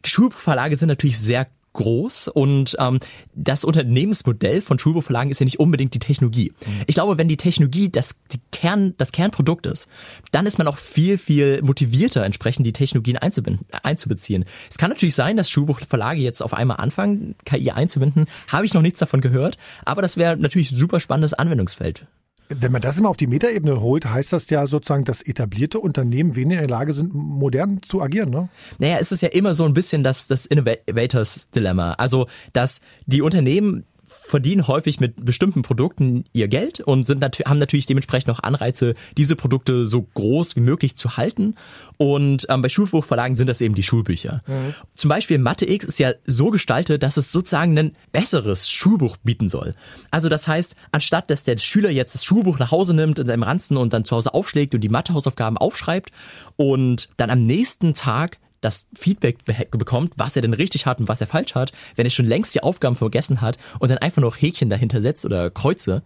Schulbuchverlage 0.06 0.78
sind 0.78 0.88
natürlich 0.88 1.19
sehr 1.19 1.48
groß 1.73 2.27
und 2.29 2.75
ähm, 2.79 2.99
das 3.34 3.63
Unternehmensmodell 3.63 4.62
von 4.62 4.79
Schulbuchverlagen 4.79 5.32
ist 5.32 5.39
ja 5.39 5.45
nicht 5.45 5.60
unbedingt 5.60 5.93
die 5.93 5.99
Technologie. 5.99 6.51
Mhm. 6.65 6.84
Ich 6.88 6.95
glaube, 6.95 7.17
wenn 7.17 7.27
die 7.27 7.38
Technologie 7.38 7.89
das, 7.89 8.19
die 8.32 8.39
Kern, 8.51 8.95
das 8.97 9.12
Kernprodukt 9.12 9.65
ist, 9.65 9.88
dann 10.32 10.45
ist 10.45 10.58
man 10.58 10.67
auch 10.67 10.77
viel, 10.77 11.17
viel 11.17 11.62
motivierter, 11.62 12.25
entsprechend 12.25 12.65
die 12.65 12.73
Technologien 12.73 13.17
einzubeziehen. 13.17 14.45
Es 14.69 14.77
kann 14.77 14.89
natürlich 14.89 15.15
sein, 15.15 15.38
dass 15.38 15.49
Schulbuchverlage 15.49 16.21
jetzt 16.21 16.41
auf 16.41 16.53
einmal 16.53 16.77
anfangen, 16.77 17.36
KI 17.45 17.71
einzubinden. 17.71 18.25
Habe 18.47 18.65
ich 18.65 18.73
noch 18.73 18.82
nichts 18.82 18.99
davon 18.99 19.21
gehört, 19.21 19.58
aber 19.86 20.01
das 20.01 20.17
wäre 20.17 20.38
natürlich 20.38 20.71
ein 20.71 20.77
super 20.77 20.99
spannendes 20.99 21.34
Anwendungsfeld. 21.34 22.05
Wenn 22.50 22.72
man 22.72 22.82
das 22.82 22.98
immer 22.98 23.10
auf 23.10 23.18
die 23.18 23.28
Metaebene 23.28 23.80
holt, 23.80 24.06
heißt 24.06 24.34
das 24.34 24.50
ja 24.50 24.66
sozusagen, 24.66 25.06
dass 25.06 25.22
etablierte 25.22 25.80
Unternehmen 25.80 26.36
weniger 26.36 26.62
in 26.62 26.68
der 26.68 26.78
Lage 26.78 26.94
sind, 26.94 27.14
modern 27.14 27.80
zu 27.88 28.02
agieren, 28.02 28.32
ne? 28.32 28.50
Naja, 28.80 28.98
es 29.00 29.12
ist 29.12 29.22
ja 29.22 29.30
immer 29.30 29.54
so 29.54 29.66
ein 29.66 29.74
bisschen 29.76 30.04
das, 30.04 30.28
das 30.28 30.48
Innovators 30.48 31.52
Dilemma. 31.52 31.94
Also, 31.94 32.28
dass 32.52 32.82
die 33.06 33.22
Unternehmen 33.22 33.86
verdienen 34.30 34.68
häufig 34.68 35.00
mit 35.00 35.26
bestimmten 35.26 35.63
Produkten 35.63 36.24
ihr 36.34 36.48
Geld 36.48 36.80
und 36.80 37.08
sind 37.08 37.20
nat 37.20 37.39
haben 37.46 37.60
natürlich 37.60 37.88
dementsprechend 37.88 38.30
auch 38.30 38.42
Anreize, 38.42 38.94
diese 39.18 39.36
Produkte 39.36 39.88
so 39.88 40.04
groß 40.04 40.56
wie 40.56 40.62
möglich 40.62 40.96
zu 40.96 41.18
halten. 41.18 41.56
Und 41.98 42.46
ähm, 42.50 42.62
bei 42.62 42.70
Schulbuchverlagen 42.70 43.36
sind 43.36 43.48
das 43.48 43.62
eben 43.62 43.76
die 43.76 43.84
Schulbücher. 43.84 44.42
Mhm. 44.46 44.74
Zum 44.96 45.10
Beispiel 45.10 45.39
Mathe 45.39 45.70
X 45.70 45.86
ist 45.86 46.00
ja 46.00 46.13
so 46.26 46.52
gestaltet, 46.52 47.02
dass 47.04 47.18
es 47.18 47.32
sozusagen 47.32 47.78
ein 47.78 47.96
besseres 48.12 48.70
Schulbuch 48.70 49.18
bieten 49.18 49.50
soll. 49.50 49.74
Also 50.12 50.30
das 50.30 50.48
heißt, 50.48 50.76
anstatt 50.92 51.30
dass 51.32 51.44
der 51.44 51.58
Schüler 51.58 51.89
jetzt 51.89 52.13
das 52.13 52.24
Schulbuch 52.24 52.60
nach 52.60 52.72
Hause 52.72 52.94
nimmt 52.94 53.20
in 53.20 53.28
seinem 53.28 53.44
Ranzen 53.44 53.78
und 53.78 53.94
dann 53.94 54.06
zu 54.06 54.15
Hause 54.15 54.34
aufschlägt 54.34 54.76
und 54.76 54.82
die 54.82 54.89
Mathehausaufgaben 54.89 55.58
aufschreibt 55.58 56.12
und 56.56 57.10
dann 57.18 57.30
am 57.30 57.46
nächsten 57.46 57.94
Tag 57.94 58.38
das 58.62 58.88
Feedback 58.93 59.38
bekommt, 59.72 60.13
was 60.17 60.36
er 60.36 60.41
denn 60.41 60.54
richtig 60.54 60.86
hat 60.86 61.00
und 61.00 61.08
was 61.08 61.22
er 61.22 61.28
falsch 61.28 61.56
hat, 61.56 61.72
wenn 61.95 62.06
er 62.06 62.12
schon 62.12 62.26
längst 62.26 62.56
die 62.56 62.63
Aufgaben 62.63 62.95
vergessen 62.95 63.41
hat 63.41 63.58
und 63.80 63.89
dann 63.89 63.98
einfach 64.00 64.22
noch 64.22 64.38
Häkchen 64.38 64.69
dahinter 64.69 65.02
setzt 65.02 65.26
oder 65.26 65.50
Kreuze, 65.50 66.04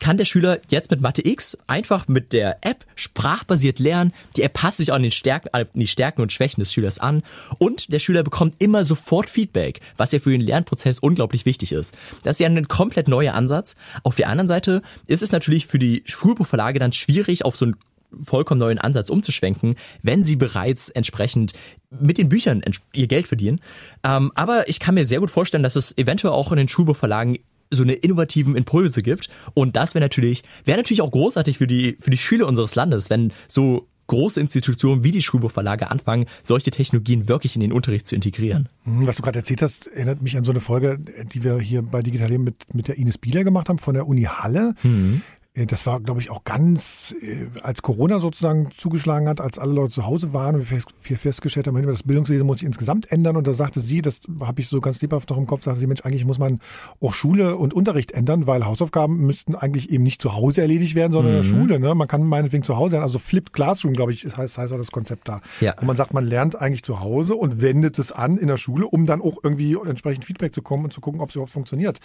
kann 0.00 0.16
der 0.16 0.24
Schüler 0.24 0.60
jetzt 0.68 0.90
mit 0.90 1.00
Mathe 1.00 1.24
X 1.24 1.58
einfach 1.66 2.08
mit 2.08 2.32
der 2.32 2.58
App 2.62 2.86
sprachbasiert 2.96 3.78
lernen. 3.78 4.12
Die 4.36 4.42
App 4.42 4.54
passt 4.54 4.78
sich 4.78 4.92
an, 4.92 5.02
den 5.02 5.10
Stärken, 5.12 5.50
an 5.52 5.66
die 5.74 5.86
Stärken 5.86 6.22
und 6.22 6.32
Schwächen 6.32 6.60
des 6.60 6.72
Schülers 6.72 6.98
an 6.98 7.22
und 7.58 7.92
der 7.92 7.98
Schüler 7.98 8.22
bekommt 8.22 8.54
immer 8.58 8.84
sofort 8.84 9.30
Feedback, 9.30 9.80
was 9.96 10.10
ja 10.12 10.18
für 10.18 10.30
den 10.30 10.40
Lernprozess 10.40 10.98
unglaublich 10.98 11.44
wichtig 11.44 11.72
ist. 11.72 11.96
Das 12.22 12.36
ist 12.36 12.40
ja 12.40 12.48
ein 12.48 12.66
komplett 12.66 13.08
neuer 13.08 13.34
Ansatz. 13.34 13.76
Auf 14.02 14.16
der 14.16 14.28
anderen 14.28 14.48
Seite 14.48 14.82
ist 15.06 15.22
es 15.22 15.32
natürlich 15.32 15.66
für 15.66 15.78
die 15.78 16.02
Schulbuchverlage 16.06 16.78
dann 16.78 16.92
schwierig, 16.92 17.44
auf 17.44 17.56
so 17.56 17.66
einen 17.66 17.76
vollkommen 18.24 18.60
neuen 18.60 18.78
Ansatz 18.78 19.10
umzuschwenken, 19.10 19.76
wenn 20.02 20.22
sie 20.22 20.36
bereits 20.36 20.88
entsprechend 20.88 21.54
mit 21.90 22.18
den 22.18 22.28
Büchern 22.28 22.62
ihr 22.92 23.06
Geld 23.06 23.26
verdienen. 23.26 23.60
Ähm, 24.04 24.32
aber 24.34 24.68
ich 24.68 24.80
kann 24.80 24.94
mir 24.94 25.06
sehr 25.06 25.20
gut 25.20 25.30
vorstellen, 25.30 25.62
dass 25.62 25.76
es 25.76 25.96
eventuell 25.98 26.32
auch 26.32 26.52
in 26.52 26.58
den 26.58 26.68
Schulbuchverlagen 26.68 27.38
so 27.70 27.82
eine 27.82 27.94
innovativen 27.94 28.56
Impulse 28.56 29.00
gibt. 29.00 29.28
Und 29.54 29.76
das 29.76 29.94
wäre 29.94 30.04
natürlich, 30.04 30.42
wäre 30.64 30.78
natürlich 30.78 31.02
auch 31.02 31.10
großartig 31.10 31.58
für 31.58 31.66
die, 31.66 31.96
für 32.00 32.10
die 32.10 32.18
Schüler 32.18 32.46
unseres 32.46 32.74
Landes, 32.74 33.10
wenn 33.10 33.32
so 33.48 33.86
große 34.08 34.40
Institutionen 34.40 35.04
wie 35.04 35.12
die 35.12 35.22
Schulbuchverlage 35.22 35.88
anfangen, 35.88 36.26
solche 36.42 36.72
Technologien 36.72 37.28
wirklich 37.28 37.54
in 37.54 37.60
den 37.60 37.72
Unterricht 37.72 38.08
zu 38.08 38.16
integrieren. 38.16 38.68
Mhm, 38.84 39.06
was 39.06 39.16
du 39.16 39.22
gerade 39.22 39.38
erzählt 39.38 39.62
hast, 39.62 39.86
erinnert 39.86 40.20
mich 40.20 40.36
an 40.36 40.42
so 40.42 40.50
eine 40.50 40.58
Folge, 40.58 40.98
die 41.32 41.44
wir 41.44 41.60
hier 41.60 41.82
bei 41.82 42.02
Digital 42.02 42.36
mit, 42.38 42.74
mit 42.74 42.88
der 42.88 42.98
Ines 42.98 43.18
Bieler 43.18 43.44
gemacht 43.44 43.68
haben 43.68 43.78
von 43.78 43.94
der 43.94 44.08
Uni 44.08 44.24
Halle. 44.24 44.74
Mhm. 44.82 45.22
Äh, 45.54 45.66
das 45.66 45.86
war, 45.86 46.00
glaube 46.00 46.20
ich, 46.20 46.30
auch 46.30 46.44
ganz, 46.44 47.14
äh, 47.20 47.46
als 47.62 47.82
Corona 47.82 48.18
sozusagen 48.20 48.70
zugeschlagen 48.70 49.28
hat, 49.28 49.40
als 49.40 49.58
alle 49.58 49.72
Leute 49.72 49.94
zu 49.94 50.06
Hause 50.06 50.32
waren 50.32 50.56
und 50.56 50.70
wir 50.70 51.18
festgestellt 51.18 51.66
haben, 51.66 51.80
das 51.86 52.02
Bildungswesen 52.02 52.46
muss 52.46 52.58
sich 52.58 52.66
insgesamt 52.66 53.10
ändern. 53.10 53.36
Und 53.36 53.46
da 53.46 53.54
sagte 53.54 53.80
sie, 53.80 54.02
das 54.02 54.20
habe 54.40 54.60
ich 54.60 54.68
so 54.68 54.80
ganz 54.80 55.00
lebhaft 55.02 55.30
noch 55.30 55.38
im 55.38 55.46
Kopf, 55.46 55.64
sagte 55.64 55.80
sie, 55.80 55.86
Mensch, 55.86 56.02
eigentlich 56.02 56.24
muss 56.24 56.38
man 56.38 56.60
auch 57.00 57.14
Schule 57.14 57.56
und 57.56 57.74
Unterricht 57.74 58.12
ändern, 58.12 58.46
weil 58.46 58.64
Hausaufgaben 58.64 59.18
müssten 59.18 59.54
eigentlich 59.54 59.90
eben 59.90 60.04
nicht 60.04 60.22
zu 60.22 60.34
Hause 60.34 60.62
erledigt 60.62 60.94
werden, 60.94 61.12
sondern 61.12 61.32
mhm. 61.32 61.38
in 61.38 61.42
der 61.44 61.52
mhm. 61.52 61.60
Schule. 61.62 61.80
Ne? 61.80 61.94
Man 61.94 62.08
kann 62.08 62.22
meinetwegen 62.24 62.62
zu 62.62 62.76
Hause 62.76 62.92
lernen. 62.92 63.06
Also 63.06 63.18
Flipped 63.18 63.52
Classroom, 63.52 63.94
glaube 63.94 64.12
ich, 64.12 64.24
heißt, 64.24 64.58
heißt 64.58 64.72
das 64.72 64.92
Konzept 64.92 65.28
da. 65.28 65.40
Ja. 65.60 65.76
Und 65.78 65.86
man 65.86 65.96
sagt, 65.96 66.14
man 66.14 66.26
lernt 66.26 66.60
eigentlich 66.60 66.82
zu 66.82 67.00
Hause 67.00 67.34
und 67.34 67.60
wendet 67.60 67.98
es 67.98 68.12
an 68.12 68.38
in 68.38 68.46
der 68.46 68.56
Schule, 68.56 68.86
um 68.86 69.06
dann 69.06 69.20
auch 69.20 69.38
irgendwie 69.42 69.76
entsprechend 69.84 70.24
Feedback 70.24 70.54
zu 70.54 70.62
kommen 70.62 70.84
und 70.84 70.92
zu 70.92 71.00
gucken, 71.00 71.20
ob 71.20 71.30
es 71.30 71.34
überhaupt 71.34 71.52
funktioniert. 71.52 71.98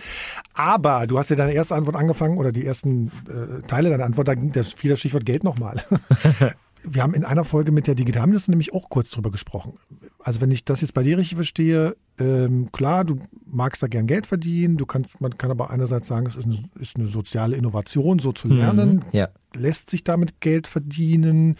Aber 0.53 1.07
du 1.07 1.19
hast 1.19 1.29
ja 1.29 1.35
deine 1.35 1.53
erste 1.53 1.75
Antwort 1.75 1.95
angefangen 1.95 2.37
oder 2.37 2.51
die 2.51 2.65
ersten 2.65 3.11
äh, 3.35 3.61
Teile 3.67 3.89
deiner 3.89 4.05
Antwort, 4.05 4.27
da 4.27 4.35
ging 4.35 4.51
das 4.51 4.73
fiel 4.73 4.89
das 4.89 4.99
Stichwort 4.99 5.25
Geld 5.25 5.43
nochmal. 5.43 5.81
Wir 6.87 7.01
haben 7.01 7.15
in 7.15 7.25
einer 7.25 7.45
Folge 7.45 7.71
mit 7.71 7.87
der 7.87 7.95
Digitalministerin 7.95 8.51
nämlich 8.51 8.73
auch 8.73 8.89
kurz 8.89 9.09
drüber 9.09 9.31
gesprochen. 9.31 9.73
Also 10.19 10.41
wenn 10.41 10.51
ich 10.51 10.65
das 10.65 10.81
jetzt 10.81 10.93
bei 10.93 11.01
dir 11.01 11.17
richtig 11.17 11.35
verstehe, 11.35 11.95
ähm, 12.19 12.71
klar, 12.71 13.03
du 13.03 13.17
magst 13.45 13.81
da 13.81 13.87
gern 13.87 14.07
Geld 14.07 14.27
verdienen, 14.27 14.77
du 14.77 14.85
kannst, 14.85 15.19
man 15.19 15.37
kann 15.37 15.51
aber 15.51 15.71
einerseits 15.71 16.07
sagen, 16.07 16.27
es 16.27 16.35
ist 16.35 16.45
eine, 16.45 16.63
ist 16.79 16.97
eine 16.97 17.07
soziale 17.07 17.55
Innovation, 17.55 18.19
so 18.19 18.31
zu 18.31 18.47
lernen. 18.47 18.97
Mhm, 18.97 19.03
ja. 19.13 19.29
Lässt 19.55 19.89
sich 19.89 20.03
damit 20.03 20.41
Geld 20.41 20.67
verdienen? 20.67 21.55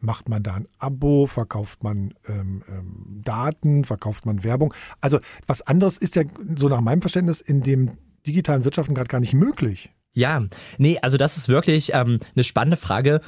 Macht 0.00 0.28
man 0.28 0.42
da 0.42 0.54
ein 0.54 0.68
Abo? 0.78 1.26
Verkauft 1.26 1.82
man 1.82 2.14
ähm, 2.26 2.62
ähm, 2.68 3.20
Daten? 3.22 3.84
Verkauft 3.84 4.26
man 4.26 4.44
Werbung? 4.44 4.72
Also 5.00 5.18
was 5.46 5.62
anderes 5.62 5.98
ist 5.98 6.16
ja 6.16 6.22
so 6.56 6.68
nach 6.68 6.80
meinem 6.80 7.02
Verständnis 7.02 7.40
in 7.40 7.62
dem 7.62 7.92
digitalen 8.26 8.64
Wirtschaften 8.64 8.94
gerade 8.94 9.08
gar 9.08 9.20
nicht 9.20 9.34
möglich. 9.34 9.90
Ja, 10.12 10.42
nee, 10.78 10.98
also 11.00 11.16
das 11.16 11.36
ist 11.36 11.48
wirklich 11.48 11.92
ähm, 11.94 12.20
eine 12.34 12.44
spannende 12.44 12.76
Frage. 12.76 13.20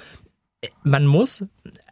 Man 0.82 1.06
muss, 1.06 1.46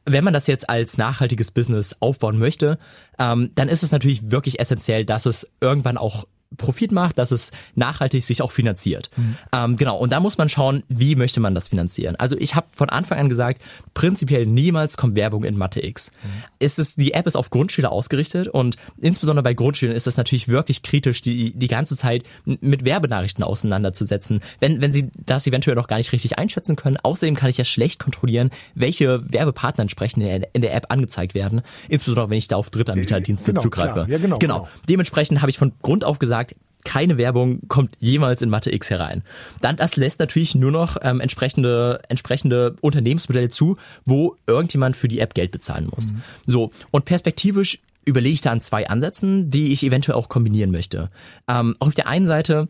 wenn 0.05 0.25
man 0.25 0.35
das 0.35 0.47
jetzt 0.47 0.69
als 0.69 0.99
nachhaltiges 0.99 1.51
Business 1.51 1.97
aufbauen 2.01 2.39
möchte, 2.39 2.79
ähm, 3.19 3.51
dann 3.55 3.69
ist 3.69 3.83
es 3.83 3.93
natürlich 3.93 4.31
wirklich 4.31 4.61
essentiell, 4.61 5.05
dass 5.05 5.27
es 5.27 5.53
irgendwann 5.61 5.97
auch 5.97 6.27
Profit 6.57 6.93
macht, 6.93 7.19
dass 7.19 7.31
es 7.31 7.53
nachhaltig 7.75 8.25
sich 8.25 8.43
auch 8.43 8.53
finanziert. 8.53 9.11
Mhm. 9.17 9.37
Ähm, 9.53 9.77
genau, 9.77 9.97
und 9.99 10.13
da 10.13 10.21
muss 10.21 10.39
man 10.39 10.49
schauen, 10.49 10.83
wie 10.89 11.17
möchte 11.17 11.41
man 11.41 11.55
das 11.55 11.69
finanzieren. 11.69 12.17
Also 12.17 12.37
ich 12.39 12.55
habe 12.55 12.67
von 12.75 12.89
Anfang 12.89 13.19
an 13.19 13.29
gesagt, 13.29 13.63
prinzipiell 13.95 14.47
niemals 14.47 14.97
kommt 14.97 15.15
Werbung 15.15 15.45
in 15.45 15.57
Mathe 15.57 15.85
X. 15.85 16.11
Mhm. 16.23 16.29
Ist 16.59 16.79
es, 16.79 16.95
die 16.97 17.15
App 17.15 17.27
ist 17.27 17.37
auf 17.37 17.51
Grundschüler 17.51 17.93
ausgerichtet 17.93 18.49
und 18.49 18.77
insbesondere 19.01 19.43
bei 19.43 19.55
Grundschülern 19.55 19.95
ist 19.95 20.07
es 20.07 20.17
natürlich 20.17 20.49
wirklich 20.49 20.83
kritisch, 20.83 21.23
die, 21.23 21.53
die 21.53 21.69
ganze 21.69 21.97
Zeit 21.97 22.25
mit 22.45 22.85
Werbenachrichten 22.85 23.45
auseinanderzusetzen, 23.45 24.41
wenn, 24.61 24.81
wenn 24.81 24.93
sie 24.93 25.11
das 25.25 25.47
eventuell 25.47 25.77
noch 25.77 25.89
gar 25.89 25.97
nicht 25.97 26.13
richtig 26.13 26.39
einschätzen 26.39 26.77
können. 26.77 26.97
Außerdem 27.03 27.35
kann 27.35 27.51
ich 27.51 27.59
ja 27.59 27.65
schlecht 27.65 27.99
kontrollieren, 27.99 28.51
welche 28.75 29.31
Werbepartner 29.33 29.83
entsprechend 29.83 30.23
in 30.53 30.63
der 30.63 30.75
App 30.75 30.87
angezeigt 30.89 31.35
werden, 31.35 31.63
insbesondere 31.89 32.31
wenn 32.31 32.39
ich 32.39 32.49
da 32.49 32.57
auf 32.57 32.71
Drittanbieterdienste 32.71 33.53
genau, 33.53 33.63
zugreife. 33.63 34.07
Ja, 34.09 34.19
genau, 34.19 34.39
genau. 34.39 34.63
genau. 34.63 34.69
Dementsprechend 34.89 35.41
habe 35.41 35.51
ich 35.51 35.59
von 35.59 35.73
Grund 35.83 36.05
auf 36.05 36.19
gesagt, 36.19 36.42
keine 36.85 37.17
Werbung 37.17 37.61
kommt 37.69 37.97
jemals 38.01 38.43
in 38.43 38.51
Mathe 38.51 38.73
X 38.73 38.91
herein. 38.91 39.23
Dann 39.61 39.77
das 39.77 39.97
lässt 39.97 40.21
natürlich 40.21 40.55
nur 40.55 40.71
noch 40.71 40.97
ähm, 41.03 41.21
entsprechende 41.21 42.01
entsprechende 42.09 42.77
Unternehmensmodelle 42.81 43.49
zu, 43.49 43.77
wo 44.05 44.37
irgendjemand 44.47 44.97
für 44.97 45.09
die 45.09 45.21
App 45.21 45.35
Geld 45.35 45.51
bezahlen 45.51 45.91
muss. 45.95 46.13
Mhm. 46.13 46.23
So 46.47 46.71
und 46.91 47.05
perspektivisch 47.05 47.79
überlege 48.05 48.35
ich 48.35 48.41
da 48.41 48.51
an 48.51 48.61
zwei 48.61 48.89
Ansätzen, 48.89 49.51
die 49.51 49.73
ich 49.73 49.85
eventuell 49.85 50.17
auch 50.17 50.29
kombinieren 50.29 50.71
möchte. 50.73 51.11
Ähm, 51.49 51.77
auf 51.79 51.95
der 51.95 52.09
einen 52.09 52.27
Seite 52.27 52.69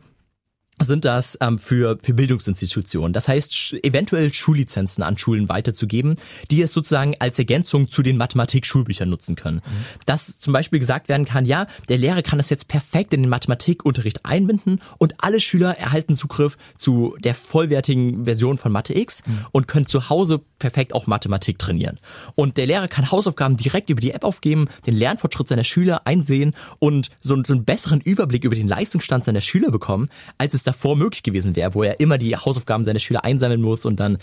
sind 0.84 1.04
das 1.04 1.38
ähm, 1.40 1.58
für, 1.58 1.98
für 2.02 2.14
Bildungsinstitutionen. 2.14 3.12
Das 3.12 3.28
heißt, 3.28 3.74
eventuell 3.82 4.32
Schullizenzen 4.32 5.02
an 5.02 5.18
Schulen 5.18 5.48
weiterzugeben, 5.48 6.16
die 6.50 6.62
es 6.62 6.72
sozusagen 6.72 7.14
als 7.18 7.38
Ergänzung 7.38 7.90
zu 7.90 8.02
den 8.02 8.16
Mathematik-Schulbüchern 8.16 9.08
nutzen 9.08 9.36
können. 9.36 9.58
Mhm. 9.58 9.84
Dass 10.06 10.38
zum 10.38 10.52
Beispiel 10.52 10.78
gesagt 10.78 11.08
werden 11.08 11.26
kann, 11.26 11.46
ja, 11.46 11.66
der 11.88 11.98
Lehrer 11.98 12.22
kann 12.22 12.38
das 12.38 12.50
jetzt 12.50 12.68
perfekt 12.68 13.14
in 13.14 13.22
den 13.22 13.30
Mathematikunterricht 13.30 14.24
einbinden 14.24 14.80
und 14.98 15.14
alle 15.18 15.40
Schüler 15.40 15.76
erhalten 15.78 16.16
Zugriff 16.16 16.56
zu 16.78 17.16
der 17.22 17.34
vollwertigen 17.34 18.24
Version 18.24 18.56
von 18.58 18.72
Mathe 18.72 18.96
X 18.96 19.26
mhm. 19.26 19.46
und 19.52 19.68
können 19.68 19.86
zu 19.86 20.08
Hause 20.08 20.40
perfekt 20.58 20.94
auch 20.94 21.06
Mathematik 21.06 21.58
trainieren. 21.58 21.98
Und 22.34 22.56
der 22.56 22.66
Lehrer 22.66 22.88
kann 22.88 23.10
Hausaufgaben 23.10 23.56
direkt 23.56 23.90
über 23.90 24.00
die 24.00 24.12
App 24.12 24.24
aufgeben, 24.24 24.68
den 24.86 24.94
Lernfortschritt 24.94 25.48
seiner 25.48 25.64
Schüler 25.64 26.06
einsehen 26.06 26.54
und 26.78 27.10
so, 27.20 27.40
so 27.44 27.54
einen 27.54 27.64
besseren 27.64 28.00
Überblick 28.00 28.44
über 28.44 28.54
den 28.54 28.68
Leistungsstand 28.68 29.24
seiner 29.24 29.40
Schüler 29.40 29.70
bekommen, 29.70 30.08
als 30.38 30.54
es 30.54 30.62
davor 30.72 30.96
möglich 30.96 31.22
gewesen 31.22 31.54
wäre, 31.54 31.74
wo 31.74 31.82
er 31.82 32.00
immer 32.00 32.18
die 32.18 32.36
Hausaufgaben 32.36 32.84
seiner 32.84 32.98
Schüler 32.98 33.24
einsammeln 33.24 33.60
muss 33.60 33.84
und 33.84 34.00
dann 34.00 34.18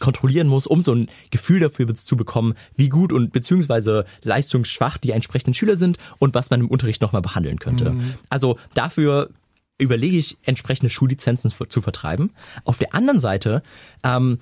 kontrollieren 0.00 0.46
muss, 0.46 0.66
um 0.66 0.84
so 0.84 0.94
ein 0.94 1.08
Gefühl 1.30 1.60
dafür 1.60 1.92
zu 1.94 2.16
bekommen, 2.16 2.54
wie 2.76 2.88
gut 2.88 3.12
und 3.12 3.32
beziehungsweise 3.32 4.04
leistungsschwach 4.22 4.98
die 4.98 5.10
entsprechenden 5.10 5.54
Schüler 5.54 5.76
sind 5.76 5.98
und 6.18 6.34
was 6.34 6.50
man 6.50 6.60
im 6.60 6.68
Unterricht 6.68 7.02
nochmal 7.02 7.22
behandeln 7.22 7.58
könnte. 7.58 7.90
Mhm. 7.90 8.14
Also 8.30 8.58
dafür 8.74 9.30
überlege 9.78 10.16
ich, 10.16 10.36
entsprechende 10.44 10.90
Schullizenzen 10.90 11.52
zu 11.68 11.82
vertreiben. 11.82 12.30
Auf 12.64 12.78
der 12.78 12.94
anderen 12.94 13.20
Seite 13.20 13.62
ähm, 14.02 14.38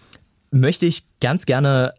möchte 0.50 0.86
ich 0.86 1.04
ganz 1.20 1.46
gerne 1.46 1.94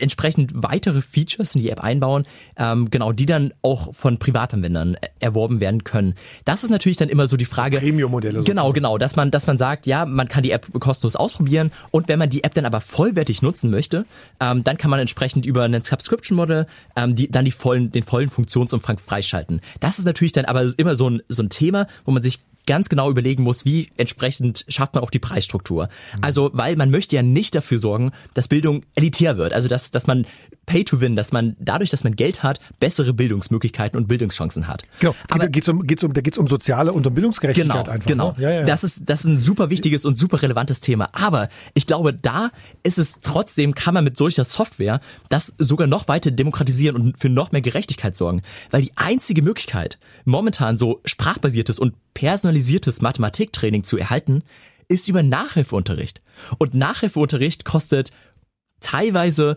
entsprechend 0.00 0.52
weitere 0.54 1.00
Features 1.00 1.54
in 1.54 1.62
die 1.62 1.70
App 1.70 1.80
einbauen, 1.80 2.26
ähm, 2.56 2.90
genau, 2.90 3.12
die 3.12 3.26
dann 3.26 3.52
auch 3.62 3.94
von 3.94 4.18
Privatanwendern 4.18 4.96
erworben 5.20 5.60
werden 5.60 5.84
können. 5.84 6.14
Das 6.44 6.64
ist 6.64 6.70
natürlich 6.70 6.96
dann 6.96 7.08
immer 7.08 7.26
so 7.26 7.36
die 7.36 7.44
Frage. 7.44 7.78
Premium-Modelle. 7.78 8.42
Genau, 8.42 8.72
genau, 8.72 8.98
dass 8.98 9.16
man, 9.16 9.30
dass 9.30 9.46
man 9.46 9.58
sagt, 9.58 9.86
ja, 9.86 10.06
man 10.06 10.28
kann 10.28 10.42
die 10.42 10.50
App 10.50 10.68
kostenlos 10.80 11.16
ausprobieren 11.16 11.70
und 11.90 12.08
wenn 12.08 12.18
man 12.18 12.30
die 12.30 12.44
App 12.44 12.54
dann 12.54 12.66
aber 12.66 12.80
vollwertig 12.80 13.42
nutzen 13.42 13.70
möchte, 13.70 14.06
ähm, 14.40 14.64
dann 14.64 14.78
kann 14.78 14.90
man 14.90 15.00
entsprechend 15.00 15.46
über 15.46 15.64
ein 15.64 15.80
Subscription-Model 15.80 16.66
ähm, 16.96 17.14
die, 17.14 17.30
dann 17.30 17.44
die 17.44 17.50
vollen, 17.50 17.92
den 17.92 18.02
vollen 18.02 18.28
Funktionsumfang 18.28 18.98
freischalten. 18.98 19.60
Das 19.80 19.98
ist 19.98 20.04
natürlich 20.04 20.32
dann 20.32 20.44
aber 20.44 20.72
immer 20.76 20.94
so 20.94 21.08
ein, 21.08 21.22
so 21.28 21.42
ein 21.42 21.50
Thema, 21.50 21.86
wo 22.04 22.12
man 22.12 22.22
sich 22.22 22.40
ganz 22.68 22.88
genau 22.88 23.10
überlegen 23.10 23.42
muss, 23.42 23.64
wie 23.64 23.88
entsprechend 23.96 24.64
schafft 24.68 24.94
man 24.94 25.02
auch 25.02 25.10
die 25.10 25.18
Preisstruktur. 25.18 25.88
Also, 26.20 26.50
weil 26.52 26.76
man 26.76 26.90
möchte 26.90 27.16
ja 27.16 27.22
nicht 27.22 27.54
dafür 27.54 27.78
sorgen, 27.78 28.12
dass 28.34 28.46
Bildung 28.46 28.84
elitär 28.94 29.38
wird. 29.38 29.54
Also, 29.54 29.68
dass, 29.68 29.90
dass 29.90 30.06
man 30.06 30.26
Pay 30.68 30.84
to 30.84 31.00
Win, 31.00 31.16
dass 31.16 31.32
man 31.32 31.56
dadurch, 31.58 31.90
dass 31.90 32.04
man 32.04 32.14
Geld 32.14 32.42
hat, 32.42 32.60
bessere 32.78 33.14
Bildungsmöglichkeiten 33.14 33.98
und 33.98 34.06
Bildungschancen 34.06 34.68
hat. 34.68 34.82
Genau. 35.00 35.14
Aber 35.30 35.48
geht's 35.48 35.68
um, 35.68 35.82
geht's 35.82 36.04
um, 36.04 36.12
da 36.12 36.20
geht's 36.20 36.36
um 36.36 36.46
soziale 36.46 36.92
und 36.92 37.06
um 37.06 37.14
Bildungsgerechtigkeit 37.14 37.84
genau, 37.84 37.90
einfach. 37.90 38.06
Genau. 38.06 38.32
Ne? 38.32 38.42
Ja, 38.42 38.50
ja, 38.50 38.60
ja. 38.60 38.66
Das 38.66 38.84
ist, 38.84 39.08
das 39.08 39.20
ist 39.20 39.26
ein 39.26 39.40
super 39.40 39.70
wichtiges 39.70 40.04
und 40.04 40.18
super 40.18 40.42
relevantes 40.42 40.80
Thema. 40.80 41.08
Aber 41.12 41.48
ich 41.72 41.86
glaube, 41.86 42.12
da 42.12 42.50
ist 42.82 42.98
es 42.98 43.20
trotzdem, 43.22 43.74
kann 43.74 43.94
man 43.94 44.04
mit 44.04 44.18
solcher 44.18 44.44
Software 44.44 45.00
das 45.30 45.54
sogar 45.56 45.86
noch 45.86 46.06
weiter 46.06 46.30
demokratisieren 46.30 46.96
und 46.96 47.18
für 47.18 47.30
noch 47.30 47.50
mehr 47.50 47.62
Gerechtigkeit 47.62 48.14
sorgen. 48.14 48.42
Weil 48.70 48.82
die 48.82 48.92
einzige 48.96 49.40
Möglichkeit, 49.40 49.98
momentan 50.26 50.76
so 50.76 51.00
sprachbasiertes 51.06 51.78
und 51.78 51.94
personalisiertes 52.12 53.00
Mathematiktraining 53.00 53.84
zu 53.84 53.96
erhalten, 53.96 54.42
ist 54.88 55.08
über 55.08 55.22
Nachhilfeunterricht. 55.22 56.20
Und 56.58 56.74
Nachhilfeunterricht 56.74 57.64
kostet 57.64 58.12
teilweise 58.80 59.56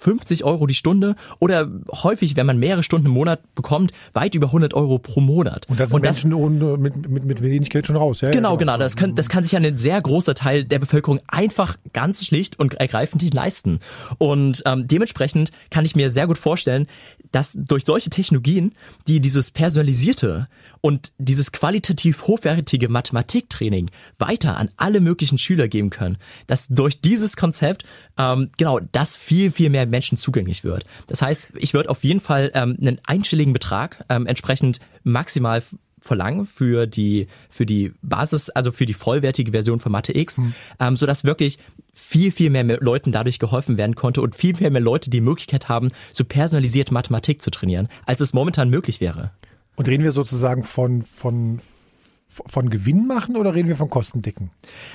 50 0.00 0.44
Euro 0.44 0.66
die 0.66 0.74
Stunde 0.74 1.14
oder 1.38 1.70
häufig, 2.02 2.36
wenn 2.36 2.46
man 2.46 2.58
mehrere 2.58 2.82
Stunden 2.82 3.06
im 3.06 3.12
Monat 3.12 3.54
bekommt, 3.54 3.92
weit 4.14 4.34
über 4.34 4.46
100 4.46 4.74
Euro 4.74 4.98
pro 4.98 5.20
Monat. 5.20 5.66
Und 5.68 5.78
da 5.78 5.86
sind 5.86 5.94
und 5.94 6.04
das, 6.04 6.24
Menschen 6.24 6.82
mit, 6.82 7.08
mit, 7.08 7.24
mit 7.24 7.42
wenig 7.42 7.70
Geld 7.70 7.86
schon 7.86 7.96
raus. 7.96 8.22
Ja, 8.22 8.30
genau, 8.30 8.56
genau. 8.56 8.78
Das 8.78 8.96
kann, 8.96 9.14
das 9.14 9.28
kann 9.28 9.44
sich 9.44 9.52
ja 9.52 9.60
ein 9.60 9.76
sehr 9.76 10.00
großer 10.00 10.34
Teil 10.34 10.64
der 10.64 10.78
Bevölkerung 10.78 11.20
einfach 11.28 11.76
ganz 11.92 12.24
schlicht 12.24 12.58
und 12.58 12.74
ergreifend 12.74 13.22
nicht 13.22 13.34
leisten. 13.34 13.80
Und 14.18 14.62
ähm, 14.64 14.88
dementsprechend 14.88 15.52
kann 15.70 15.84
ich 15.84 15.94
mir 15.94 16.10
sehr 16.10 16.26
gut 16.26 16.38
vorstellen, 16.38 16.86
dass 17.32 17.52
durch 17.52 17.84
solche 17.84 18.10
Technologien, 18.10 18.72
die 19.06 19.20
dieses 19.20 19.50
personalisierte 19.50 20.48
und 20.80 21.12
dieses 21.18 21.52
qualitativ 21.52 22.22
hochwertige 22.22 22.88
Mathematiktraining 22.88 23.90
weiter 24.18 24.56
an 24.56 24.70
alle 24.76 25.00
möglichen 25.00 25.38
Schüler 25.38 25.68
geben 25.68 25.90
können, 25.90 26.18
dass 26.46 26.68
durch 26.68 27.00
dieses 27.00 27.36
Konzept 27.36 27.84
ähm, 28.18 28.50
genau 28.56 28.80
das 28.92 29.16
viel, 29.16 29.50
viel 29.50 29.70
mehr 29.70 29.86
Menschen 29.86 30.18
zugänglich 30.18 30.64
wird. 30.64 30.84
Das 31.06 31.22
heißt, 31.22 31.48
ich 31.56 31.74
würde 31.74 31.90
auf 31.90 32.04
jeden 32.04 32.20
Fall 32.20 32.50
ähm, 32.54 32.76
einen 32.80 32.98
einstelligen 33.06 33.52
Betrag 33.52 34.04
ähm, 34.08 34.26
entsprechend 34.26 34.80
maximal 35.02 35.62
verlangen 36.00 36.46
für 36.46 36.86
die 36.86 37.26
für 37.50 37.66
die 37.66 37.92
Basis, 38.02 38.50
also 38.50 38.72
für 38.72 38.86
die 38.86 38.94
vollwertige 38.94 39.52
Version 39.52 39.78
von 39.78 39.92
Mathe 39.92 40.16
X, 40.16 40.38
mhm. 40.38 40.54
ähm, 40.78 40.96
so 40.96 41.06
dass 41.06 41.24
wirklich 41.24 41.58
viel 41.92 42.32
viel 42.32 42.50
mehr 42.50 42.64
Leuten 42.64 43.12
dadurch 43.12 43.38
geholfen 43.38 43.76
werden 43.76 43.94
konnte 43.94 44.22
und 44.22 44.34
viel 44.34 44.54
viel 44.56 44.70
mehr 44.70 44.80
Leute 44.80 45.10
die 45.10 45.20
Möglichkeit 45.20 45.68
haben, 45.68 45.90
so 46.12 46.24
personalisierte 46.24 46.94
Mathematik 46.94 47.42
zu 47.42 47.50
trainieren, 47.50 47.88
als 48.06 48.20
es 48.20 48.32
momentan 48.32 48.70
möglich 48.70 49.00
wäre. 49.00 49.32
Und 49.76 49.88
reden 49.88 50.04
wir 50.04 50.12
sozusagen 50.12 50.64
von 50.64 51.02
von 51.02 51.60
von 52.46 52.70
Gewinn 52.70 53.06
machen 53.06 53.36
oder 53.36 53.54
reden 53.54 53.68
wir 53.68 53.76
von 53.76 53.90
Kostendecken? 53.90 54.50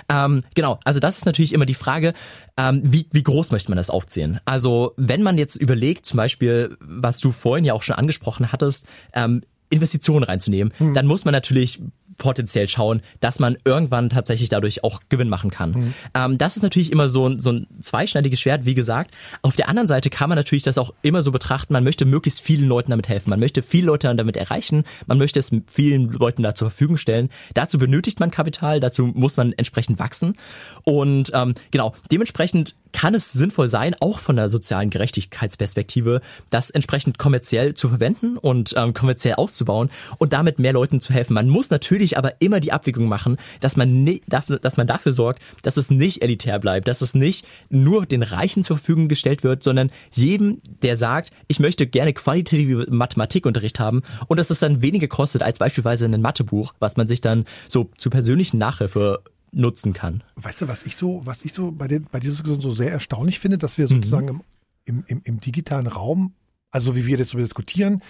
Ähm, 0.09 0.41
genau, 0.55 0.79
also 0.83 0.99
das 0.99 1.17
ist 1.17 1.25
natürlich 1.25 1.53
immer 1.53 1.65
die 1.65 1.73
Frage, 1.73 2.13
ähm, 2.57 2.81
wie, 2.83 3.07
wie 3.11 3.23
groß 3.23 3.51
möchte 3.51 3.69
man 3.69 3.77
das 3.77 3.89
aufziehen? 3.89 4.39
Also 4.45 4.93
wenn 4.97 5.21
man 5.21 5.37
jetzt 5.37 5.55
überlegt, 5.55 6.05
zum 6.05 6.17
Beispiel, 6.17 6.77
was 6.79 7.19
du 7.19 7.31
vorhin 7.31 7.65
ja 7.65 7.73
auch 7.73 7.83
schon 7.83 7.95
angesprochen 7.95 8.51
hattest, 8.51 8.87
ähm, 9.13 9.41
Investitionen 9.69 10.23
reinzunehmen, 10.23 10.73
hm. 10.77 10.93
dann 10.93 11.07
muss 11.07 11.25
man 11.25 11.33
natürlich 11.33 11.81
potenziell 12.17 12.67
schauen, 12.67 13.01
dass 13.19 13.39
man 13.39 13.57
irgendwann 13.65 14.09
tatsächlich 14.09 14.49
dadurch 14.49 14.83
auch 14.83 15.01
Gewinn 15.09 15.29
machen 15.29 15.51
kann. 15.51 15.71
Mhm. 15.71 15.93
Ähm, 16.13 16.37
das 16.37 16.57
ist 16.57 16.63
natürlich 16.63 16.91
immer 16.91 17.09
so 17.09 17.27
ein, 17.27 17.39
so 17.39 17.51
ein 17.51 17.67
zweischneidiges 17.79 18.39
Schwert, 18.39 18.65
wie 18.65 18.73
gesagt. 18.73 19.13
Auf 19.41 19.55
der 19.55 19.69
anderen 19.69 19.87
Seite 19.87 20.09
kann 20.09 20.29
man 20.29 20.37
natürlich 20.37 20.63
das 20.63 20.77
auch 20.77 20.93
immer 21.01 21.21
so 21.21 21.31
betrachten, 21.31 21.73
man 21.73 21.83
möchte 21.83 22.05
möglichst 22.05 22.41
vielen 22.41 22.67
Leuten 22.67 22.91
damit 22.91 23.09
helfen, 23.09 23.29
man 23.29 23.39
möchte 23.39 23.61
viele 23.61 23.87
Leute 23.87 24.13
damit 24.15 24.37
erreichen, 24.37 24.83
man 25.07 25.17
möchte 25.17 25.39
es 25.39 25.51
vielen 25.67 26.09
Leuten 26.09 26.43
da 26.43 26.55
zur 26.55 26.69
Verfügung 26.69 26.97
stellen. 26.97 27.29
Dazu 27.53 27.77
benötigt 27.77 28.19
man 28.19 28.31
Kapital, 28.31 28.79
dazu 28.79 29.05
muss 29.05 29.37
man 29.37 29.53
entsprechend 29.53 29.99
wachsen. 29.99 30.35
Und 30.83 31.31
ähm, 31.33 31.55
genau, 31.71 31.93
dementsprechend 32.11 32.75
kann 32.95 33.13
es 33.13 33.33
sinnvoll 33.33 33.67
sein, 33.67 33.93
auch 33.99 34.19
von 34.19 34.37
der 34.37 34.47
sozialen 34.47 34.89
Gerechtigkeitsperspektive, 34.89 36.21
das 36.49 36.69
entsprechend 36.69 37.17
kommerziell 37.17 37.73
zu 37.73 37.89
verwenden 37.89 38.37
und 38.37 38.73
ähm, 38.77 38.93
kommerziell 38.93 39.35
auszubauen 39.35 39.89
und 40.17 40.31
damit 40.31 40.59
mehr 40.59 40.71
Leuten 40.71 41.01
zu 41.01 41.13
helfen. 41.13 41.33
Man 41.33 41.49
muss 41.49 41.69
natürlich 41.69 42.04
aber 42.13 42.41
immer 42.41 42.59
die 42.59 42.71
Abwägung 42.71 43.07
machen, 43.07 43.37
dass 43.59 43.75
man, 43.75 44.03
nicht, 44.03 44.23
dass 44.27 44.77
man 44.77 44.87
dafür 44.87 45.11
sorgt, 45.11 45.41
dass 45.63 45.77
es 45.77 45.89
nicht 45.89 46.21
elitär 46.21 46.59
bleibt, 46.59 46.87
dass 46.87 47.01
es 47.01 47.13
nicht 47.15 47.47
nur 47.69 48.05
den 48.05 48.23
Reichen 48.23 48.63
zur 48.63 48.77
Verfügung 48.77 49.07
gestellt 49.07 49.43
wird, 49.43 49.63
sondern 49.63 49.91
jedem, 50.11 50.61
der 50.81 50.95
sagt, 50.97 51.31
ich 51.47 51.59
möchte 51.59 51.87
gerne 51.87 52.13
qualitative 52.13 52.87
Mathematikunterricht 52.89 53.79
haben 53.79 54.03
und 54.27 54.37
dass 54.37 54.49
es 54.49 54.59
dann 54.59 54.81
weniger 54.81 55.07
kostet 55.07 55.43
als 55.43 55.59
beispielsweise 55.59 56.05
ein 56.05 56.21
Mathebuch, 56.21 56.73
was 56.79 56.97
man 56.97 57.07
sich 57.07 57.21
dann 57.21 57.45
so 57.67 57.89
zu 57.97 58.09
persönlichen 58.09 58.57
Nachhilfe 58.57 59.23
nutzen 59.51 59.93
kann. 59.93 60.23
Weißt 60.35 60.61
du, 60.61 60.67
was 60.67 60.83
ich 60.83 60.95
so, 60.95 61.21
was 61.25 61.45
ich 61.45 61.53
so 61.53 61.71
bei, 61.71 61.87
den, 61.87 62.05
bei 62.11 62.19
dieser 62.19 62.33
Diskussion 62.33 62.61
so 62.61 62.71
sehr 62.71 62.91
erstaunlich 62.91 63.39
finde, 63.39 63.57
dass 63.57 63.77
wir 63.77 63.87
sozusagen 63.87 64.35
mhm. 64.35 64.41
im, 64.85 65.03
im, 65.07 65.21
im, 65.23 65.39
digitalen 65.39 65.87
Raum, 65.87 66.33
also 66.71 66.95
wie 66.95 67.05
wir 67.05 67.17
jetzt 67.17 67.31
so 67.31 67.37
diskutieren, 67.37 68.01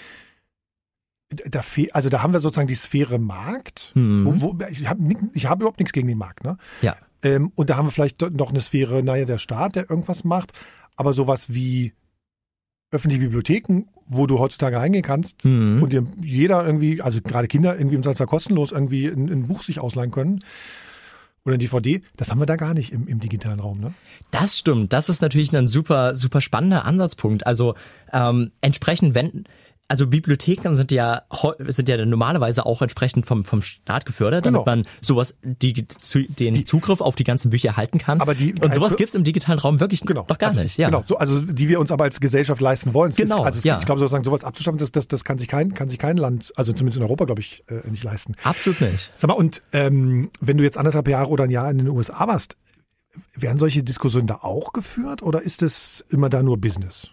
da 1.30 1.62
also 1.92 2.10
da 2.10 2.22
haben 2.22 2.34
wir 2.34 2.40
sozusagen 2.40 2.68
die 2.68 2.76
Sphäre 2.76 3.18
Markt. 3.18 3.92
Mhm. 3.96 4.42
Wo, 4.42 4.42
wo, 4.42 4.66
ich 4.70 4.88
habe 4.88 5.02
hab 5.10 5.60
überhaupt 5.60 5.80
nichts 5.80 5.94
gegen 5.94 6.08
den 6.08 6.18
Markt. 6.18 6.44
Ne? 6.44 6.58
Ja. 6.82 6.96
Ähm, 7.24 7.52
und 7.56 7.70
da 7.70 7.78
haben 7.78 7.88
wir 7.88 7.92
vielleicht 7.92 8.22
noch 8.22 8.50
eine 8.50 8.62
Sphäre, 8.62 9.02
naja, 9.04 9.26
der 9.26 9.40
Staat, 9.40 9.76
der 9.76 9.90
irgendwas 9.90 10.24
macht. 10.24 10.54
Aber 10.96 11.14
sowas 11.14 11.54
wie 11.54 11.94
öffentliche 12.92 13.24
Bibliotheken, 13.24 13.84
wo 14.08 14.28
du 14.28 14.40
heutzutage 14.40 14.78
reingehen 14.78 15.04
kannst 15.04 15.44
mhm. 15.44 15.82
und 15.82 15.92
dir 15.92 16.04
jeder 16.22 16.66
irgendwie, 16.66 17.02
also 17.02 17.20
gerade 17.22 17.48
Kinder 17.48 17.78
irgendwie 17.78 17.96
im 17.96 18.04
Zweifelsfall 18.04 18.28
kostenlos 18.28 18.72
irgendwie 18.72 19.08
ein, 19.08 19.30
ein 19.30 19.48
Buch 19.48 19.64
sich 19.64 19.80
ausleihen 19.80 20.12
können 20.12 20.40
oder 21.44 21.56
ein 21.56 21.60
DVD, 21.60 22.02
das 22.16 22.32
haben 22.32 22.40
wir 22.40 22.46
da 22.46 22.56
gar 22.56 22.74
nicht 22.74 22.94
im, 22.94 23.08
im 23.08 23.20
digitalen 23.20 23.60
Raum, 23.60 23.80
ne? 23.80 23.94
Das 24.32 24.58
stimmt. 24.58 24.94
Das 24.94 25.10
ist 25.10 25.22
natürlich 25.22 25.56
ein 25.56 25.68
super, 25.68 26.16
super 26.16 26.42
spannender 26.42 26.86
Ansatzpunkt. 26.86 27.46
Also 27.46 27.76
ähm, 28.14 28.52
entsprechend, 28.62 29.16
wenn 29.16 29.46
also 29.88 30.08
Bibliotheken 30.08 30.74
sind 30.74 30.92
ja 30.92 31.24
sind 31.68 31.90
ja 31.90 32.04
normalerweise 32.06 32.66
auch 32.66 32.82
entsprechend 32.82 33.26
vom 33.26 33.44
vom 33.44 33.62
Staat 33.62 34.06
gefördert, 34.06 34.46
damit 34.46 34.66
genau. 34.66 34.78
man 34.78 34.88
sowas 35.02 35.38
die, 35.44 35.88
zu, 35.88 36.24
den 36.24 36.66
Zugriff 36.66 37.02
auf 37.02 37.16
die 37.16 37.24
ganzen 37.24 37.52
Bücher 37.52 37.70
erhalten 37.70 38.00
kann. 38.00 38.20
Aber 38.22 38.34
die, 38.34 38.56
und 38.60 38.74
sowas 38.74 38.98
gibt's 38.98 39.14
im 39.14 39.24
digitalen 39.24 39.60
Raum 39.60 39.80
wirklich 39.80 40.02
genau, 40.02 40.26
noch 40.28 40.38
gar 40.38 40.50
also, 40.50 40.62
nicht. 40.62 40.78
Ja. 40.78 40.90
Genau, 40.90 41.04
so, 41.06 41.18
also 41.18 41.40
die 41.40 41.70
wir 41.70 41.80
uns 41.80 41.92
aber 41.92 42.06
als 42.06 42.20
Gesellschaft 42.20 42.62
leisten 42.62 42.94
wollen. 42.94 43.12
genau. 43.12 43.42
Ist, 43.42 43.46
also 43.46 43.58
es, 43.60 43.64
ja. 43.64 43.78
ich 43.78 43.86
glaube 43.86 44.00
sozusagen 44.00 44.24
sowas 44.24 44.44
abzuschaffen, 44.44 44.80
das, 44.80 44.92
das, 44.92 45.08
das 45.08 45.24
kann 45.24 45.38
sich 45.38 45.48
kein 45.48 45.74
kann 45.74 45.90
sich 45.90 46.00
kein 46.00 46.18
Land, 46.18 46.52
also 46.56 46.74
zumindest 46.74 46.98
in 46.98 47.04
Europa 47.04 47.26
glaube 47.26 47.42
ich 47.42 47.64
äh, 47.68 47.88
nicht 47.90 48.04
leisten. 48.04 48.36
Absolut 48.44 48.82
nicht. 48.82 49.12
Sag 49.16 49.28
mal 49.28 49.36
und 49.36 49.62
ähm, 49.72 50.32
wenn 50.42 50.58
du 50.58 50.64
jetzt 50.64 50.78
anderthalb 50.78 51.08
Jahre 51.08 51.30
oder 51.30 51.44
ein 51.44 51.52
Jahr 51.52 51.70
in 51.70 51.78
den 51.78 51.90
USA 51.90 52.28
warst, 52.28 52.58
werden 53.36 53.58
solche 53.58 53.84
Diskussionen 53.84 54.28
da 54.28 54.40
auch 54.42 54.74
geführt 54.74 55.22
oder 55.22 55.42
ist 55.42 55.62
es 55.62 56.04
immer 56.10 56.30
da 56.30 56.42
nur 56.44 56.58
Business? 56.58 57.10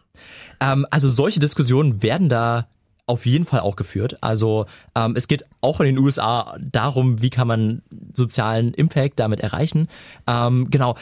Ähm, 0.63 0.87
also 0.91 1.11
solche 1.11 1.41
Diskussionen 1.41 2.03
werden 2.03 2.29
da 2.29 2.69
auf 3.07 3.27
jeden 3.27 3.45
Fall 3.45 3.61
auch 3.61 3.77
geführt. 3.77 4.17
Also 4.21 4.67
ähm, 4.95 5.15
es 5.17 5.27
geht 5.27 5.45
auch 5.61 5.81
in 5.81 5.87
den 5.87 5.99
USA 5.99 6.57
darum, 6.61 7.21
wie 7.21 7.31
kann 7.31 7.49
man 7.49 7.83
sozialen 8.15 8.73
Impact 8.75 9.19
damit 9.19 9.41
erreichen. 9.41 9.89
Ähm, 10.27 10.71
genau, 10.71 10.97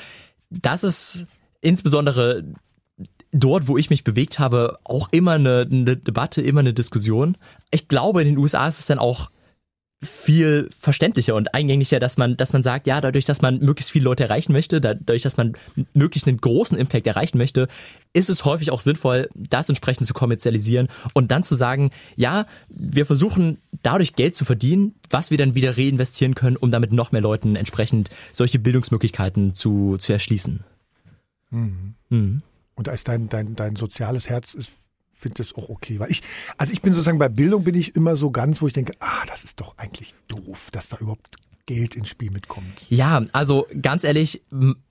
das 0.49 0.83
ist 0.83 1.27
insbesondere 1.61 2.43
dort, 3.33 3.69
wo 3.69 3.77
ich 3.77 3.91
mich 3.91 4.03
bewegt 4.03 4.39
habe, 4.39 4.79
auch 4.83 5.09
immer 5.13 5.33
eine, 5.33 5.69
eine 5.71 5.97
Debatte, 5.97 6.41
immer 6.41 6.61
eine 6.61 6.73
Diskussion. 6.73 7.37
Ich 7.71 7.87
glaube, 7.87 8.23
in 8.23 8.29
den 8.29 8.39
USA 8.39 8.67
ist 8.67 8.81
es 8.81 8.87
dann 8.87 8.99
auch 8.99 9.29
viel 10.03 10.71
verständlicher 10.79 11.35
und 11.35 11.55
eingänglicher, 11.55 12.01
dass 12.01 12.17
man, 12.17 12.37
dass 12.37 12.55
man 12.55 12.63
sagt, 12.63 12.87
ja, 12.87 13.03
dadurch, 13.03 13.27
dass 13.27 13.43
man 13.43 13.59
möglichst 13.59 13.91
viele 13.91 14.07
Leute 14.07 14.25
erreichen 14.25 14.53
möchte, 14.53 14.81
dadurch, 14.81 15.23
dass 15.23 15.37
man 15.37 15.53
möglichst 15.93 16.27
einen 16.27 16.41
großen 16.41 16.79
Impact 16.79 17.07
erreichen 17.07 17.37
möchte, 17.37 17.69
ist 18.15 18.31
es 18.31 18.47
häufig 18.47 18.71
auch 18.71 18.81
sinnvoll, 18.81 19.29
das 19.35 19.69
entsprechend 19.69 20.07
zu 20.07 20.15
kommerzialisieren 20.15 20.89
und 21.13 21.31
dann 21.31 21.45
zu 21.45 21.55
sagen, 21.55 21.91
ja, 22.17 22.47
wir 22.71 23.05
versuchen 23.05 23.59
dadurch 23.83 24.17
Geld 24.17 24.37
zu 24.37 24.47
verdienen, 24.47 24.95
was 25.11 25.31
wir 25.31 25.37
dann 25.37 25.55
wieder 25.55 25.77
reinvestieren 25.77 26.35
können, 26.35 26.57
um 26.57 26.71
damit 26.71 26.93
noch 26.93 27.13
mehr 27.13 27.21
Leuten 27.23 27.55
entsprechend 27.55 28.09
solche 28.33 28.59
Bildungsmöglichkeiten 28.59 29.55
zu, 29.55 29.99
zu 29.99 30.15
erschließen. 30.15 30.65
Mhm. 31.51 31.95
Mhm. 32.09 32.43
Und 32.75 32.89
ist 32.89 33.09
dein, 33.09 33.29
dein, 33.29 33.55
dein 33.55 33.77
soziales 33.77 34.31
Herz 34.31 34.55
ist 34.55 34.71
finde 35.21 35.39
das 35.39 35.55
auch 35.55 35.69
okay. 35.69 35.99
Weil 36.01 36.11
ich, 36.11 36.23
also 36.57 36.73
ich 36.73 36.83
bin 36.83 36.93
sozusagen 36.93 37.19
bei 37.19 37.29
Bildung 37.29 37.65
bin 37.65 37.75
ich 37.75 37.95
immer 37.95 38.17
so 38.17 38.31
ganz, 38.31 38.61
wo 38.61 38.67
ich 38.67 38.73
denke, 38.73 38.95
ah, 39.01 39.25
das 39.27 39.45
ist 39.45 39.61
doch 39.61 39.77
eigentlich 39.79 40.15
doof, 40.29 40.71
dass 40.73 40.89
da 40.89 40.97
überhaupt 40.99 41.37
Geld 41.67 41.95
ins 41.95 42.09
Spiel 42.09 42.31
mitkommt. 42.31 42.67
Ja, 42.89 43.23
also 43.33 43.67
ganz 43.81 44.03
ehrlich, 44.03 44.43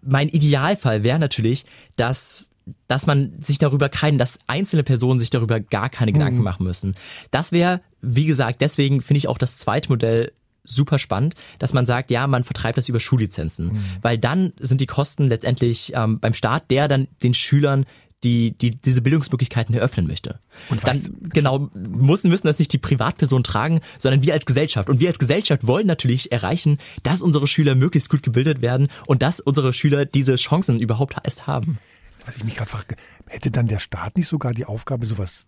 mein 0.02 0.30
Idealfall 0.30 1.04
wäre 1.04 1.20
natürlich, 1.20 1.66
dass 1.98 2.52
dass 2.88 3.08
man 3.08 3.34
sich 3.42 3.58
darüber 3.58 3.90
keinen, 3.90 4.20
dass 4.20 4.38
einzelne 4.46 4.84
Personen 4.84 5.20
sich 5.20 5.32
darüber 5.32 5.60
gar 5.60 5.90
keine 5.90 6.14
Gedanken 6.14 6.38
mhm. 6.38 6.44
machen 6.44 6.64
müssen. 6.64 6.96
Das 7.32 7.52
wäre, 7.52 7.82
wie 8.02 8.26
gesagt, 8.26 8.62
deswegen 8.62 9.02
finde 9.02 9.18
ich 9.18 9.28
auch 9.28 9.40
das 9.40 9.58
zweite 9.58 9.90
Modell 9.90 10.32
super 10.64 11.00
spannend, 11.00 11.36
dass 11.58 11.74
man 11.74 11.86
sagt, 11.86 12.12
ja, 12.12 12.28
man 12.28 12.44
vertreibt 12.44 12.78
das 12.78 12.90
über 12.90 13.00
Schullizenzen, 13.00 13.68
mhm. 13.68 13.84
weil 14.02 14.18
dann 14.18 14.54
sind 14.60 14.82
die 14.82 14.86
Kosten 14.86 15.28
letztendlich 15.28 15.94
ähm, 15.96 16.20
beim 16.20 16.34
Staat, 16.34 16.70
der 16.70 16.88
dann 16.88 17.08
den 17.24 17.34
Schülern 17.34 17.86
die, 18.24 18.52
die 18.52 18.72
diese 18.72 19.02
Bildungsmöglichkeiten 19.02 19.74
eröffnen 19.76 20.08
möchte. 20.08 20.40
Und 20.70 20.86
dann 20.86 21.02
genau 21.22 21.70
müssen 21.74 22.30
müssen 22.30 22.48
das 22.48 22.60
nicht 22.60 22.74
die 22.74 22.78
Privatperson 22.78 23.44
tragen, 23.44 23.82
sondern 23.98 24.24
wir 24.24 24.34
als 24.34 24.46
Gesellschaft. 24.46 24.90
Und 24.90 25.00
wir 25.00 25.10
als 25.10 25.20
Gesellschaft 25.20 25.66
wollen 25.66 25.88
natürlich 25.88 26.32
erreichen, 26.32 26.78
dass 27.04 27.22
unsere 27.22 27.48
Schüler 27.48 27.76
möglichst 27.76 28.10
gut 28.10 28.24
gebildet 28.24 28.62
werden 28.62 28.90
und 29.08 29.22
dass 29.22 29.40
unsere 29.40 29.74
Schüler 29.74 30.06
diese 30.06 30.36
Chancen 30.36 30.80
überhaupt 30.80 31.16
erst 31.24 31.48
haben. 31.48 31.80
Was 32.26 32.36
ich 32.36 32.44
mich 32.44 32.56
gerade 32.56 32.70
frage, 32.70 32.96
hätte 33.28 33.52
dann 33.52 33.68
der 33.68 33.80
Staat 33.80 34.18
nicht 34.18 34.28
sogar 34.28 34.54
die 34.54 34.66
Aufgabe, 34.66 35.06
sowas 35.06 35.48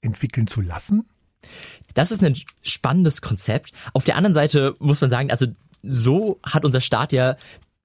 entwickeln 0.00 0.46
zu 0.46 0.60
lassen? 0.60 1.04
Das 1.94 2.10
ist 2.10 2.22
ein 2.22 2.38
spannendes 2.62 3.22
Konzept. 3.22 3.72
Auf 3.92 4.04
der 4.04 4.16
anderen 4.16 4.34
Seite 4.34 4.74
muss 4.78 5.00
man 5.00 5.10
sagen, 5.10 5.30
also 5.30 5.46
so 5.82 6.40
hat 6.42 6.64
unser 6.64 6.80
Staat 6.80 7.12
ja 7.12 7.36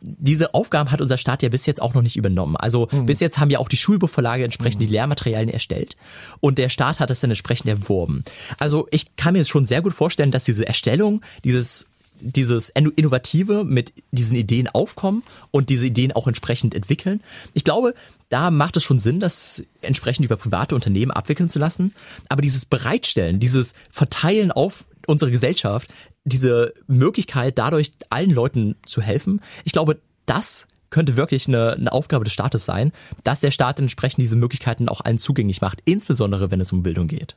diese 0.02 0.54
Aufgaben 0.54 0.92
hat 0.92 1.02
unser 1.02 1.18
Staat 1.18 1.44
ja 1.44 1.50
bis 1.50 1.66
jetzt 1.66 1.82
auch 1.82 1.94
noch 1.94 2.02
nicht 2.02 2.16
übernommen. 2.16 2.56
Also 2.56 2.88
mhm. 2.92 3.06
bis 3.06 3.20
jetzt 3.20 3.40
haben 3.40 3.50
ja 3.50 3.60
auch 3.60 3.70
die 3.70 3.78
Schulbuchverlage 3.78 4.44
entsprechend 4.44 4.82
mhm. 4.82 4.86
die 4.86 4.92
Lehrmaterialien 4.94 5.50
erstellt 5.50 5.98
und 6.40 6.58
der 6.58 6.70
Staat 6.70 7.00
hat 7.00 7.10
das 7.10 7.20
dann 7.20 7.32
entsprechend 7.32 7.70
erworben. 7.70 8.24
Also 8.58 8.88
ich 8.92 9.16
kann 9.18 9.34
mir 9.34 9.44
schon 9.44 9.66
sehr 9.66 9.82
gut 9.82 9.94
vorstellen, 9.94 10.32
dass 10.32 10.46
diese 10.46 10.68
Erstellung 10.68 11.22
dieses 11.44 11.88
dieses 12.22 12.70
Innovative 12.70 13.64
mit 13.64 13.94
diesen 14.12 14.36
Ideen 14.36 14.68
aufkommen 14.68 15.24
und 15.52 15.70
diese 15.70 15.86
Ideen 15.86 16.12
auch 16.12 16.28
entsprechend 16.28 16.76
entwickeln. 16.76 17.22
Ich 17.54 17.64
glaube, 17.64 17.94
da 18.30 18.52
macht 18.52 18.78
es 18.78 18.84
schon 18.84 19.00
Sinn, 19.00 19.20
das 19.20 19.64
entsprechend 19.82 20.26
über 20.26 20.38
private 20.38 20.76
Unternehmen 20.76 21.12
abwickeln 21.12 21.50
zu 21.50 21.60
lassen. 21.60 21.94
Aber 22.28 22.42
dieses 22.42 22.66
Bereitstellen, 22.66 23.40
dieses 23.40 23.74
Verteilen 23.90 24.52
auf 24.52 24.84
unsere 25.10 25.32
Gesellschaft, 25.32 25.94
diese 26.24 26.74
Möglichkeit, 26.88 27.58
dadurch 27.58 27.92
allen 28.10 28.32
Leuten 28.32 28.76
zu 28.86 29.02
helfen, 29.02 29.42
ich 29.64 29.74
glaube, 29.74 30.00
das 30.26 30.68
könnte 30.90 31.16
wirklich 31.16 31.48
eine, 31.48 31.74
eine 31.74 31.92
Aufgabe 31.92 32.24
des 32.24 32.34
Staates 32.34 32.66
sein, 32.66 32.92
dass 33.24 33.40
der 33.40 33.52
Staat 33.52 33.80
entsprechend 33.80 34.22
diese 34.22 34.36
Möglichkeiten 34.36 34.90
auch 34.90 35.02
allen 35.02 35.18
zugänglich 35.18 35.62
macht, 35.62 35.80
insbesondere 35.86 36.52
wenn 36.52 36.62
es 36.62 36.72
um 36.72 36.84
Bildung 36.84 37.08
geht. 37.08 37.36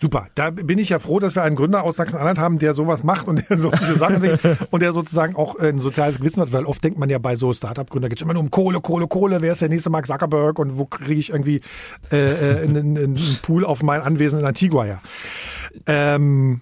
Super, 0.00 0.28
da 0.36 0.50
bin 0.50 0.78
ich 0.78 0.90
ja 0.90 1.00
froh, 1.00 1.18
dass 1.18 1.34
wir 1.34 1.42
einen 1.42 1.56
Gründer 1.56 1.82
aus 1.82 1.96
Sachsen-Anhalt 1.96 2.38
haben, 2.38 2.60
der 2.60 2.72
sowas 2.72 3.02
macht 3.02 3.26
und 3.26 3.44
der 3.50 3.58
solche 3.58 3.94
Sachen 3.94 4.22
denkt 4.22 4.46
und 4.70 4.80
der 4.80 4.92
sozusagen 4.92 5.34
auch 5.34 5.56
ein 5.56 5.80
soziales 5.80 6.18
Gewissen 6.18 6.40
hat, 6.40 6.52
weil 6.52 6.66
oft 6.66 6.84
denkt 6.84 7.00
man 7.00 7.10
ja 7.10 7.18
bei 7.18 7.34
so 7.34 7.52
Startup-Gründern 7.52 8.08
geht 8.08 8.18
es 8.18 8.22
immer 8.22 8.34
nur 8.34 8.44
um 8.44 8.52
Kohle, 8.52 8.80
Kohle, 8.80 9.08
Kohle, 9.08 9.40
wer 9.40 9.52
ist 9.52 9.60
der 9.60 9.68
nächste 9.68 9.90
Mark 9.90 10.06
Zuckerberg 10.06 10.60
und 10.60 10.78
wo 10.78 10.84
kriege 10.84 11.18
ich 11.18 11.30
irgendwie 11.30 11.62
äh, 12.12 12.60
äh 12.60 12.62
einen, 12.62 12.96
einen 12.96 13.38
Pool 13.42 13.64
auf 13.64 13.82
mein 13.82 14.00
Anwesen 14.00 14.38
in 14.38 14.44
Antigua 14.44 14.84
her. 14.84 15.02
Ähm, 15.86 16.60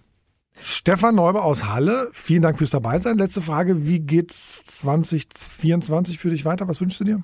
Stefan 0.60 1.14
Neuber 1.14 1.44
aus 1.44 1.64
Halle, 1.64 2.08
vielen 2.12 2.42
Dank 2.42 2.58
fürs 2.58 2.70
Dabeisein. 2.70 3.18
Letzte 3.18 3.42
Frage, 3.42 3.86
wie 3.86 4.00
geht's 4.00 4.64
2024 4.66 6.18
für 6.18 6.30
dich 6.30 6.44
weiter? 6.44 6.68
Was 6.68 6.80
wünschst 6.80 7.00
du 7.00 7.04
dir? 7.04 7.22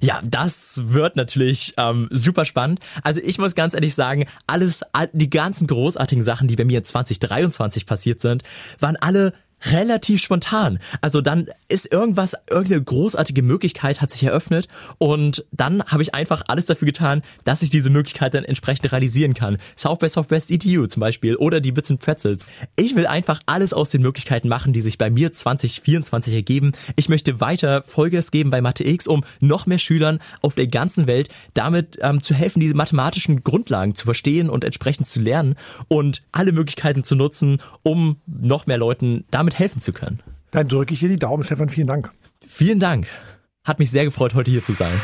Ja, 0.00 0.20
das 0.24 0.82
wird 0.92 1.16
natürlich 1.16 1.74
ähm, 1.76 2.08
super 2.12 2.44
spannend. 2.44 2.80
Also 3.02 3.20
ich 3.22 3.38
muss 3.38 3.54
ganz 3.54 3.74
ehrlich 3.74 3.94
sagen, 3.94 4.26
alles, 4.46 4.84
die 5.12 5.30
ganzen 5.30 5.66
großartigen 5.66 6.22
Sachen, 6.22 6.46
die 6.48 6.56
bei 6.56 6.64
mir 6.64 6.84
2023 6.84 7.86
passiert 7.86 8.20
sind, 8.20 8.44
waren 8.78 8.96
alle 8.96 9.32
relativ 9.64 10.22
spontan. 10.22 10.78
Also 11.00 11.20
dann 11.20 11.48
ist 11.68 11.92
irgendwas, 11.92 12.36
irgendeine 12.48 12.82
großartige 12.82 13.42
Möglichkeit 13.42 14.00
hat 14.00 14.10
sich 14.10 14.22
eröffnet 14.22 14.68
und 14.98 15.44
dann 15.50 15.82
habe 15.84 16.02
ich 16.02 16.14
einfach 16.14 16.42
alles 16.46 16.66
dafür 16.66 16.86
getan, 16.86 17.22
dass 17.44 17.62
ich 17.62 17.70
diese 17.70 17.90
Möglichkeit 17.90 18.34
dann 18.34 18.44
entsprechend 18.44 18.92
realisieren 18.92 19.34
kann. 19.34 19.58
South 19.76 19.98
by 19.98 20.08
Southwest 20.08 20.50
ETU 20.50 20.86
zum 20.86 21.00
Beispiel 21.00 21.36
oder 21.36 21.60
die 21.60 21.72
Bits 21.72 21.90
and 21.90 22.00
Pretzels. 22.00 22.46
Ich 22.76 22.94
will 22.94 23.06
einfach 23.06 23.40
alles 23.46 23.72
aus 23.72 23.90
den 23.90 24.02
Möglichkeiten 24.02 24.48
machen, 24.48 24.72
die 24.72 24.82
sich 24.82 24.98
bei 24.98 25.10
mir 25.10 25.32
2024 25.32 26.34
ergeben. 26.34 26.72
Ich 26.94 27.08
möchte 27.08 27.40
weiter 27.40 27.82
Vollgas 27.86 28.30
geben 28.30 28.50
bei 28.50 28.60
Mathe 28.60 28.86
X, 28.86 29.06
um 29.06 29.24
noch 29.40 29.66
mehr 29.66 29.78
Schülern 29.78 30.20
auf 30.42 30.54
der 30.54 30.68
ganzen 30.68 31.06
Welt 31.06 31.28
damit 31.54 31.98
ähm, 32.00 32.22
zu 32.22 32.34
helfen, 32.34 32.60
diese 32.60 32.74
mathematischen 32.74 33.42
Grundlagen 33.42 33.94
zu 33.94 34.04
verstehen 34.04 34.48
und 34.48 34.64
entsprechend 34.64 35.06
zu 35.06 35.20
lernen 35.20 35.56
und 35.88 36.22
alle 36.32 36.52
Möglichkeiten 36.52 37.04
zu 37.04 37.16
nutzen, 37.16 37.60
um 37.82 38.20
noch 38.26 38.66
mehr 38.66 38.78
Leuten 38.78 39.24
damit 39.30 39.45
damit 39.46 39.60
helfen 39.60 39.80
zu 39.80 39.92
können. 39.92 40.20
Dann 40.50 40.66
drücke 40.66 40.92
ich 40.92 41.00
dir 41.00 41.08
die 41.08 41.18
Daumen, 41.18 41.44
Stefan. 41.44 41.68
Vielen 41.68 41.86
Dank. 41.86 42.10
Vielen 42.44 42.80
Dank. 42.80 43.06
Hat 43.62 43.78
mich 43.78 43.92
sehr 43.92 44.04
gefreut, 44.04 44.34
heute 44.34 44.50
hier 44.50 44.64
zu 44.64 44.72
sein. 44.72 45.00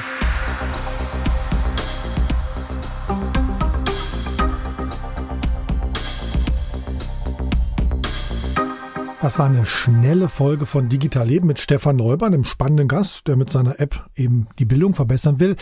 Das 9.21 9.39
war 9.39 9.47
eine 9.47 9.65
schnelle 9.65 10.29
Folge 10.29 10.67
von 10.67 10.89
Digital 10.89 11.29
Leben 11.29 11.47
mit 11.47 11.61
Stefan 11.61 11.95
Neuber, 11.95 12.27
einem 12.27 12.43
spannenden 12.43 12.89
Gast, 12.89 13.29
der 13.29 13.37
mit 13.37 13.53
seiner 13.53 13.79
App 13.79 14.09
eben 14.17 14.49
die 14.59 14.65
Bildung 14.65 14.97
verbessern 14.97 15.39
will. 15.39 15.55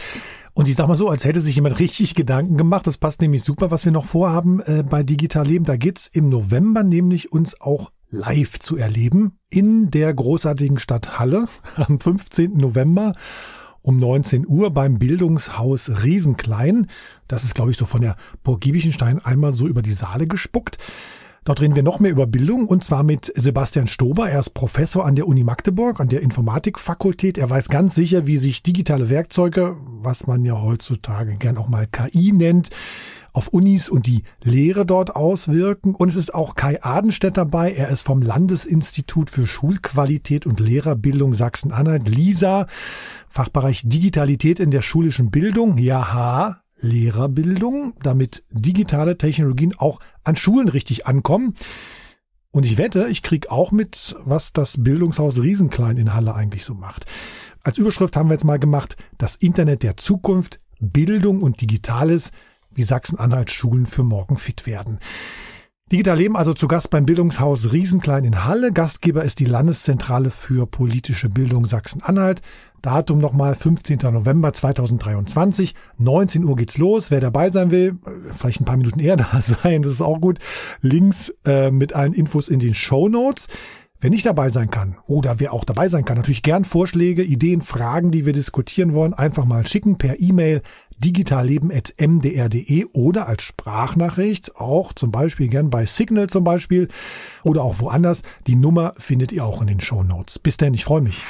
Und 0.54 0.66
ich 0.70 0.76
sag 0.76 0.88
mal 0.88 0.96
so, 0.96 1.10
als 1.10 1.26
hätte 1.26 1.42
sich 1.42 1.56
jemand 1.56 1.78
richtig 1.78 2.14
Gedanken 2.14 2.56
gemacht. 2.56 2.86
Das 2.86 2.96
passt 2.96 3.20
nämlich 3.20 3.44
super, 3.44 3.70
was 3.70 3.84
wir 3.84 3.92
noch 3.92 4.06
vorhaben 4.06 4.60
äh, 4.60 4.82
bei 4.88 5.02
Digital 5.02 5.46
Leben. 5.46 5.66
Da 5.66 5.76
geht's 5.76 6.06
im 6.06 6.30
November 6.30 6.82
nämlich 6.82 7.32
uns 7.32 7.60
auch 7.60 7.90
live 8.10 8.58
zu 8.58 8.76
erleben 8.76 9.38
in 9.48 9.90
der 9.90 10.12
großartigen 10.12 10.78
Stadt 10.78 11.18
Halle 11.18 11.48
am 11.76 12.00
15. 12.00 12.56
November 12.56 13.12
um 13.82 13.96
19 13.96 14.46
Uhr 14.46 14.70
beim 14.70 14.98
Bildungshaus 14.98 15.90
Riesenklein. 16.02 16.86
Das 17.28 17.44
ist, 17.44 17.54
glaube 17.54 17.70
ich, 17.70 17.78
so 17.78 17.86
von 17.86 18.02
der 18.02 18.16
Burg 18.42 18.60
Giebichenstein 18.60 19.18
einmal 19.20 19.54
so 19.54 19.66
über 19.66 19.82
die 19.82 19.92
Saale 19.92 20.26
gespuckt. 20.26 20.78
Dort 21.44 21.62
reden 21.62 21.74
wir 21.74 21.82
noch 21.82 22.00
mehr 22.00 22.10
über 22.10 22.26
Bildung 22.26 22.66
und 22.66 22.84
zwar 22.84 23.02
mit 23.02 23.32
Sebastian 23.34 23.86
Stober. 23.86 24.28
Er 24.28 24.40
ist 24.40 24.50
Professor 24.50 25.06
an 25.06 25.16
der 25.16 25.26
Uni 25.26 25.42
Magdeburg, 25.42 25.98
an 25.98 26.08
der 26.08 26.20
Informatikfakultät. 26.20 27.38
Er 27.38 27.48
weiß 27.48 27.70
ganz 27.70 27.94
sicher, 27.94 28.26
wie 28.26 28.36
sich 28.36 28.62
digitale 28.62 29.08
Werkzeuge, 29.08 29.76
was 30.02 30.26
man 30.26 30.44
ja 30.44 30.60
heutzutage 30.60 31.36
gern 31.36 31.56
auch 31.56 31.68
mal 31.68 31.86
KI 31.86 32.32
nennt, 32.32 32.68
auf 33.32 33.48
Unis 33.48 33.88
und 33.88 34.06
die 34.06 34.22
Lehre 34.42 34.86
dort 34.86 35.14
auswirken. 35.14 35.94
Und 35.94 36.08
es 36.08 36.16
ist 36.16 36.34
auch 36.34 36.54
Kai 36.54 36.82
Adenstedt 36.82 37.36
dabei. 37.36 37.72
Er 37.72 37.88
ist 37.88 38.02
vom 38.02 38.22
Landesinstitut 38.22 39.30
für 39.30 39.46
Schulqualität 39.46 40.46
und 40.46 40.60
Lehrerbildung 40.60 41.34
Sachsen-Anhalt, 41.34 42.08
LISA, 42.08 42.66
Fachbereich 43.28 43.82
Digitalität 43.84 44.60
in 44.60 44.70
der 44.70 44.82
schulischen 44.82 45.30
Bildung. 45.30 45.78
Ja, 45.78 46.62
Lehrerbildung, 46.80 47.94
damit 48.02 48.44
digitale 48.50 49.18
Technologien 49.18 49.74
auch 49.76 50.00
an 50.24 50.36
Schulen 50.36 50.68
richtig 50.68 51.06
ankommen. 51.06 51.54
Und 52.52 52.66
ich 52.66 52.78
wette, 52.78 53.06
ich 53.08 53.22
krieg 53.22 53.50
auch 53.50 53.70
mit, 53.70 54.16
was 54.24 54.52
das 54.52 54.82
Bildungshaus 54.82 55.40
Riesenklein 55.40 55.96
in 55.96 56.14
Halle 56.14 56.34
eigentlich 56.34 56.64
so 56.64 56.74
macht. 56.74 57.06
Als 57.62 57.78
Überschrift 57.78 58.16
haben 58.16 58.28
wir 58.28 58.34
jetzt 58.34 58.44
mal 58.44 58.58
gemacht, 58.58 58.96
das 59.18 59.36
Internet 59.36 59.82
der 59.82 59.96
Zukunft, 59.96 60.58
Bildung 60.80 61.42
und 61.42 61.60
Digitales 61.60 62.30
wie 62.74 62.82
Sachsen-Anhalt 62.82 63.50
Schulen 63.50 63.86
für 63.86 64.02
morgen 64.02 64.38
fit 64.38 64.66
werden. 64.66 64.98
Digital 65.92 66.18
Leben 66.18 66.36
also 66.36 66.54
zu 66.54 66.68
Gast 66.68 66.90
beim 66.90 67.04
Bildungshaus 67.04 67.72
Riesenklein 67.72 68.24
in 68.24 68.44
Halle. 68.44 68.70
Gastgeber 68.70 69.24
ist 69.24 69.40
die 69.40 69.44
Landeszentrale 69.44 70.30
für 70.30 70.64
politische 70.66 71.28
Bildung 71.28 71.66
Sachsen-Anhalt. 71.66 72.42
Datum 72.80 73.18
nochmal 73.18 73.56
15. 73.56 73.98
November 74.12 74.52
2023. 74.52 75.74
19 75.98 76.44
Uhr 76.44 76.54
geht's 76.54 76.78
los. 76.78 77.10
Wer 77.10 77.20
dabei 77.20 77.50
sein 77.50 77.72
will, 77.72 77.98
äh, 78.06 78.32
vielleicht 78.32 78.60
ein 78.60 78.64
paar 78.64 78.76
Minuten 78.76 79.00
eher 79.00 79.16
da 79.16 79.42
sein, 79.42 79.82
das 79.82 79.94
ist 79.94 80.00
auch 80.00 80.20
gut. 80.20 80.38
Links 80.80 81.34
äh, 81.44 81.72
mit 81.72 81.92
allen 81.92 82.14
Infos 82.14 82.48
in 82.48 82.60
den 82.60 82.74
Show 82.74 83.08
Notes. 83.08 83.48
Wer 84.02 84.08
nicht 84.08 84.24
dabei 84.24 84.48
sein 84.48 84.70
kann 84.70 84.96
oder 85.06 85.40
wer 85.40 85.52
auch 85.52 85.64
dabei 85.64 85.88
sein 85.88 86.06
kann, 86.06 86.16
natürlich 86.16 86.42
gern 86.42 86.64
Vorschläge, 86.64 87.22
Ideen, 87.22 87.60
Fragen, 87.60 88.10
die 88.10 88.24
wir 88.24 88.32
diskutieren 88.32 88.94
wollen, 88.94 89.12
einfach 89.12 89.44
mal 89.44 89.66
schicken 89.66 89.98
per 89.98 90.18
E-Mail 90.18 90.62
digitalleben.mdr.de 90.98 92.86
oder 92.94 93.28
als 93.28 93.42
Sprachnachricht, 93.42 94.56
auch 94.56 94.94
zum 94.94 95.10
Beispiel 95.10 95.48
gern 95.48 95.68
bei 95.68 95.84
Signal 95.84 96.28
zum 96.28 96.44
Beispiel 96.44 96.88
oder 97.42 97.62
auch 97.62 97.80
woanders. 97.80 98.22
Die 98.46 98.56
Nummer 98.56 98.92
findet 98.96 99.32
ihr 99.32 99.44
auch 99.44 99.60
in 99.60 99.66
den 99.66 99.80
Show 99.80 100.02
Notes. 100.02 100.38
Bis 100.38 100.56
denn, 100.56 100.72
ich 100.72 100.84
freue 100.84 101.02
mich. 101.02 101.22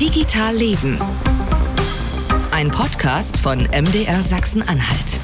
Digital 0.00 0.54
Leben. 0.54 0.98
Ein 2.52 2.70
Podcast 2.70 3.36
von 3.38 3.58
MDR 3.58 4.22
Sachsen-Anhalt. 4.22 5.20